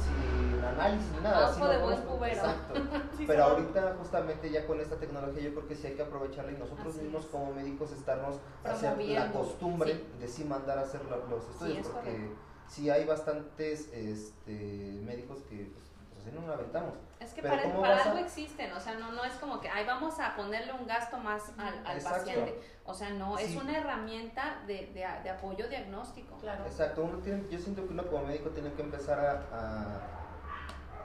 sin 0.06 0.64
análisis 0.64 1.12
ni 1.12 1.20
nada. 1.22 1.48
Así 1.48 1.62
de 1.62 1.78
buen 1.84 2.02
cubero. 2.02 2.36
Exacto. 2.36 2.74
pero 3.28 3.44
ahorita 3.44 3.96
justamente 3.98 4.50
ya 4.52 4.66
con 4.66 4.80
esta 4.80 4.98
tecnología 4.98 5.44
yo 5.44 5.54
creo 5.54 5.68
que 5.68 5.76
sí 5.76 5.88
hay 5.88 5.94
que 5.94 6.04
aprovecharla 6.04 6.52
y 6.52 6.58
nosotros 6.58 6.96
mismos 6.96 7.26
como 7.26 7.54
médicos 7.54 7.92
estarnos 7.92 8.38
hacer 8.64 8.98
la 8.98 9.32
costumbre 9.32 10.04
de 10.20 10.28
sí 10.28 10.44
mandar 10.44 10.78
a 10.78 10.82
hacer 10.82 11.02
los 11.30 11.44
estudios 11.50 11.88
porque 11.88 12.32
sí 12.68 12.90
hay 12.90 13.06
bastantes 13.06 13.92
este, 13.94 15.00
médicos 15.04 15.42
que 15.50 15.72
pues, 15.74 15.85
así 16.26 16.36
no 16.36 16.48
lo 16.48 16.54
aventamos. 16.54 16.94
Es 17.20 17.34
que 17.34 17.42
para, 17.42 17.64
para 17.74 18.04
algo 18.04 18.18
existen, 18.18 18.72
o 18.74 18.80
sea, 18.80 18.96
no, 18.96 19.12
no 19.12 19.24
es 19.24 19.34
como 19.34 19.60
que, 19.60 19.70
ay, 19.70 19.86
vamos 19.86 20.20
a 20.20 20.36
ponerle 20.36 20.74
un 20.74 20.88
gasto 20.88 21.18
más 21.18 21.52
al, 21.58 21.86
al 21.86 22.02
paciente. 22.02 22.60
O 22.86 22.94
sea, 22.94 23.10
no, 23.12 23.38
es 23.38 23.56
una 23.56 23.78
herramienta 23.78 24.62
de, 24.68 24.92
de, 24.94 25.06
de, 25.24 25.30
apoyo 25.30 25.68
diagnóstico. 25.68 26.38
Claro. 26.38 26.66
Exacto, 26.66 27.04
uno 27.04 27.20
tiene, 27.20 27.46
yo 27.50 27.60
siento 27.60 27.86
que 27.86 27.94
uno 27.94 28.06
como 28.08 28.26
médico 28.26 28.50
tiene 28.50 28.72
que 28.74 28.82
empezar 28.82 29.20
a 29.20 30.26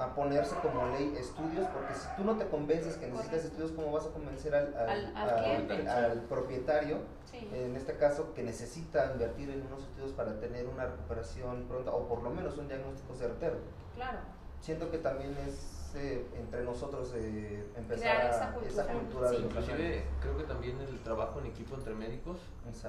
a 0.00 0.14
ponerse 0.14 0.56
como 0.62 0.87
ley 0.88 1.14
estudios, 1.18 1.68
porque 1.68 1.94
si 1.94 2.09
tú 2.16 2.24
no 2.24 2.37
te 2.37 2.46
convences 2.46 2.96
que 2.96 3.06
necesitas 3.06 3.44
estudios, 3.44 3.72
¿cómo 3.72 3.92
vas 3.92 4.06
a 4.06 4.11
convencer 4.11 4.54
al, 4.54 4.74
al, 5.14 6.22
propietario, 6.22 7.00
en 7.33 7.76
este 7.76 7.96
caso, 7.96 8.33
que 8.33 8.42
necesita 8.42 9.12
invertir 9.12 9.50
en 9.50 9.66
unos 9.66 9.83
estudios 9.83 10.12
para 10.12 10.40
tener 10.40 10.66
una 10.66 10.87
recuperación 10.87 11.66
pronta 11.68 11.90
o 11.92 12.09
por 12.09 12.22
lo 12.22 12.30
menos 12.30 12.56
un 12.56 12.68
diagnóstico 12.68 13.14
certero? 13.14 13.59
Claro. 13.94 14.18
Siento 14.61 14.90
que 14.90 14.99
también 14.99 15.37
es 15.46 15.92
eh, 15.96 16.25
entre 16.38 16.62
nosotros 16.62 17.12
eh, 17.16 17.64
empezar 17.77 18.31
esa 18.66 18.87
cultura, 18.87 19.35
inclusive 19.35 20.05
creo 20.20 20.37
que 20.37 20.44
también 20.44 20.77
el 20.81 20.99
trabajo 21.01 21.40
en 21.40 21.46
equipo 21.46 21.75
entre 21.75 21.94
médicos 21.94 22.38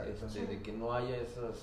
este, 0.08 0.46
de 0.46 0.62
que 0.62 0.72
no 0.72 0.94
haya 0.94 1.18
esas 1.18 1.56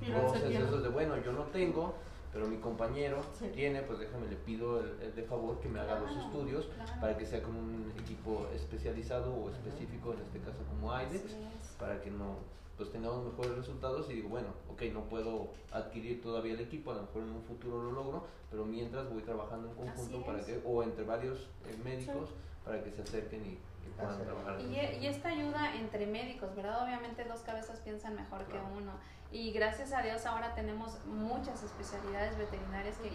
voces 0.00 0.42
esos 0.44 0.82
de 0.82 0.88
bueno 0.88 1.16
yo 1.22 1.32
no 1.32 1.42
tengo 1.44 1.94
pero 2.32 2.46
mi 2.46 2.58
compañero 2.58 3.22
tiene, 3.54 3.82
pues 3.82 3.98
déjame, 4.00 4.28
le 4.28 4.36
pido 4.36 4.80
el, 4.80 5.14
de 5.14 5.22
favor 5.22 5.60
que 5.60 5.68
me 5.68 5.80
haga 5.80 5.98
los 5.98 6.10
estudios 6.24 6.68
para 7.00 7.16
que 7.16 7.24
sea 7.24 7.42
como 7.42 7.58
un 7.58 7.92
equipo 7.98 8.46
especializado 8.54 9.34
o 9.34 9.50
específico, 9.50 10.12
en 10.12 10.20
este 10.20 10.38
caso 10.40 10.58
como 10.68 10.92
AIDEX, 10.92 11.34
para 11.78 12.00
que 12.00 12.10
no, 12.10 12.36
pues 12.78 12.92
tengamos 12.92 13.24
mejores 13.24 13.56
resultados 13.56 14.08
y 14.08 14.14
digo, 14.14 14.28
bueno, 14.28 14.48
ok, 14.70 14.82
no 14.92 15.02
puedo 15.08 15.50
adquirir 15.72 16.22
todavía 16.22 16.54
el 16.54 16.60
equipo, 16.60 16.92
a 16.92 16.94
lo 16.94 17.02
mejor 17.02 17.22
en 17.24 17.30
un 17.30 17.42
futuro 17.42 17.82
lo 17.82 17.90
logro, 17.90 18.26
pero 18.50 18.64
mientras 18.64 19.10
voy 19.12 19.22
trabajando 19.22 19.68
en 19.68 19.74
conjunto 19.74 20.24
para 20.24 20.44
que, 20.44 20.62
o 20.64 20.82
entre 20.84 21.04
varios 21.04 21.48
eh, 21.66 21.76
médicos 21.84 22.30
para 22.64 22.82
que 22.82 22.92
se 22.92 23.02
acerquen 23.02 23.44
y, 23.44 23.58
puedan 23.98 24.22
trabajar. 24.22 24.60
Y, 24.60 25.02
y, 25.02 25.06
esta 25.08 25.30
ayuda 25.30 25.74
entre 25.74 26.06
médicos, 26.06 26.54
¿verdad? 26.54 26.84
Obviamente 26.84 27.24
dos 27.24 27.40
cabezas 27.40 27.80
piensan 27.80 28.14
mejor 28.14 28.44
que 28.44 28.56
uno. 28.76 28.92
Y 29.32 29.50
gracias 29.50 29.92
a 29.92 30.00
Dios 30.00 30.24
ahora 30.24 30.54
tenemos 30.54 31.04
muchas 31.04 31.62
especialidades 31.62 32.38
veterinarias 32.38 32.96
que 32.98 33.10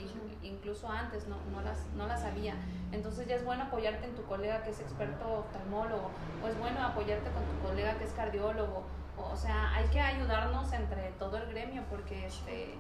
incluso 0.46 0.90
antes 0.90 1.28
no, 1.28 1.38
no, 1.52 1.62
las, 1.62 1.88
no 1.96 2.06
las 2.06 2.24
había. 2.24 2.56
Entonces 2.92 3.28
ya 3.28 3.36
es 3.36 3.46
bueno 3.46 3.64
apoyarte 3.64 4.06
en 4.06 4.16
tu 4.16 4.24
colega 4.24 4.62
que 4.64 4.72
es 4.72 4.80
experto 4.82 5.40
oftalmólogo, 5.40 6.12
o 6.44 6.48
es 6.48 6.60
bueno 6.60 6.84
apoyarte 6.86 7.30
con 7.32 7.44
tu 7.46 7.68
colega 7.68 7.98
que 7.98 8.04
es 8.04 8.12
cardiólogo, 8.12 8.84
o 9.18 9.36
sea, 9.36 9.74
hay 9.76 9.88
que 9.88 10.00
ayudarnos 10.00 10.72
entre 10.74 11.12
todo 11.20 11.38
el 11.38 11.48
gremio 11.48 11.84
porque 11.90 12.26
este 12.26 12.76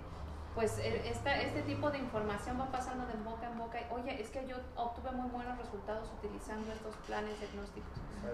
pues 0.56 0.78
e, 0.78 1.10
esta, 1.10 1.42
este 1.42 1.64
tipo 1.64 1.90
de 1.90 1.98
información 1.98 2.60
va 2.60 2.72
pasando 2.72 3.06
de 3.08 3.14
boca 3.24 3.48
en 3.48 3.58
boca. 3.58 3.80
Oye, 3.92 4.22
es 4.22 4.30
que 4.30 4.46
yo 4.48 4.58
obtuve 4.76 5.12
muy 5.12 5.30
buenos 5.30 5.58
resultados 5.58 6.12
utilizando 6.20 6.72
estos 6.72 6.96
planes 7.08 7.40
diagnósticos. 7.40 7.92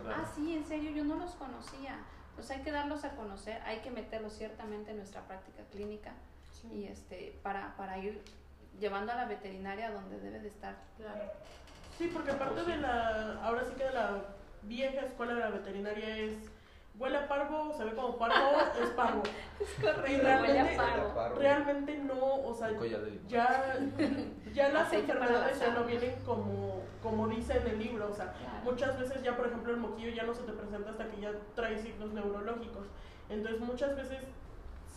Ah, 0.08 0.26
sí, 0.36 0.56
en 0.56 0.66
serio, 0.66 0.92
yo 0.92 1.04
no 1.06 1.16
los 1.16 1.32
conocía. 1.32 1.98
Entonces 2.32 2.58
hay 2.58 2.64
que 2.64 2.72
darlos 2.72 3.04
a 3.04 3.16
conocer, 3.16 3.62
hay 3.64 3.80
que 3.80 3.92
meterlos 3.92 4.34
ciertamente 4.34 4.92
en 4.92 4.98
nuestra 4.98 5.22
práctica 5.28 5.64
clínica 5.72 6.14
y 6.72 6.86
este 6.86 7.38
para, 7.42 7.76
para 7.78 7.98
ir 7.98 8.22
llevando 8.80 9.12
a 9.12 9.16
la 9.16 9.26
veterinaria 9.26 9.92
donde 9.92 10.20
debe 10.20 10.40
de 10.40 10.48
estar. 10.48 10.76
Claro. 10.98 11.24
Sí, 11.98 12.10
porque 12.14 12.32
aparte 12.32 12.64
de 12.64 12.78
la, 12.78 13.44
ahora 13.44 13.66
sí 13.66 13.74
que 13.78 13.84
de 13.84 13.92
la 13.92 14.24
vieja 14.64 15.02
escuela 15.02 15.34
de 15.34 15.40
la 15.42 15.50
veterinaria 15.50 16.18
es 16.18 16.50
huele 17.00 17.18
a 17.18 17.28
parvo, 17.28 17.74
se 17.76 17.86
ve 17.86 17.94
como 17.94 18.18
parvo, 18.18 18.60
es 18.84 18.90
parvo. 18.90 19.24
Es 19.60 19.74
correcto, 19.82 20.22
realmente, 20.22 20.78
Realmente 21.38 21.98
no, 22.00 22.36
o 22.44 22.54
sea, 22.54 22.72
ya, 23.28 23.80
ya 24.54 24.70
las 24.70 24.92
enfermedades 24.92 25.60
ya 25.60 25.74
no 25.74 25.86
vienen 25.86 26.16
como, 26.26 26.82
como 27.02 27.28
dice 27.30 27.58
en 27.58 27.68
el 27.68 27.80
libro, 27.80 28.10
o 28.12 28.14
sea, 28.14 28.34
muchas 28.64 29.00
veces 29.00 29.24
ya, 29.24 29.38
por 29.38 29.48
ejemplo, 29.48 29.72
el 29.72 29.80
moquillo 29.80 30.12
ya 30.12 30.24
no 30.24 30.34
se 30.34 30.44
te 30.44 30.52
presenta 30.52 30.92
hasta 30.92 31.10
que 31.10 31.22
ya 31.22 31.32
trae 31.56 31.78
signos 31.78 32.12
neurológicos. 32.12 32.88
Entonces, 33.30 33.62
muchas 33.62 33.96
veces 33.96 34.20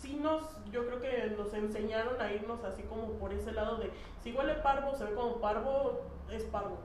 sí 0.00 0.16
nos, 0.16 0.42
yo 0.72 0.84
creo 0.86 1.00
que 1.00 1.34
nos 1.38 1.54
enseñaron 1.54 2.20
a 2.20 2.32
irnos 2.32 2.64
así 2.64 2.82
como 2.82 3.12
por 3.12 3.32
ese 3.32 3.52
lado 3.52 3.76
de, 3.76 3.90
si 4.22 4.32
huele 4.32 4.54
parvo, 4.54 4.96
se 4.96 5.04
ve 5.04 5.14
como 5.14 5.40
parvo, 5.40 6.00
es 6.30 6.42
parvo. 6.44 6.78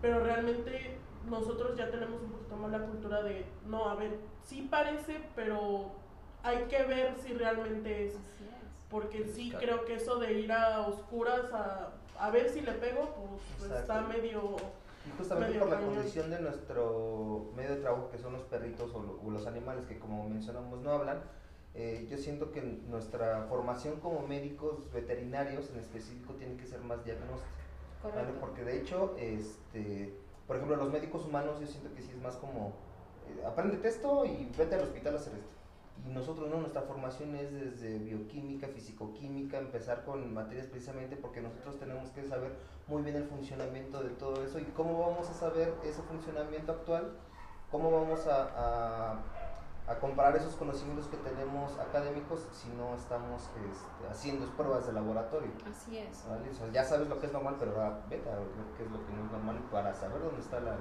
Pero 0.00 0.20
realmente 0.20 0.96
nosotros 1.28 1.76
ya 1.76 1.90
tenemos 1.90 2.22
un 2.22 2.30
poquito 2.30 2.56
más 2.56 2.70
la 2.70 2.86
cultura 2.86 3.22
de, 3.22 3.44
no, 3.66 3.88
a 3.88 3.94
ver, 3.94 4.18
sí 4.44 4.68
parece, 4.70 5.20
pero 5.34 5.92
hay 6.42 6.64
que 6.64 6.82
ver 6.84 7.14
si 7.22 7.32
realmente 7.34 8.06
es. 8.06 8.14
Porque 8.90 9.24
sí 9.24 9.50
creo 9.58 9.86
que 9.86 9.94
eso 9.94 10.18
de 10.18 10.34
ir 10.34 10.52
a 10.52 10.86
oscuras 10.86 11.50
a, 11.54 11.92
a 12.18 12.30
ver 12.30 12.50
si 12.50 12.60
le 12.60 12.72
pego, 12.72 13.14
pues, 13.14 13.70
pues 13.70 13.80
está 13.80 14.02
medio... 14.02 14.56
Y 15.04 15.10
justamente 15.18 15.58
por 15.58 15.70
la 15.70 15.80
condición 15.80 16.30
de 16.30 16.40
nuestro 16.40 17.50
medio 17.56 17.70
de 17.70 17.80
trabajo, 17.80 18.10
que 18.10 18.18
son 18.18 18.34
los 18.34 18.42
perritos 18.42 18.92
o, 18.94 19.30
los 19.30 19.46
animales 19.46 19.86
que 19.86 19.98
como 19.98 20.28
mencionamos 20.28 20.78
no 20.80 20.90
hablan, 20.92 21.22
eh, 21.74 22.06
yo 22.08 22.18
siento 22.18 22.52
que 22.52 22.60
nuestra 22.60 23.46
formación 23.48 23.98
como 23.98 24.26
médicos 24.26 24.92
veterinarios 24.92 25.70
en 25.70 25.80
específico 25.80 26.34
tiene 26.34 26.56
que 26.56 26.66
ser 26.66 26.80
más 26.82 27.04
diagnóstica. 27.04 27.50
¿vale? 28.04 28.32
Porque 28.38 28.62
de 28.62 28.78
hecho, 28.78 29.16
este, 29.18 30.14
por 30.46 30.56
ejemplo, 30.56 30.76
los 30.76 30.92
médicos 30.92 31.24
humanos 31.24 31.58
yo 31.60 31.66
siento 31.66 31.94
que 31.94 32.02
sí 32.02 32.10
es 32.12 32.22
más 32.22 32.36
como 32.36 32.72
aprende 33.46 33.86
esto 33.86 34.24
y 34.24 34.50
vete 34.56 34.74
al 34.74 34.82
hospital 34.82 35.14
a 35.14 35.18
hacer 35.18 35.34
esto. 35.34 35.50
Y 36.06 36.12
nosotros 36.12 36.50
no, 36.50 36.58
nuestra 36.58 36.82
formación 36.82 37.36
es 37.36 37.52
desde 37.52 37.98
bioquímica, 37.98 38.66
fisicoquímica, 38.68 39.58
empezar 39.58 40.04
con 40.04 40.34
materias 40.34 40.66
precisamente 40.66 41.16
porque 41.16 41.40
nosotros 41.40 41.78
tenemos 41.78 42.10
que 42.10 42.24
saber 42.24 42.52
muy 42.88 43.02
bien 43.02 43.16
el 43.16 43.24
funcionamiento 43.24 44.02
de 44.02 44.10
todo 44.10 44.44
eso 44.44 44.58
y 44.58 44.64
cómo 44.64 44.98
vamos 44.98 45.28
a 45.30 45.34
saber 45.34 45.72
ese 45.84 46.02
funcionamiento 46.02 46.72
actual, 46.72 47.12
cómo 47.70 47.90
vamos 47.90 48.26
a 48.26 49.22
comparar 49.98 50.36
esos 50.36 50.54
conocimientos 50.54 51.06
que 51.08 51.16
tenemos 51.18 51.78
académicos 51.78 52.46
si 52.52 52.68
no 52.70 52.94
estamos 52.94 53.42
este, 53.42 54.08
haciendo 54.08 54.46
pruebas 54.56 54.86
de 54.86 54.92
laboratorio. 54.92 55.50
Así 55.68 55.98
es. 55.98 56.24
ya 56.72 56.84
sabes 56.84 57.08
lo 57.08 57.18
que 57.20 57.26
es 57.26 57.32
normal, 57.32 57.56
pero 57.58 57.72
ahora 57.72 58.00
vete 58.08 58.30
a 58.30 58.36
ver 58.36 58.46
qué 58.76 58.84
es 58.84 58.90
lo 58.90 59.04
que 59.06 59.12
no 59.12 59.24
es 59.24 59.32
normal 59.32 59.58
para 59.70 59.94
saber 59.94 60.22
dónde 60.22 60.40
está 60.40 60.60
la, 60.60 60.76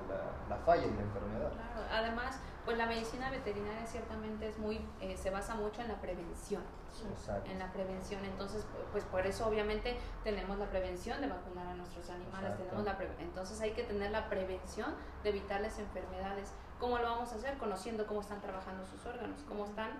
la, 0.49 0.57
falla 0.57 0.85
y 0.85 0.91
la 0.91 1.01
enfermedad. 1.01 1.51
Claro, 1.51 1.87
además, 1.91 2.39
pues 2.65 2.77
la 2.77 2.85
medicina 2.85 3.29
veterinaria 3.31 3.85
ciertamente 3.85 4.47
es 4.47 4.59
muy, 4.59 4.85
eh, 4.99 5.17
se 5.17 5.29
basa 5.29 5.55
mucho 5.55 5.81
en 5.81 5.87
la 5.87 5.99
prevención. 5.99 6.63
Exacto. 7.09 7.49
En 7.49 7.57
la 7.57 7.71
prevención, 7.71 8.23
entonces, 8.25 8.65
pues 8.91 9.03
por 9.05 9.25
eso 9.25 9.47
obviamente 9.47 9.97
tenemos 10.23 10.59
la 10.59 10.69
prevención 10.69 11.21
de 11.21 11.27
vacunar 11.27 11.67
a 11.67 11.73
nuestros 11.73 12.09
animales, 12.09 12.57
tenemos 12.57 12.83
la 12.83 12.97
entonces 13.19 13.61
hay 13.61 13.71
que 13.71 13.83
tener 13.83 14.11
la 14.11 14.29
prevención 14.29 14.93
de 15.23 15.29
evitarles 15.29 15.79
enfermedades 15.79 16.53
¿Cómo 16.81 16.97
lo 16.97 17.03
vamos 17.03 17.31
a 17.31 17.35
hacer? 17.35 17.59
Conociendo 17.59 18.07
cómo 18.07 18.21
están 18.21 18.41
trabajando 18.41 18.83
sus 18.87 19.05
órganos, 19.05 19.39
cómo 19.47 19.65
están, 19.67 19.91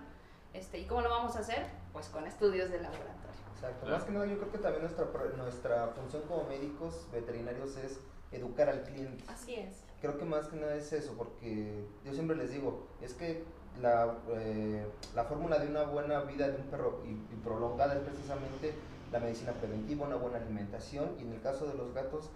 este, 0.52 0.80
y 0.80 0.84
cómo 0.84 1.00
lo 1.00 1.10
vamos 1.10 1.36
a 1.36 1.38
hacer, 1.38 1.64
pues 1.92 2.08
con 2.08 2.26
estudios 2.26 2.72
de 2.72 2.80
laboratorio. 2.80 3.30
Exacto. 3.54 3.86
Más 3.86 4.02
que 4.02 4.10
nada, 4.10 4.26
yo 4.26 4.36
creo 4.36 4.50
que 4.50 4.58
también 4.58 4.82
nuestra, 4.82 5.06
nuestra 5.36 5.86
función 5.94 6.22
como 6.22 6.42
médicos 6.48 7.06
veterinarios 7.12 7.76
es 7.76 8.00
educar 8.32 8.68
al 8.68 8.82
cliente. 8.82 9.22
Así 9.28 9.54
es. 9.54 9.84
Creo 10.00 10.18
que 10.18 10.24
más 10.24 10.48
que 10.48 10.56
nada 10.56 10.74
es 10.74 10.92
eso, 10.92 11.14
porque 11.16 11.86
yo 12.04 12.12
siempre 12.12 12.34
les 12.36 12.50
digo, 12.50 12.88
es 13.00 13.14
que 13.14 13.44
la, 13.80 14.16
eh, 14.30 14.84
la 15.14 15.22
fórmula 15.22 15.60
de 15.60 15.68
una 15.68 15.84
buena 15.84 16.22
vida 16.22 16.48
de 16.48 16.56
un 16.56 16.64
perro 16.64 17.04
y, 17.06 17.10
y, 17.10 17.40
prolongada 17.44 17.94
es 17.94 18.00
precisamente 18.00 18.74
la 19.12 19.20
medicina 19.20 19.52
preventiva, 19.52 20.04
una 20.04 20.16
buena 20.16 20.38
alimentación 20.38 21.14
y 21.20 21.22
en 21.22 21.32
el 21.32 21.40
caso 21.40 21.64
de 21.64 21.74
los 21.74 21.94
gatos 21.94 22.28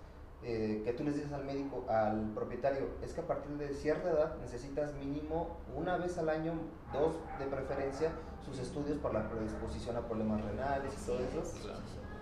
eh, 0.43 0.82
que 0.84 0.93
tú 0.93 1.05
les 1.05 1.14
dices 1.16 1.32
al 1.32 1.45
médico, 1.45 1.84
al 1.89 2.32
propietario, 2.34 2.89
es 3.03 3.12
que 3.12 3.20
a 3.20 3.26
partir 3.26 3.57
de 3.57 3.74
cierta 3.74 4.11
edad 4.11 4.37
necesitas 4.41 4.95
mínimo 4.95 5.57
una 5.74 5.97
vez 5.97 6.18
al 6.18 6.28
año, 6.28 6.53
dos 6.93 7.14
de 7.39 7.47
preferencia, 7.47 8.12
sus 8.45 8.59
estudios 8.59 8.99
por 8.99 9.12
la 9.12 9.28
predisposición 9.28 9.97
a 9.97 10.01
problemas 10.03 10.45
renales 10.45 10.93
y 11.03 11.07
todo 11.07 11.18
eso. 11.18 11.43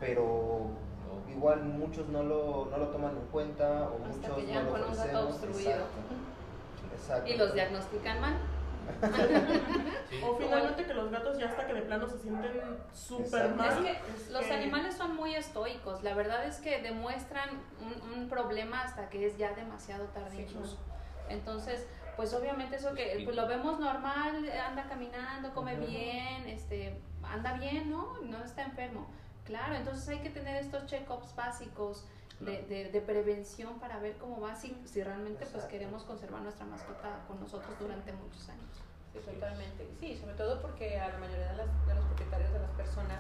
Pero 0.01 0.71
igual 1.31 1.65
muchos 1.65 2.09
no 2.09 2.23
lo, 2.23 2.67
no 2.71 2.79
lo 2.79 2.89
toman 2.89 3.17
en 3.17 3.27
cuenta 3.27 3.91
o 3.91 3.99
muchos 3.99 4.37
que 4.37 4.55
no 4.55 4.63
lo 4.63 4.71
con 4.71 4.85
un 4.85 4.97
gato 4.97 5.29
obstruido. 5.29 5.85
Exacto. 6.95 7.31
Y 7.31 7.37
los 7.37 7.53
diagnostican 7.53 8.21
mal. 8.21 8.35
O 10.23 10.37
finalmente 10.37 10.85
que 10.85 10.95
los 10.95 11.11
gatos 11.11 11.39
ya 11.39 11.47
hasta 11.47 11.67
que 11.67 11.75
de 11.75 11.83
plano 11.83 12.09
se 12.09 12.19
sienten 12.19 12.53
súper 12.93 13.55
mal. 13.55 13.69
Es 13.69 13.75
que 13.75 14.33
los 14.33 14.51
animales 14.51 14.95
son 14.95 15.17
muy 15.17 15.35
estoicos. 15.35 16.03
La 16.03 16.15
verdad 16.15 16.47
es 16.47 16.59
que 16.59 16.81
demuestran 16.83 17.51
un, 18.15 18.29
problema 18.29 18.83
hasta 18.83 19.11
que 19.11 19.27
es 19.27 19.37
ya 19.37 19.53
demasiado 19.53 20.07
tarde 20.07 20.43
incluso. 20.43 20.79
Entonces, 21.29 21.87
pues 22.17 22.33
obviamente 22.35 22.77
eso 22.77 22.95
que 22.95 23.21
pues 23.25 23.37
lo 23.37 23.47
vemos 23.47 23.79
normal, 23.79 24.51
anda 24.67 24.85
caminando, 24.89 25.53
come 25.53 25.77
bien, 25.77 26.47
este, 26.47 27.01
anda 27.23 27.55
bien, 27.55 27.91
¿no? 27.91 28.19
No 28.23 28.43
está 28.43 28.63
enfermo. 28.63 29.09
Claro, 29.45 29.75
entonces 29.75 30.09
hay 30.09 30.21
que 30.21 30.31
tener 30.31 30.57
estos 30.57 30.87
check-ups 30.87 31.35
básicos 31.37 32.07
de, 32.45 32.91
de, 32.93 33.01
prevención 33.01 33.79
para 33.79 33.99
ver 33.99 34.17
cómo 34.17 34.41
va, 34.41 34.55
si, 34.55 34.77
si 34.85 35.03
realmente 35.03 35.47
pues 35.47 35.65
queremos 35.65 36.05
conservar 36.05 36.43
nuestra 36.43 36.67
mascota 36.67 37.25
con 37.27 37.41
nosotros 37.41 37.73
durante 37.79 38.13
muchos 38.13 38.49
años. 38.49 38.83
Sí, 39.13 39.21
totalmente. 39.21 39.89
Sí, 40.01 40.17
sobre 40.17 40.35
todo 40.35 40.61
porque 40.61 40.99
a 40.99 41.09
la 41.09 41.19
mayoría 41.19 41.53
de, 41.53 41.57
las, 41.57 41.87
de 41.87 41.95
los 41.95 42.05
propietarios 42.07 42.53
de 42.53 42.59
las 42.59 42.71
personas 42.73 43.19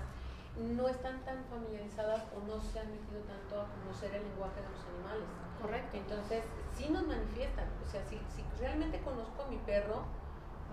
no 0.56 0.88
están 0.88 1.24
tan 1.24 1.44
familiarizadas 1.46 2.22
o 2.36 2.46
no 2.46 2.60
se 2.60 2.78
han 2.78 2.90
metido 2.90 3.20
tanto 3.22 3.60
a 3.60 3.66
conocer 3.80 4.14
el 4.14 4.22
lenguaje 4.22 4.60
de 4.60 4.68
los 4.68 4.84
animales. 4.94 5.28
Correcto. 5.60 5.96
Entonces, 5.96 6.44
sí 6.76 6.88
nos 6.90 7.06
manifiestan. 7.06 7.68
O 7.84 7.90
sea, 7.90 8.04
si, 8.04 8.18
si 8.34 8.44
realmente 8.60 9.00
conozco 9.00 9.42
a 9.42 9.48
mi 9.48 9.56
perro, 9.58 10.04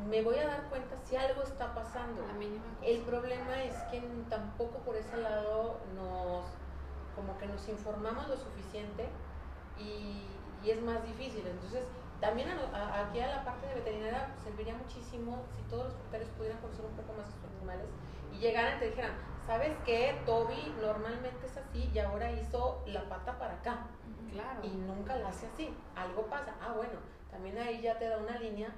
me 0.09 0.21
voy 0.21 0.37
a 0.37 0.47
dar 0.47 0.69
cuenta 0.69 0.95
si 0.97 1.15
algo 1.15 1.43
está 1.43 1.73
pasando. 1.73 2.25
La 2.25 2.33
mínima 2.33 2.63
El 2.81 3.01
problema 3.01 3.63
es 3.63 3.75
que 3.91 4.01
tampoco 4.29 4.79
por 4.79 4.95
ese 4.95 5.17
lado 5.17 5.79
nos 5.95 6.45
como 7.21 7.37
que 7.37 7.45
nos 7.45 7.67
informamos 7.69 8.27
lo 8.27 8.35
suficiente 8.35 9.07
y, 9.77 10.25
y 10.63 10.71
es 10.71 10.81
más 10.81 11.05
difícil. 11.05 11.45
Entonces, 11.45 11.85
también 12.19 12.49
aquí 12.49 13.19
a 13.19 13.27
la 13.27 13.45
parte 13.45 13.67
de 13.67 13.75
veterinaria 13.75 14.33
serviría 14.43 14.75
muchísimo 14.75 15.43
si 15.55 15.61
todos 15.69 15.85
los 15.85 15.93
propietarios 15.93 16.29
pudieran 16.37 16.59
conocer 16.61 16.85
un 16.85 16.95
poco 16.95 17.13
más 17.13 17.27
a 17.27 17.31
sus 17.31 17.43
animales 17.57 17.87
y 18.33 18.39
llegaran 18.39 18.77
y 18.77 18.79
te 18.79 18.89
dijeran, 18.89 19.13
¿sabes 19.45 19.75
qué? 19.85 20.19
Toby 20.25 20.73
normalmente 20.81 21.45
es 21.45 21.57
así 21.57 21.89
y 21.93 21.99
ahora 21.99 22.31
hizo 22.31 22.81
la 22.87 23.07
pata 23.07 23.37
para 23.37 23.53
acá. 23.53 23.87
Claro. 24.31 24.59
Y 24.63 24.69
nunca 24.69 25.17
la 25.17 25.29
hace 25.29 25.47
así. 25.47 25.75
Algo 25.95 26.23
pasa. 26.27 26.55
Ah, 26.61 26.73
bueno, 26.75 26.99
también 27.29 27.57
ahí 27.57 27.81
ya 27.81 27.97
te 27.97 28.07
da 28.07 28.17
una 28.17 28.37
línea. 28.37 28.73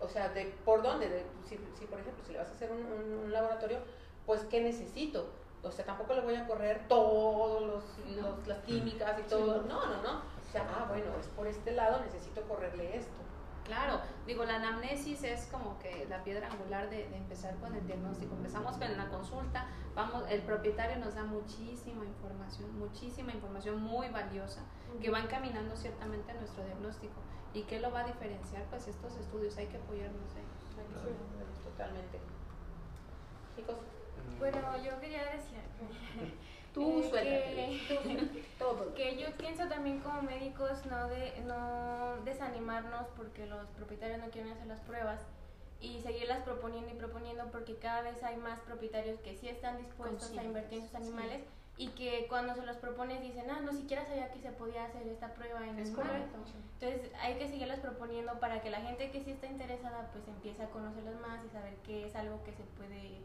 O 0.00 0.08
sea, 0.08 0.30
de 0.30 0.46
por 0.64 0.82
dónde, 0.82 1.08
de, 1.08 1.26
si, 1.44 1.58
si 1.78 1.86
por 1.86 2.00
ejemplo, 2.00 2.24
si 2.24 2.32
le 2.32 2.38
vas 2.38 2.48
a 2.48 2.52
hacer 2.52 2.72
un, 2.72 2.80
un 3.24 3.32
laboratorio, 3.32 3.78
pues 4.26 4.42
¿qué 4.44 4.60
necesito? 4.62 5.28
O 5.62 5.70
sea, 5.70 5.84
tampoco 5.84 6.14
le 6.14 6.22
voy 6.22 6.34
a 6.34 6.46
correr 6.46 6.86
todos 6.88 7.62
los, 7.62 8.46
las 8.46 8.58
químicas 8.60 9.18
y 9.18 9.22
todo. 9.28 9.62
No, 9.62 9.86
no, 9.86 10.02
no. 10.02 10.18
O 10.18 10.52
sea, 10.52 10.66
ah, 10.68 10.86
bueno, 10.88 11.06
es 11.20 11.26
por 11.28 11.46
este 11.46 11.72
lado, 11.72 12.00
necesito 12.00 12.42
correrle 12.42 12.96
esto. 12.96 13.20
Claro, 13.64 14.00
digo, 14.26 14.44
la 14.44 14.56
anamnesis 14.56 15.22
es 15.22 15.46
como 15.46 15.78
que 15.78 16.06
la 16.08 16.24
piedra 16.24 16.48
angular 16.50 16.90
de, 16.90 17.04
empezar 17.14 17.54
con 17.58 17.74
el 17.74 17.86
diagnóstico. 17.86 18.34
Empezamos 18.34 18.76
con 18.76 18.96
la 18.96 19.08
consulta, 19.10 19.68
vamos, 19.94 20.24
el 20.28 20.42
propietario 20.42 20.98
nos 20.98 21.14
da 21.14 21.22
muchísima 21.22 22.04
información, 22.04 22.76
muchísima 22.78 23.32
información 23.32 23.80
muy 23.80 24.08
valiosa 24.08 24.62
que 25.00 25.10
va 25.10 25.20
encaminando 25.20 25.76
ciertamente 25.76 26.32
a 26.32 26.34
nuestro 26.34 26.64
diagnóstico. 26.64 27.14
¿Y 27.54 27.62
qué 27.62 27.78
lo 27.78 27.92
va 27.92 28.00
a 28.00 28.04
diferenciar? 28.06 28.64
Pues 28.70 28.88
estos 28.88 29.16
estudios, 29.16 29.56
hay 29.56 29.66
que 29.66 29.76
apoyarnos 29.76 30.32
en 30.32 30.40
ellos. 30.40 31.62
Totalmente. 31.64 32.18
Chicos. 33.54 33.76
Bueno, 34.40 34.58
yo 34.82 34.98
quería 35.00 35.24
decir 35.26 35.60
Tú 36.74 37.02
eh, 37.14 37.80
que, 37.88 38.44
todo. 38.58 38.94
que 38.94 39.16
yo 39.16 39.32
pienso 39.36 39.66
también 39.68 40.00
como 40.00 40.22
médicos 40.22 40.86
no 40.86 41.08
de 41.08 41.40
no 41.44 42.16
desanimarnos 42.24 43.08
porque 43.16 43.46
los 43.46 43.68
propietarios 43.70 44.20
no 44.20 44.30
quieren 44.30 44.52
hacer 44.52 44.68
las 44.68 44.80
pruebas 44.80 45.20
y 45.80 45.98
seguirlas 46.00 46.42
proponiendo 46.44 46.90
y 46.90 46.94
proponiendo 46.94 47.46
porque 47.50 47.74
cada 47.76 48.02
vez 48.02 48.22
hay 48.22 48.36
más 48.36 48.60
propietarios 48.60 49.18
que 49.20 49.34
sí 49.34 49.48
están 49.48 49.78
dispuestos 49.78 50.36
a 50.38 50.44
invertir 50.44 50.78
en 50.78 50.84
sus 50.84 50.94
animales 50.94 51.42
y 51.76 51.88
que 51.88 52.26
cuando 52.28 52.54
se 52.54 52.64
los 52.64 52.76
propones 52.76 53.22
dicen, 53.22 53.50
ah, 53.50 53.60
no 53.62 53.72
siquiera 53.72 54.04
sabía 54.04 54.30
que 54.30 54.38
se 54.38 54.50
podía 54.50 54.84
hacer 54.84 55.08
esta 55.08 55.34
prueba 55.34 55.66
en 55.66 55.78
es 55.78 55.90
correcto. 55.90 56.38
Entonces 56.78 57.10
hay 57.20 57.34
que 57.34 57.48
seguirlas 57.48 57.80
proponiendo 57.80 58.38
para 58.38 58.60
que 58.60 58.70
la 58.70 58.80
gente 58.80 59.10
que 59.10 59.24
sí 59.24 59.30
está 59.30 59.46
interesada 59.46 60.08
pues 60.12 60.28
empiece 60.28 60.62
a 60.62 60.70
conocerlas 60.70 61.18
más 61.20 61.44
y 61.44 61.48
saber 61.48 61.74
que 61.78 62.06
es 62.06 62.14
algo 62.14 62.44
que 62.44 62.52
se 62.52 62.62
puede 62.76 63.18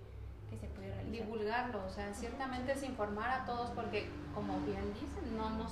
que 0.50 0.58
se 0.58 0.68
puede 0.68 0.94
realizar. 0.94 1.12
Divulgarlo, 1.12 1.86
o 1.86 1.90
sea, 1.90 2.14
ciertamente 2.14 2.74
es 2.74 2.84
informar 2.84 3.30
a 3.30 3.46
todos 3.46 3.72
porque, 3.72 4.10
como 4.34 4.60
bien 4.62 4.94
dicen, 4.94 5.38
no, 5.38 5.50
no 5.52 5.68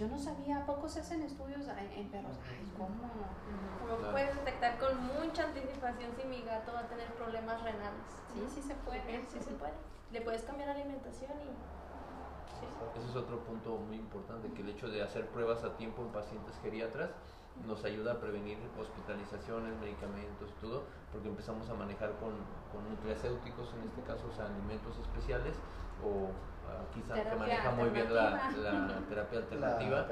yo 0.00 0.08
no 0.08 0.18
sabía, 0.18 0.56
¿a 0.56 0.64
poco 0.64 0.88
se 0.88 1.00
hacen 1.00 1.20
estudios 1.20 1.66
en, 1.68 2.08
perros? 2.08 2.38
Ay, 2.48 2.72
¿cómo? 2.74 3.04
Lo 3.86 4.10
puedes 4.10 4.34
detectar 4.34 4.78
con 4.78 4.96
mucha 5.04 5.44
anticipación 5.44 6.12
si 6.16 6.26
mi 6.26 6.40
gato 6.40 6.72
va 6.72 6.80
a 6.80 6.88
tener 6.88 7.06
problemas 7.16 7.62
renales. 7.62 8.00
Sí, 8.32 8.40
sí 8.48 8.62
se 8.62 8.74
puede. 8.76 9.20
Sí, 9.28 9.38
se 9.40 9.50
puede. 9.52 9.74
Le 10.10 10.22
puedes 10.22 10.42
cambiar 10.44 10.68
la 10.68 10.76
alimentación 10.76 11.32
y... 11.42 12.98
Ese 12.98 13.10
es 13.10 13.16
otro 13.16 13.44
punto 13.44 13.76
muy 13.76 13.96
importante, 13.96 14.50
que 14.52 14.62
el 14.62 14.70
hecho 14.70 14.88
de 14.88 15.02
hacer 15.02 15.26
pruebas 15.28 15.64
a 15.64 15.76
tiempo 15.76 16.00
en 16.00 16.08
pacientes 16.08 16.58
geriatras 16.62 17.10
nos 17.66 17.84
ayuda 17.84 18.12
a 18.12 18.20
prevenir 18.20 18.58
hospitalizaciones, 18.78 19.78
medicamentos 19.80 20.50
y 20.50 20.60
todo, 20.62 20.84
porque 21.12 21.28
empezamos 21.28 21.68
a 21.68 21.74
manejar 21.74 22.10
con, 22.18 22.32
con 22.72 22.88
nutracéuticos, 22.88 23.74
en 23.74 23.88
este 23.88 24.02
caso, 24.02 24.28
o 24.30 24.34
sea, 24.34 24.46
alimentos 24.46 24.96
especiales 24.98 25.54
o 26.04 26.30
quizá 26.92 27.14
que 27.14 27.36
maneja 27.36 27.70
muy 27.72 27.88
bien 27.90 28.12
la, 28.12 29.00
terapia 29.08 29.38
alternativa, 29.38 30.06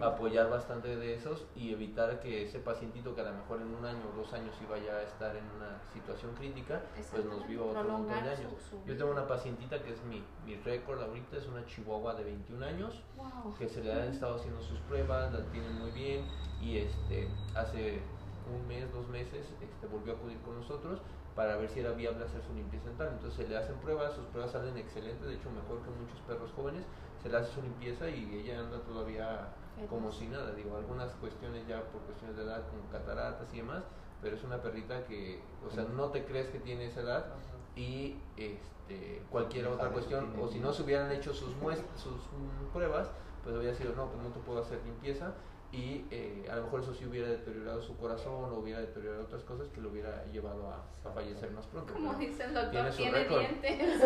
apoyar 0.00 0.50
bastante 0.50 0.96
de 0.96 1.14
esos 1.14 1.46
y 1.56 1.72
evitar 1.72 2.20
que 2.20 2.44
ese 2.44 2.58
pacientito 2.58 3.14
que 3.14 3.20
a 3.20 3.24
lo 3.24 3.32
mejor 3.32 3.60
en 3.60 3.74
un 3.74 3.84
año 3.84 4.00
o 4.12 4.16
dos 4.16 4.32
años 4.32 4.54
iba 4.62 4.78
ya 4.78 4.92
a 4.92 5.02
estar 5.02 5.36
en 5.36 5.44
una 5.56 5.80
situación 5.92 6.34
crítica, 6.34 6.80
pues 7.10 7.24
nos 7.24 7.46
viva 7.46 7.66
otro 7.66 7.84
montón 7.84 8.22
de 8.22 8.30
años. 8.30 8.52
Yo 8.86 8.96
tengo 8.96 9.10
una 9.10 9.26
pacientita 9.26 9.82
que 9.82 9.92
es 9.92 10.02
mi, 10.04 10.22
mi 10.44 10.56
récord 10.56 11.00
ahorita, 11.02 11.36
es 11.36 11.46
una 11.46 11.64
chihuahua 11.66 12.14
de 12.14 12.24
21 12.24 12.66
años, 12.66 13.02
que 13.58 13.68
se 13.68 13.82
le 13.82 13.92
han 13.92 14.08
estado 14.08 14.36
haciendo 14.36 14.60
sus 14.62 14.78
pruebas, 14.80 15.32
la 15.32 15.44
tienen 15.50 15.78
muy 15.78 15.90
bien 15.92 16.24
y 16.60 16.78
este 16.78 17.28
hace 17.54 18.00
un 18.48 18.66
mes, 18.66 18.92
dos 18.92 19.08
meses, 19.08 19.46
este, 19.60 19.86
volvió 19.86 20.14
a 20.14 20.16
acudir 20.16 20.38
con 20.40 20.56
nosotros 20.56 21.00
para 21.34 21.56
ver 21.56 21.68
si 21.68 21.80
era 21.80 21.92
viable 21.92 22.24
hacer 22.24 22.42
su 22.42 22.52
limpieza 22.54 22.88
dental. 22.88 23.10
Entonces 23.12 23.44
se 23.44 23.48
le 23.48 23.56
hacen 23.56 23.76
pruebas, 23.76 24.14
sus 24.14 24.24
pruebas 24.26 24.52
salen 24.52 24.76
excelentes, 24.76 25.26
de 25.26 25.34
hecho 25.34 25.50
mejor 25.50 25.82
que 25.82 25.90
muchos 25.90 26.20
perros 26.26 26.50
jóvenes, 26.52 26.84
se 27.22 27.28
le 27.28 27.36
hace 27.36 27.52
su 27.52 27.62
limpieza 27.62 28.08
y 28.08 28.42
ella 28.42 28.60
anda 28.60 28.78
todavía 28.80 29.48
como 29.86 30.10
si 30.10 30.26
nada, 30.26 30.52
digo, 30.52 30.76
algunas 30.76 31.12
cuestiones 31.14 31.66
ya 31.68 31.82
por 31.84 32.00
cuestiones 32.02 32.36
de 32.36 32.42
edad, 32.42 32.64
como 32.68 32.90
cataratas 32.90 33.52
y 33.52 33.58
demás, 33.58 33.84
pero 34.20 34.34
es 34.34 34.42
una 34.42 34.60
perrita 34.60 35.04
que, 35.04 35.40
o 35.64 35.70
sea, 35.70 35.84
no 35.84 36.08
te 36.08 36.24
crees 36.24 36.48
que 36.48 36.58
tiene 36.58 36.86
esa 36.86 37.02
edad 37.02 37.26
y 37.76 38.16
este, 38.36 39.22
cualquier 39.30 39.68
otra 39.68 39.90
cuestión, 39.90 40.34
o 40.40 40.48
si 40.48 40.58
no 40.58 40.72
se 40.72 40.82
hubieran 40.82 41.12
hecho 41.12 41.32
sus, 41.32 41.52
sus 41.52 42.22
mm, 42.32 42.72
pruebas, 42.72 43.08
pues 43.44 43.54
habría 43.54 43.74
sido, 43.74 43.94
no, 43.94 44.06
pues 44.06 44.20
no 44.22 44.30
te 44.30 44.40
puedo 44.40 44.60
hacer 44.60 44.80
limpieza, 44.84 45.34
y 45.70 46.06
eh, 46.10 46.48
a 46.50 46.56
lo 46.56 46.62
mejor 46.64 46.80
eso 46.80 46.94
sí 46.94 47.04
hubiera 47.04 47.28
deteriorado 47.28 47.82
su 47.82 47.94
corazón 47.98 48.52
o 48.52 48.58
hubiera 48.58 48.80
deteriorado 48.80 49.24
otras 49.24 49.42
cosas 49.42 49.68
que 49.68 49.82
lo 49.82 49.90
hubiera 49.90 50.24
llevado 50.26 50.66
a, 50.68 50.84
fallecer 51.12 51.50
más 51.50 51.66
pronto. 51.66 51.92
Como 51.92 52.14
dice 52.14 52.44
el 52.44 52.54
doctor, 52.54 52.90
tiene, 52.96 53.24
dientes. 53.24 54.02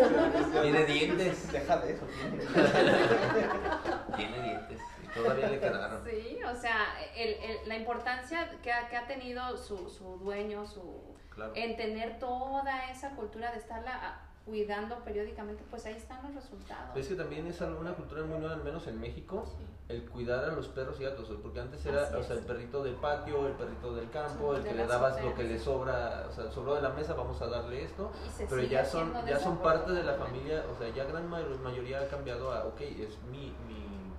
tiene 0.61 0.85
dientes. 0.85 1.51
Deja 1.51 1.77
de 1.77 1.93
eso, 1.93 2.05
tiene. 2.05 2.45
tiene 4.15 4.41
dientes 4.41 4.81
y 5.03 5.07
todavía 5.07 5.49
le 5.49 5.59
quedaron. 5.59 6.03
Sí, 6.05 6.39
o 6.43 6.55
sea, 6.55 6.95
el, 7.15 7.29
el, 7.29 7.69
la 7.69 7.75
importancia 7.75 8.49
que 8.61 8.71
ha, 8.71 8.89
que 8.89 8.97
ha 8.97 9.07
tenido 9.07 9.57
su, 9.57 9.89
su 9.89 10.17
dueño, 10.19 10.65
su, 10.65 11.15
en 11.55 11.77
tener 11.77 12.19
toda 12.19 12.89
esa 12.89 13.15
cultura 13.15 13.51
de 13.51 13.59
estarla 13.59 14.21
cuidando 14.45 14.97
periódicamente, 14.99 15.63
pues 15.69 15.85
ahí 15.85 15.95
están 15.95 16.21
los 16.23 16.35
resultados. 16.35 16.95
Es 16.97 17.07
que 17.07 17.15
también 17.15 17.47
es 17.47 17.61
una 17.61 17.93
cultura 17.93 18.23
muy 18.23 18.39
nueva, 18.39 18.55
al 18.55 18.63
menos 18.63 18.85
en 18.87 18.99
México, 18.99 19.45
el 19.87 20.09
cuidar 20.09 20.43
a 20.45 20.53
los 20.53 20.67
perros 20.67 20.99
y 20.99 21.03
gatos, 21.03 21.31
porque 21.41 21.61
antes 21.61 21.85
era 21.85 22.09
o 22.17 22.23
sea, 22.23 22.35
el 22.35 22.43
perrito 22.43 22.83
del 22.83 22.95
patio, 22.95 23.47
el 23.47 23.53
perrito 23.53 23.95
del 23.95 24.09
campo, 24.09 24.55
el 24.55 24.63
que 24.63 24.73
le 24.73 24.85
dabas 24.85 25.23
lo 25.23 25.33
que 25.33 25.43
le 25.43 25.59
sobra, 25.59 26.25
o 26.29 26.31
sea, 26.33 26.51
sobró 26.51 26.75
de 26.75 26.81
la 26.81 26.89
mesa, 26.89 27.13
vamos 27.13 27.41
a 27.41 27.47
darle 27.47 27.83
esto, 27.83 28.11
pero 28.49 28.63
ya 28.63 28.83
son 28.83 29.13
ya 29.25 29.39
son 29.39 29.57
parte 29.57 29.91
de 29.93 30.03
la 30.03 30.15
familia, 30.15 30.65
o 30.69 30.77
sea, 30.77 30.93
ya 30.93 31.05
gran 31.05 31.29
mayoría 31.29 32.01
ha 32.01 32.07
cambiado 32.07 32.51
a, 32.51 32.65
ok, 32.65 32.81
es 32.81 33.17
mi, 33.31 33.55
mi 33.67 34.11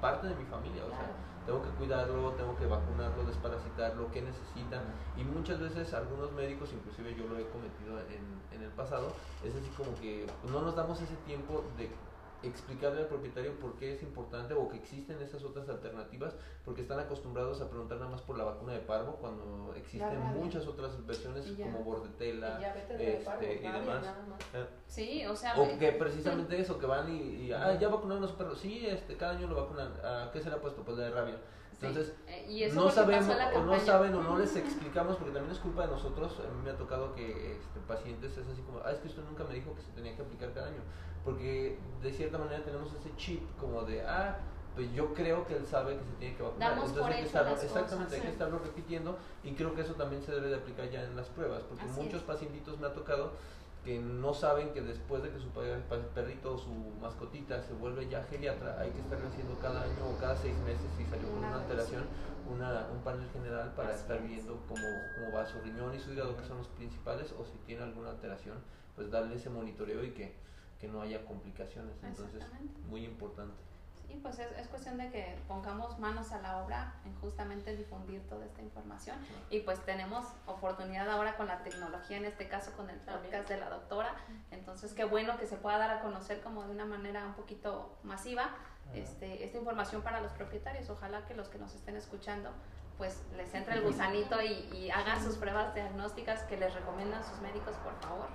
parte 0.00 0.28
de 0.28 0.34
mi 0.36 0.44
familia, 0.44 0.84
o 0.84 0.90
sea 0.90 1.31
tengo 1.46 1.62
que 1.62 1.70
cuidarlo, 1.70 2.32
tengo 2.32 2.56
que 2.56 2.66
vacunarlo, 2.66 3.24
desparasitarlo, 3.24 4.10
qué 4.10 4.22
necesitan. 4.22 4.82
Y 5.16 5.24
muchas 5.24 5.60
veces 5.60 5.92
algunos 5.94 6.32
médicos, 6.32 6.70
inclusive 6.72 7.14
yo 7.14 7.26
lo 7.26 7.38
he 7.38 7.46
cometido 7.48 7.98
en, 8.00 8.56
en 8.56 8.62
el 8.62 8.70
pasado, 8.70 9.12
es 9.44 9.54
así 9.54 9.68
como 9.76 9.94
que 10.00 10.26
no 10.50 10.62
nos 10.62 10.76
damos 10.76 11.00
ese 11.00 11.16
tiempo 11.26 11.64
de 11.76 11.90
explicarle 12.42 13.00
al 13.00 13.06
propietario 13.06 13.58
por 13.58 13.74
qué 13.76 13.94
es 13.94 14.02
importante 14.02 14.54
o 14.54 14.68
que 14.68 14.76
existen 14.76 15.20
esas 15.22 15.42
otras 15.44 15.68
alternativas, 15.68 16.34
porque 16.64 16.82
están 16.82 16.98
acostumbrados 16.98 17.60
a 17.60 17.68
preguntar 17.68 17.98
nada 17.98 18.10
más 18.10 18.20
por 18.22 18.36
la 18.36 18.44
vacuna 18.44 18.72
de 18.72 18.80
parvo 18.80 19.16
cuando 19.20 19.74
existen 19.76 20.20
muchas 20.34 20.66
otras 20.66 21.04
versiones 21.06 21.46
como 21.56 21.84
bordetela 21.84 22.60
este, 22.76 23.54
y 23.54 23.72
demás. 23.72 24.04
Eh, 24.54 24.66
sí, 24.86 25.26
o 25.26 25.36
sea, 25.36 25.58
o 25.60 25.78
que 25.78 25.92
precisamente 25.92 26.60
eso, 26.60 26.78
que 26.78 26.86
van 26.86 27.08
y, 27.12 27.52
ah, 27.52 27.78
ya 27.78 27.88
vacunaron 27.88 28.22
a 28.22 28.26
los 28.26 28.36
perros, 28.36 28.58
sí, 28.58 28.86
este, 28.86 29.16
cada 29.16 29.32
año 29.32 29.46
lo 29.46 29.56
vacunan, 29.56 29.92
¿a 30.04 30.30
qué 30.32 30.40
se 30.40 30.48
le 30.48 30.56
ha 30.56 30.60
puesto? 30.60 30.82
Pues 30.82 30.96
de 30.96 31.10
rabia. 31.10 31.36
Entonces, 31.82 32.14
eh, 32.28 32.70
no 32.72 32.88
sabemos 32.90 33.34
o 33.54 33.62
no 33.64 33.80
saben 33.80 34.14
o 34.14 34.22
no 34.22 34.38
les 34.38 34.54
explicamos, 34.56 35.16
porque 35.16 35.32
también 35.32 35.52
es 35.52 35.58
culpa 35.58 35.82
de 35.82 35.88
nosotros. 35.88 36.38
A 36.38 36.54
mí 36.54 36.62
me 36.64 36.70
ha 36.70 36.76
tocado 36.76 37.14
que 37.14 37.52
este, 37.52 37.80
pacientes 37.88 38.36
es 38.36 38.48
así 38.48 38.62
como, 38.62 38.80
ah, 38.84 38.92
es 38.92 39.00
que 39.00 39.08
usted 39.08 39.22
nunca 39.24 39.44
me 39.44 39.54
dijo 39.54 39.74
que 39.74 39.82
se 39.82 39.90
tenía 39.90 40.14
que 40.14 40.22
aplicar 40.22 40.52
cada 40.52 40.68
año 40.68 40.82
porque 41.24 41.78
de 42.02 42.12
cierta 42.12 42.38
manera 42.38 42.62
tenemos 42.64 42.92
ese 42.94 43.14
chip 43.16 43.42
como 43.58 43.82
de, 43.82 44.02
ah, 44.02 44.38
pues 44.74 44.92
yo 44.92 45.12
creo 45.12 45.46
que 45.46 45.56
él 45.56 45.66
sabe 45.66 45.96
que 45.96 46.04
se 46.04 46.12
tiene 46.18 46.36
que 46.36 46.42
vacunar. 46.42 46.72
Entonces 46.72 47.04
hay 47.04 47.14
que 47.14 47.22
estarlo, 47.22 47.52
exactamente, 47.52 48.14
hay 48.14 48.22
que 48.22 48.28
estarlo 48.28 48.58
repitiendo 48.58 49.18
y 49.44 49.52
creo 49.52 49.74
que 49.74 49.82
eso 49.82 49.94
también 49.94 50.22
se 50.22 50.32
debe 50.32 50.48
de 50.48 50.56
aplicar 50.56 50.90
ya 50.90 51.02
en 51.02 51.14
las 51.14 51.28
pruebas, 51.28 51.62
porque 51.62 51.84
muchos 51.84 52.22
pacientitos 52.22 52.78
me 52.80 52.86
ha 52.86 52.92
tocado 52.92 53.32
que 53.84 53.98
no 53.98 54.32
saben 54.32 54.72
que 54.72 54.80
después 54.80 55.22
de 55.22 55.30
que 55.30 55.38
su 55.40 55.48
perrito 55.48 56.54
o 56.54 56.58
su 56.58 56.70
mascotita 57.00 57.60
se 57.62 57.72
vuelve 57.74 58.08
ya 58.08 58.22
geriatra, 58.24 58.78
hay 58.80 58.90
que 58.90 59.00
estar 59.00 59.18
haciendo 59.18 59.58
cada 59.60 59.82
año 59.82 60.08
o 60.08 60.20
cada 60.20 60.36
seis 60.36 60.56
meses 60.60 60.86
si 60.96 61.04
salió 61.06 61.28
con 61.28 61.38
una 61.38 61.56
alteración, 61.56 62.04
una, 62.48 62.86
un 62.92 63.02
panel 63.02 63.28
general 63.32 63.72
para 63.74 63.94
estar 63.94 64.22
viendo 64.22 64.60
cómo, 64.68 64.86
cómo 65.16 65.36
va 65.36 65.46
su 65.46 65.60
riñón 65.60 65.94
y 65.94 65.98
su 65.98 66.12
hígado, 66.12 66.36
que 66.36 66.44
son 66.44 66.58
los 66.58 66.68
principales, 66.68 67.32
o 67.32 67.44
si 67.44 67.58
tiene 67.66 67.82
alguna 67.82 68.10
alteración, 68.10 68.58
pues 68.94 69.10
darle 69.10 69.34
ese 69.34 69.50
monitoreo 69.50 70.04
y 70.04 70.10
que 70.10 70.32
que 70.82 70.88
no 70.88 71.00
haya 71.00 71.24
complicaciones. 71.24 71.94
Entonces, 72.02 72.42
muy 72.90 73.04
importante. 73.04 73.54
Sí, 74.06 74.18
pues 74.22 74.38
es, 74.38 74.50
es, 74.58 74.68
cuestión 74.68 74.98
de 74.98 75.10
que 75.10 75.38
pongamos 75.48 75.98
manos 75.98 76.32
a 76.32 76.40
la 76.40 76.58
obra 76.58 76.94
en 77.04 77.14
justamente 77.16 77.76
difundir 77.76 78.20
toda 78.28 78.44
esta 78.44 78.62
información. 78.62 79.16
Y 79.50 79.60
pues 79.60 79.78
tenemos 79.84 80.26
oportunidad 80.46 81.08
ahora 81.10 81.36
con 81.36 81.46
la 81.46 81.62
tecnología, 81.62 82.16
en 82.16 82.24
este 82.24 82.48
caso 82.48 82.72
con 82.76 82.90
el 82.90 82.98
podcast 82.98 83.48
de 83.48 83.58
la 83.58 83.70
doctora. 83.70 84.14
Entonces, 84.50 84.92
qué 84.92 85.04
bueno 85.04 85.38
que 85.38 85.46
se 85.46 85.56
pueda 85.56 85.78
dar 85.78 85.90
a 85.90 86.00
conocer 86.00 86.40
como 86.40 86.64
de 86.64 86.72
una 86.72 86.84
manera 86.84 87.24
un 87.24 87.34
poquito 87.34 87.96
masiva 88.02 88.50
este, 88.94 89.44
esta 89.44 89.58
información 89.58 90.02
para 90.02 90.20
los 90.20 90.32
propietarios. 90.32 90.90
Ojalá 90.90 91.24
que 91.26 91.34
los 91.34 91.48
que 91.48 91.58
nos 91.58 91.74
estén 91.74 91.96
escuchando 91.96 92.50
pues 92.98 93.22
les 93.36 93.52
entre 93.54 93.76
el 93.76 93.82
gusanito 93.82 94.40
y, 94.42 94.68
y 94.76 94.90
hagan 94.90 95.20
sus 95.24 95.36
pruebas 95.36 95.74
diagnósticas 95.74 96.42
que 96.42 96.56
les 96.56 96.72
recomiendan 96.74 97.24
sus 97.24 97.40
médicos, 97.40 97.74
por 97.76 97.94
favor. 98.00 98.28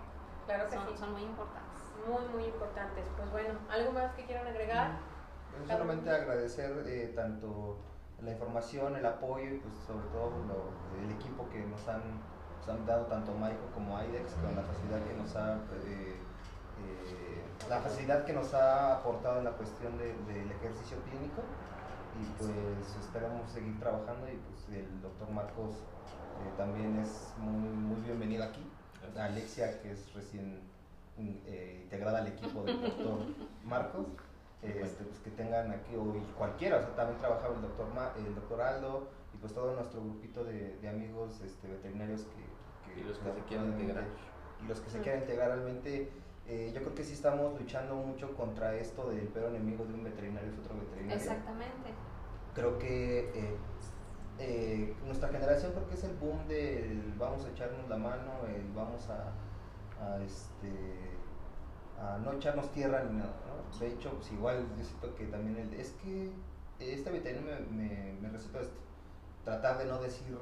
Claro 0.46 0.68
que 0.70 0.76
son, 0.76 0.98
son 0.98 1.14
muy 1.14 1.22
importantes 1.22 1.68
muy, 2.08 2.28
muy 2.34 2.46
importantes. 2.46 3.06
Pues 3.16 3.32
bueno, 3.32 3.60
¿algo 3.70 3.92
más 3.92 4.14
que 4.14 4.26
quieran 4.26 4.48
agregar? 4.48 4.92
Solamente 5.66 6.10
agradecer 6.10 6.84
eh, 6.88 7.14
tanto 7.16 7.78
la 8.22 8.32
información, 8.32 8.96
el 8.96 9.06
apoyo 9.06 9.56
y 9.56 9.58
pues 9.60 9.74
sobre 9.86 10.08
todo 10.08 10.32
el 11.04 11.12
equipo 11.12 11.48
que 11.50 11.60
nos 11.66 11.88
han, 11.88 12.86
dado 12.86 13.06
tanto 13.06 13.34
Maico 13.34 13.66
como 13.74 13.98
IDEX 14.02 14.34
con 14.34 14.56
la 14.56 14.62
facilidad 14.62 15.02
que 15.08 15.14
nos 15.16 15.36
ha 15.38 15.56
eh, 15.86 16.18
eh, 16.86 17.42
la 17.70 17.80
facilidad 17.80 18.26
que 18.26 18.34
nos 18.34 18.54
ha 18.54 18.98
aportado 18.98 19.40
en 19.40 19.46
la 19.46 19.52
cuestión 19.52 19.98
del 19.98 20.52
ejercicio 20.52 20.98
clínico. 21.10 21.42
Y 22.20 22.26
pues 22.40 22.98
esperamos 23.00 23.52
seguir 23.52 23.80
trabajando 23.80 24.28
y 24.28 24.38
pues 24.38 24.80
el 24.80 25.02
doctor 25.02 25.30
Marcos 25.30 25.76
eh, 25.76 26.52
también 26.58 26.98
es 27.00 27.34
muy, 27.38 27.70
muy 27.70 28.02
bienvenido 28.02 28.44
aquí. 28.44 28.66
Alexia, 29.16 29.82
que 29.82 29.92
es 29.92 30.14
recién 30.14 30.60
integrada 31.18 32.20
al 32.20 32.28
equipo 32.28 32.64
del 32.64 32.82
doctor 32.82 33.20
Marcos, 33.64 34.08
este, 34.62 35.04
pues 35.04 35.20
que 35.20 35.32
tengan 35.32 35.72
aquí, 35.72 35.96
o 35.96 36.14
cualquiera, 36.38 36.78
o 36.78 36.82
sea, 36.82 36.96
también 36.96 37.20
trabajaba 37.20 37.56
el 37.56 37.62
doctor, 37.62 37.88
el 38.18 38.36
doctor 38.36 38.62
Aldo 38.62 39.08
y 39.34 39.38
pues 39.38 39.54
todo 39.54 39.76
nuestro 39.76 40.02
grupito 40.02 40.44
de, 40.44 40.78
de 40.78 40.90
amigos 40.90 41.42
este, 41.42 41.68
veterinarios 41.68 42.26
que, 42.26 43.00
y 43.00 43.04
los 43.04 43.18
que 43.20 43.32
se 43.32 43.42
quieran 43.42 43.68
integrar. 43.68 44.06
Y 44.64 44.68
los 44.68 44.80
que 44.80 44.90
se 44.90 45.00
quieran 45.02 45.22
integrar 45.22 45.50
realmente 45.50 46.10
eh, 46.48 46.72
yo 46.74 46.82
creo 46.82 46.96
que 46.96 47.04
sí 47.04 47.12
estamos 47.12 47.60
luchando 47.60 47.96
mucho 47.96 48.34
contra 48.36 48.74
esto 48.76 49.10
del 49.10 49.28
peor 49.28 49.50
enemigo 49.50 49.84
de 49.84 49.94
un 49.94 50.04
veterinario 50.06 50.50
es 50.50 50.58
otro 50.58 50.76
veterinario. 50.76 51.18
Exactamente. 51.18 51.90
Creo 52.56 52.80
que 52.80 53.20
eh, 53.36 53.58
eh, 54.40 54.96
nuestra 55.06 55.28
generación 55.28 55.74
creo 55.74 55.88
que 55.90 55.96
es 55.96 56.04
el 56.06 56.16
boom 56.16 56.48
del 56.48 57.14
vamos 57.18 57.46
a 57.46 57.50
echarnos 57.50 57.90
la 57.90 57.98
mano, 57.98 58.46
el 58.48 58.66
vamos 58.74 59.10
a, 59.10 59.34
a 60.02 60.24
este 60.24 61.17
a 62.00 62.18
no 62.18 62.34
echarnos 62.34 62.72
tierra 62.72 63.04
ni 63.04 63.18
nada, 63.18 63.34
¿no? 63.48 63.80
De 63.80 63.88
hecho, 63.88 64.12
pues 64.12 64.32
igual 64.32 64.66
yo 64.78 64.84
siento 64.84 65.16
que 65.16 65.26
también 65.26 65.58
el, 65.58 65.74
es 65.74 65.92
que 66.04 66.32
este 66.80 67.12
veterinario 67.12 67.66
me, 67.72 67.84
me, 67.84 68.14
me 68.22 68.30
recetó 68.30 68.60
esto, 68.60 68.78
tratar 69.44 69.78
de 69.78 69.86
no 69.86 70.00
decir 70.02 70.38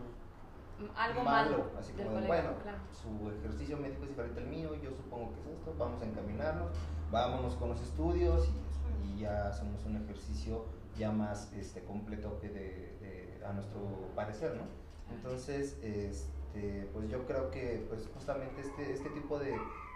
algo 0.95 1.23
malo. 1.23 1.71
así 1.79 1.93
como, 1.93 2.11
bueno, 2.21 2.49
su 2.91 3.31
ejercicio 3.31 3.77
médico 3.77 4.03
es 4.03 4.09
diferente 4.09 4.41
al 4.41 4.47
mío, 4.47 4.75
yo 4.75 4.91
supongo 4.91 5.33
que 5.33 5.41
es 5.41 5.47
esto, 5.57 5.73
vamos 5.77 6.01
a 6.01 6.05
encaminarnos, 6.05 6.71
vámonos 7.11 7.55
con 7.55 7.69
los 7.69 7.81
estudios 7.81 8.49
y, 8.49 9.07
y 9.07 9.19
ya 9.19 9.47
hacemos 9.47 9.85
un 9.85 9.97
ejercicio 9.97 10.65
ya 10.97 11.11
más 11.11 11.51
este, 11.53 11.83
completo 11.83 12.39
que 12.39 12.49
de, 12.49 13.41
a 13.45 13.53
nuestro 13.53 13.79
parecer, 14.15 14.55
¿no? 14.55 14.63
Entonces, 15.13 15.77
este, 15.83 16.89
pues 16.93 17.09
yo 17.09 17.25
creo 17.25 17.51
que 17.51 17.85
pues 17.87 18.09
justamente 18.13 18.61
este, 18.61 18.93
este 18.93 19.09
tipo 19.11 19.37
de, 19.37 19.55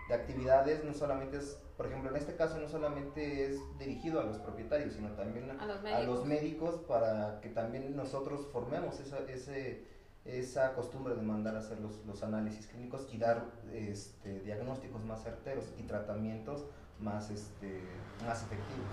de 0.09 0.15
actividades 0.15 0.83
no 0.83 0.93
solamente 0.93 1.37
es, 1.37 1.57
por 1.77 1.85
ejemplo, 1.85 2.09
en 2.09 2.17
este 2.17 2.35
caso 2.35 2.57
no 2.57 2.67
solamente 2.67 3.45
es 3.45 3.61
dirigido 3.77 4.19
a 4.19 4.25
los 4.25 4.37
propietarios, 4.39 4.93
sino 4.93 5.09
también 5.11 5.49
a 5.51 5.65
los 5.65 5.81
médicos, 5.81 6.03
a 6.03 6.05
los 6.05 6.25
médicos 6.25 6.75
para 6.87 7.39
que 7.39 7.49
también 7.49 7.95
nosotros 7.95 8.47
formemos 8.51 8.99
esa, 8.99 9.19
ese 9.29 9.87
esa 10.25 10.73
costumbre 10.73 11.15
de 11.15 11.21
mandar 11.21 11.55
a 11.55 11.59
hacer 11.59 11.79
los, 11.79 12.05
los 12.05 12.23
análisis 12.23 12.67
clínicos 12.67 13.07
y 13.11 13.17
dar 13.17 13.45
este, 13.71 14.41
diagnósticos 14.41 15.03
más 15.03 15.23
certeros 15.23 15.65
y 15.77 15.83
tratamientos 15.83 16.65
más, 16.99 17.29
este, 17.29 17.81
más 18.25 18.43
efectivos. 18.43 18.87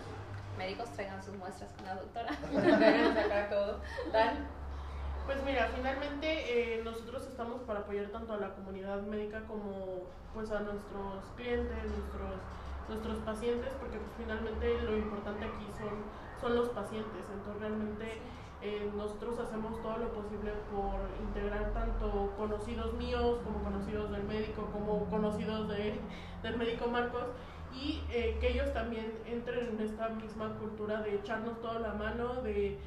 Médicos 0.57 0.91
traigan 0.93 1.23
sus 1.23 1.35
muestras 1.37 1.73
con 1.73 1.85
la 1.85 1.97
doctora. 1.97 3.49
todo. 3.51 3.81
Pues 5.27 5.43
mira, 5.45 5.69
finalmente 5.75 6.77
eh, 6.77 6.83
nosotros 6.85 7.27
estamos 7.27 7.61
para 7.63 7.81
apoyar 7.81 8.07
tanto 8.11 8.33
a 8.33 8.37
la 8.37 8.55
comunidad 8.55 9.03
médica 9.03 9.43
como 9.49 10.05
pues 10.33 10.53
a 10.53 10.61
nuestros 10.61 11.25
clientes, 11.35 11.77
nuestros, 11.83 12.39
nuestros 12.89 13.19
pacientes, 13.25 13.73
porque 13.81 13.99
pues, 13.99 14.13
finalmente 14.17 14.81
lo 14.83 14.97
importante 14.97 15.45
aquí 15.47 15.67
son, 15.77 16.05
son 16.41 16.55
los 16.55 16.69
pacientes. 16.69 17.27
Entonces 17.35 17.61
realmente 17.61 18.21
eh, 18.63 18.89
nosotros 18.97 19.41
hacemos 19.41 19.83
todo 19.83 19.97
lo 19.99 20.13
posible 20.13 20.53
por 20.71 20.95
integrar 21.27 21.73
tanto 21.73 22.33
conocidos 22.37 22.95
míos 22.95 23.41
como 23.43 23.65
conocidos 23.65 24.13
del 24.13 24.23
médico, 24.23 24.71
como 24.73 25.07
conocidos 25.07 25.69
de, 25.69 25.99
del 26.45 26.57
médico 26.57 26.87
Marcos, 26.87 27.25
y 27.75 28.01
eh, 28.11 28.39
que 28.41 28.53
ellos 28.53 28.73
también 28.73 29.13
entren 29.27 29.75
en 29.75 29.81
esta 29.81 30.09
misma 30.11 30.55
cultura 30.61 31.03
de 31.03 31.17
echarnos 31.17 31.61
toda 31.61 31.81
la 31.81 31.95
mano, 31.95 32.43
de, 32.43 32.79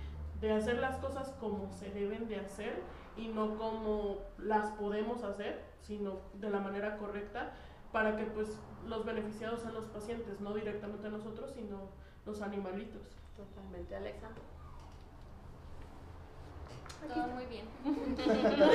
de 0.41 0.53
hacer 0.53 0.79
las 0.79 0.97
cosas 0.97 1.29
como 1.39 1.71
se 1.71 1.91
deben 1.91 2.27
de 2.27 2.37
hacer 2.37 2.81
y 3.17 3.27
no 3.27 3.57
como 3.57 4.19
las 4.37 4.71
podemos 4.71 5.23
hacer, 5.23 5.63
sino 5.81 6.19
de 6.35 6.49
la 6.49 6.59
manera 6.59 6.97
correcta, 6.97 7.51
para 7.91 8.15
que 8.15 8.23
pues 8.25 8.57
los 8.87 9.05
beneficiados 9.05 9.61
sean 9.61 9.73
los 9.73 9.85
pacientes, 9.85 10.39
no 10.39 10.53
directamente 10.53 11.09
nosotros, 11.09 11.51
sino 11.51 11.89
los 12.25 12.41
animalitos. 12.41 13.01
Totalmente, 13.35 13.95
Alexa. 13.95 14.27
Todo 17.13 17.27
muy 17.27 17.45
bien. 17.45 17.65
Perfecto, 18.15 18.65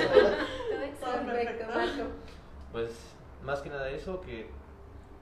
Pues 2.73 3.15
más 3.43 3.61
que 3.61 3.69
nada 3.69 3.89
eso, 3.91 4.21
que 4.21 4.51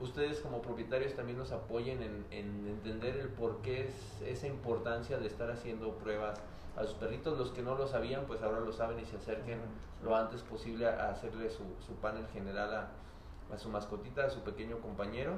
ustedes 0.02 0.40
como 0.40 0.60
propietarios 0.60 1.14
también 1.14 1.38
nos 1.38 1.52
apoyen 1.52 2.02
en, 2.02 2.26
en, 2.30 2.66
entender 2.66 3.16
el 3.16 3.28
por 3.28 3.62
qué 3.62 3.82
es 3.82 4.22
esa 4.26 4.46
importancia 4.46 5.18
de 5.18 5.26
estar 5.28 5.50
haciendo 5.50 5.96
pruebas 5.96 6.40
a 6.76 6.84
sus 6.84 6.94
perritos. 6.94 7.38
Los 7.38 7.52
que 7.52 7.62
no 7.62 7.76
lo 7.76 7.86
sabían, 7.86 8.24
pues 8.26 8.42
ahora 8.42 8.60
lo 8.60 8.72
saben 8.72 8.98
y 8.98 9.04
se 9.04 9.16
acerquen 9.16 9.60
lo 10.02 10.16
antes 10.16 10.42
posible 10.42 10.88
a 10.88 11.10
hacerle 11.10 11.48
su, 11.50 11.62
su 11.86 11.94
panel 12.00 12.26
general 12.32 12.74
a, 12.74 13.54
a, 13.54 13.58
su 13.58 13.68
mascotita, 13.68 14.26
a 14.26 14.30
su 14.30 14.40
pequeño 14.40 14.78
compañero. 14.80 15.34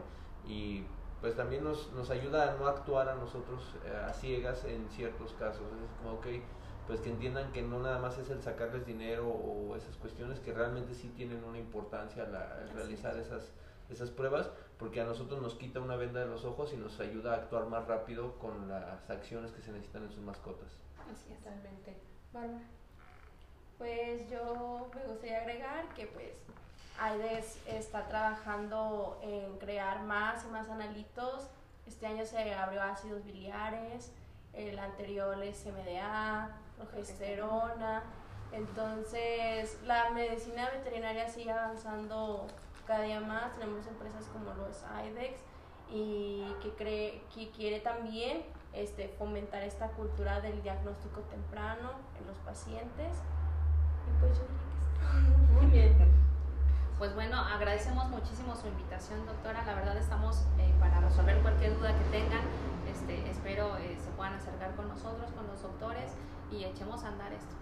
Y 0.46 0.84
pues 1.20 1.36
también 1.36 1.62
nos, 1.62 1.92
nos 1.92 2.10
ayuda 2.10 2.52
a 2.52 2.56
no 2.56 2.66
actuar 2.66 3.08
a 3.08 3.14
nosotros 3.14 3.76
eh, 3.84 3.96
a 3.96 4.12
ciegas 4.12 4.64
en 4.64 4.88
ciertos 4.88 5.34
casos. 5.34 5.62
Es 5.62 6.02
como, 6.02 6.16
ok, 6.16 6.26
pues 6.86 7.00
que 7.00 7.10
entiendan 7.10 7.52
que 7.52 7.62
no 7.62 7.80
nada 7.80 7.98
más 7.98 8.18
es 8.18 8.30
el 8.30 8.42
sacarles 8.42 8.86
dinero 8.86 9.28
o 9.28 9.76
esas 9.76 9.96
cuestiones 9.96 10.40
que 10.40 10.52
realmente 10.52 10.94
sí 10.94 11.08
tienen 11.16 11.42
una 11.44 11.58
importancia 11.58 12.24
la, 12.26 12.60
el 12.62 12.70
realizar 12.70 13.16
esas, 13.16 13.52
esas 13.94 14.10
pruebas 14.10 14.50
porque 14.78 15.00
a 15.00 15.04
nosotros 15.04 15.40
nos 15.40 15.54
quita 15.54 15.80
una 15.80 15.96
venda 15.96 16.20
de 16.20 16.26
los 16.26 16.44
ojos 16.44 16.72
y 16.72 16.76
nos 16.76 17.00
ayuda 17.00 17.32
a 17.32 17.36
actuar 17.36 17.66
más 17.66 17.86
rápido 17.86 18.38
con 18.38 18.68
las 18.68 19.08
acciones 19.08 19.52
que 19.52 19.62
se 19.62 19.72
necesitan 19.72 20.04
en 20.04 20.12
sus 20.12 20.22
mascotas. 20.22 20.68
Así 21.10 21.32
es. 21.32 21.38
Totalmente. 21.38 21.96
Bárbara. 22.32 22.64
Pues 23.78 24.28
yo 24.30 24.88
me 24.94 25.02
gustaría 25.04 25.40
agregar 25.40 25.88
que 25.94 26.06
pues 26.06 26.32
AIDES 26.98 27.58
está 27.66 28.06
trabajando 28.06 29.18
en 29.22 29.58
crear 29.58 30.02
más 30.02 30.44
y 30.44 30.48
más 30.48 30.68
analitos. 30.68 31.48
Este 31.86 32.06
año 32.06 32.24
se 32.24 32.54
abrió 32.54 32.82
ácidos 32.82 33.24
biliares, 33.24 34.12
el 34.52 34.78
anterior 34.78 35.42
es 35.42 35.66
MDA, 35.66 36.56
progesterona. 36.78 38.02
Entonces, 38.52 39.78
la 39.84 40.10
medicina 40.10 40.70
veterinaria 40.70 41.28
sigue 41.28 41.50
avanzando 41.50 42.46
cada 42.86 43.02
día 43.02 43.20
más. 43.20 43.52
Tenemos 43.54 43.86
empresas 43.86 44.26
como 44.32 44.52
los 44.54 44.84
IDEX 45.06 45.40
y 45.90 46.44
que, 46.62 46.70
cree, 46.70 47.22
que 47.34 47.50
quiere 47.50 47.80
también 47.80 48.42
este, 48.72 49.08
fomentar 49.08 49.62
esta 49.62 49.88
cultura 49.88 50.40
del 50.40 50.62
diagnóstico 50.62 51.20
temprano 51.22 51.90
en 52.18 52.26
los 52.26 52.38
pacientes. 52.38 53.22
Y 54.08 54.20
pues 54.20 54.38
yo 54.38 54.44
que 54.46 55.54
Muy 55.54 55.66
bien. 55.66 55.94
Pues 56.98 57.14
bueno, 57.14 57.38
agradecemos 57.38 58.08
muchísimo 58.08 58.54
su 58.54 58.68
invitación, 58.68 59.26
doctora. 59.26 59.64
La 59.64 59.74
verdad 59.74 59.96
estamos 59.96 60.46
eh, 60.58 60.72
para 60.78 61.00
resolver 61.00 61.40
cualquier 61.42 61.76
duda 61.76 61.92
que 61.96 62.04
tengan. 62.18 62.42
Este, 62.88 63.28
espero 63.28 63.76
eh, 63.78 63.96
se 63.98 64.10
puedan 64.12 64.34
acercar 64.34 64.74
con 64.76 64.88
nosotros, 64.88 65.30
con 65.32 65.46
los 65.48 65.60
doctores 65.60 66.12
y 66.50 66.64
echemos 66.64 67.02
a 67.04 67.08
andar 67.08 67.32
esto. 67.32 67.54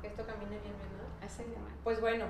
Que 0.00 0.08
esto 0.08 0.24
camine 0.24 0.58
bien, 0.60 0.74
¿verdad? 0.78 1.08
Así 1.24 1.42
Pues 1.82 2.00
bueno, 2.00 2.26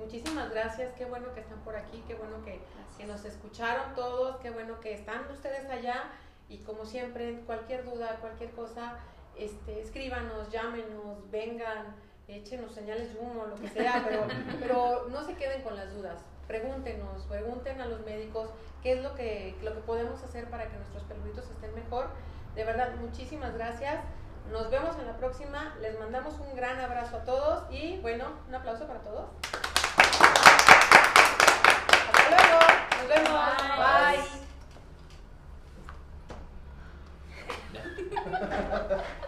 muchísimas 0.00 0.50
gracias, 0.50 0.92
qué 0.96 1.04
bueno 1.04 1.32
que 1.34 1.40
están 1.40 1.60
por 1.60 1.76
aquí, 1.76 2.02
qué 2.08 2.14
bueno 2.14 2.42
que, 2.44 2.60
que, 2.98 3.06
nos 3.06 3.24
escucharon 3.24 3.94
todos, 3.94 4.36
qué 4.36 4.50
bueno 4.50 4.80
que 4.80 4.94
están 4.94 5.30
ustedes 5.30 5.68
allá 5.70 6.04
y 6.48 6.58
como 6.58 6.84
siempre, 6.84 7.40
cualquier 7.46 7.84
duda, 7.84 8.16
cualquier 8.20 8.50
cosa, 8.50 8.98
este, 9.36 9.80
escríbanos, 9.80 10.50
llámenos, 10.50 11.30
vengan, 11.30 11.94
échenos 12.28 12.72
señales 12.72 13.14
de 13.14 13.20
humo, 13.20 13.46
lo 13.46 13.54
que 13.56 13.68
sea, 13.68 14.04
pero, 14.06 14.26
pero 14.60 15.06
no 15.10 15.24
se 15.24 15.34
queden 15.34 15.62
con 15.62 15.76
las 15.76 15.92
dudas. 15.94 16.20
Pregúntenos, 16.48 17.22
pregunten 17.28 17.80
a 17.80 17.86
los 17.86 18.04
médicos 18.04 18.50
qué 18.82 18.94
es 18.94 19.02
lo 19.02 19.14
que, 19.14 19.56
lo 19.62 19.72
que 19.74 19.80
podemos 19.82 20.20
hacer 20.22 20.50
para 20.50 20.68
que 20.68 20.76
nuestros 20.76 21.04
peluditos 21.04 21.48
estén 21.48 21.72
mejor. 21.74 22.08
De 22.56 22.64
verdad, 22.64 22.96
muchísimas 22.96 23.54
gracias. 23.54 24.00
Nos 24.50 24.68
vemos 24.70 24.98
en 24.98 25.06
la 25.06 25.16
próxima. 25.16 25.76
Les 25.80 25.96
mandamos 26.00 26.34
un 26.40 26.56
gran 26.56 26.80
abrazo 26.80 27.18
a 27.18 27.24
todos 27.24 27.62
y 27.70 27.98
bueno, 27.98 28.32
un 28.48 28.54
aplauso 28.54 28.86
para 28.88 29.00
todos. 29.00 29.26
vemos. 33.10 33.32
Bye. 33.76 34.16
Bye. 34.16 34.30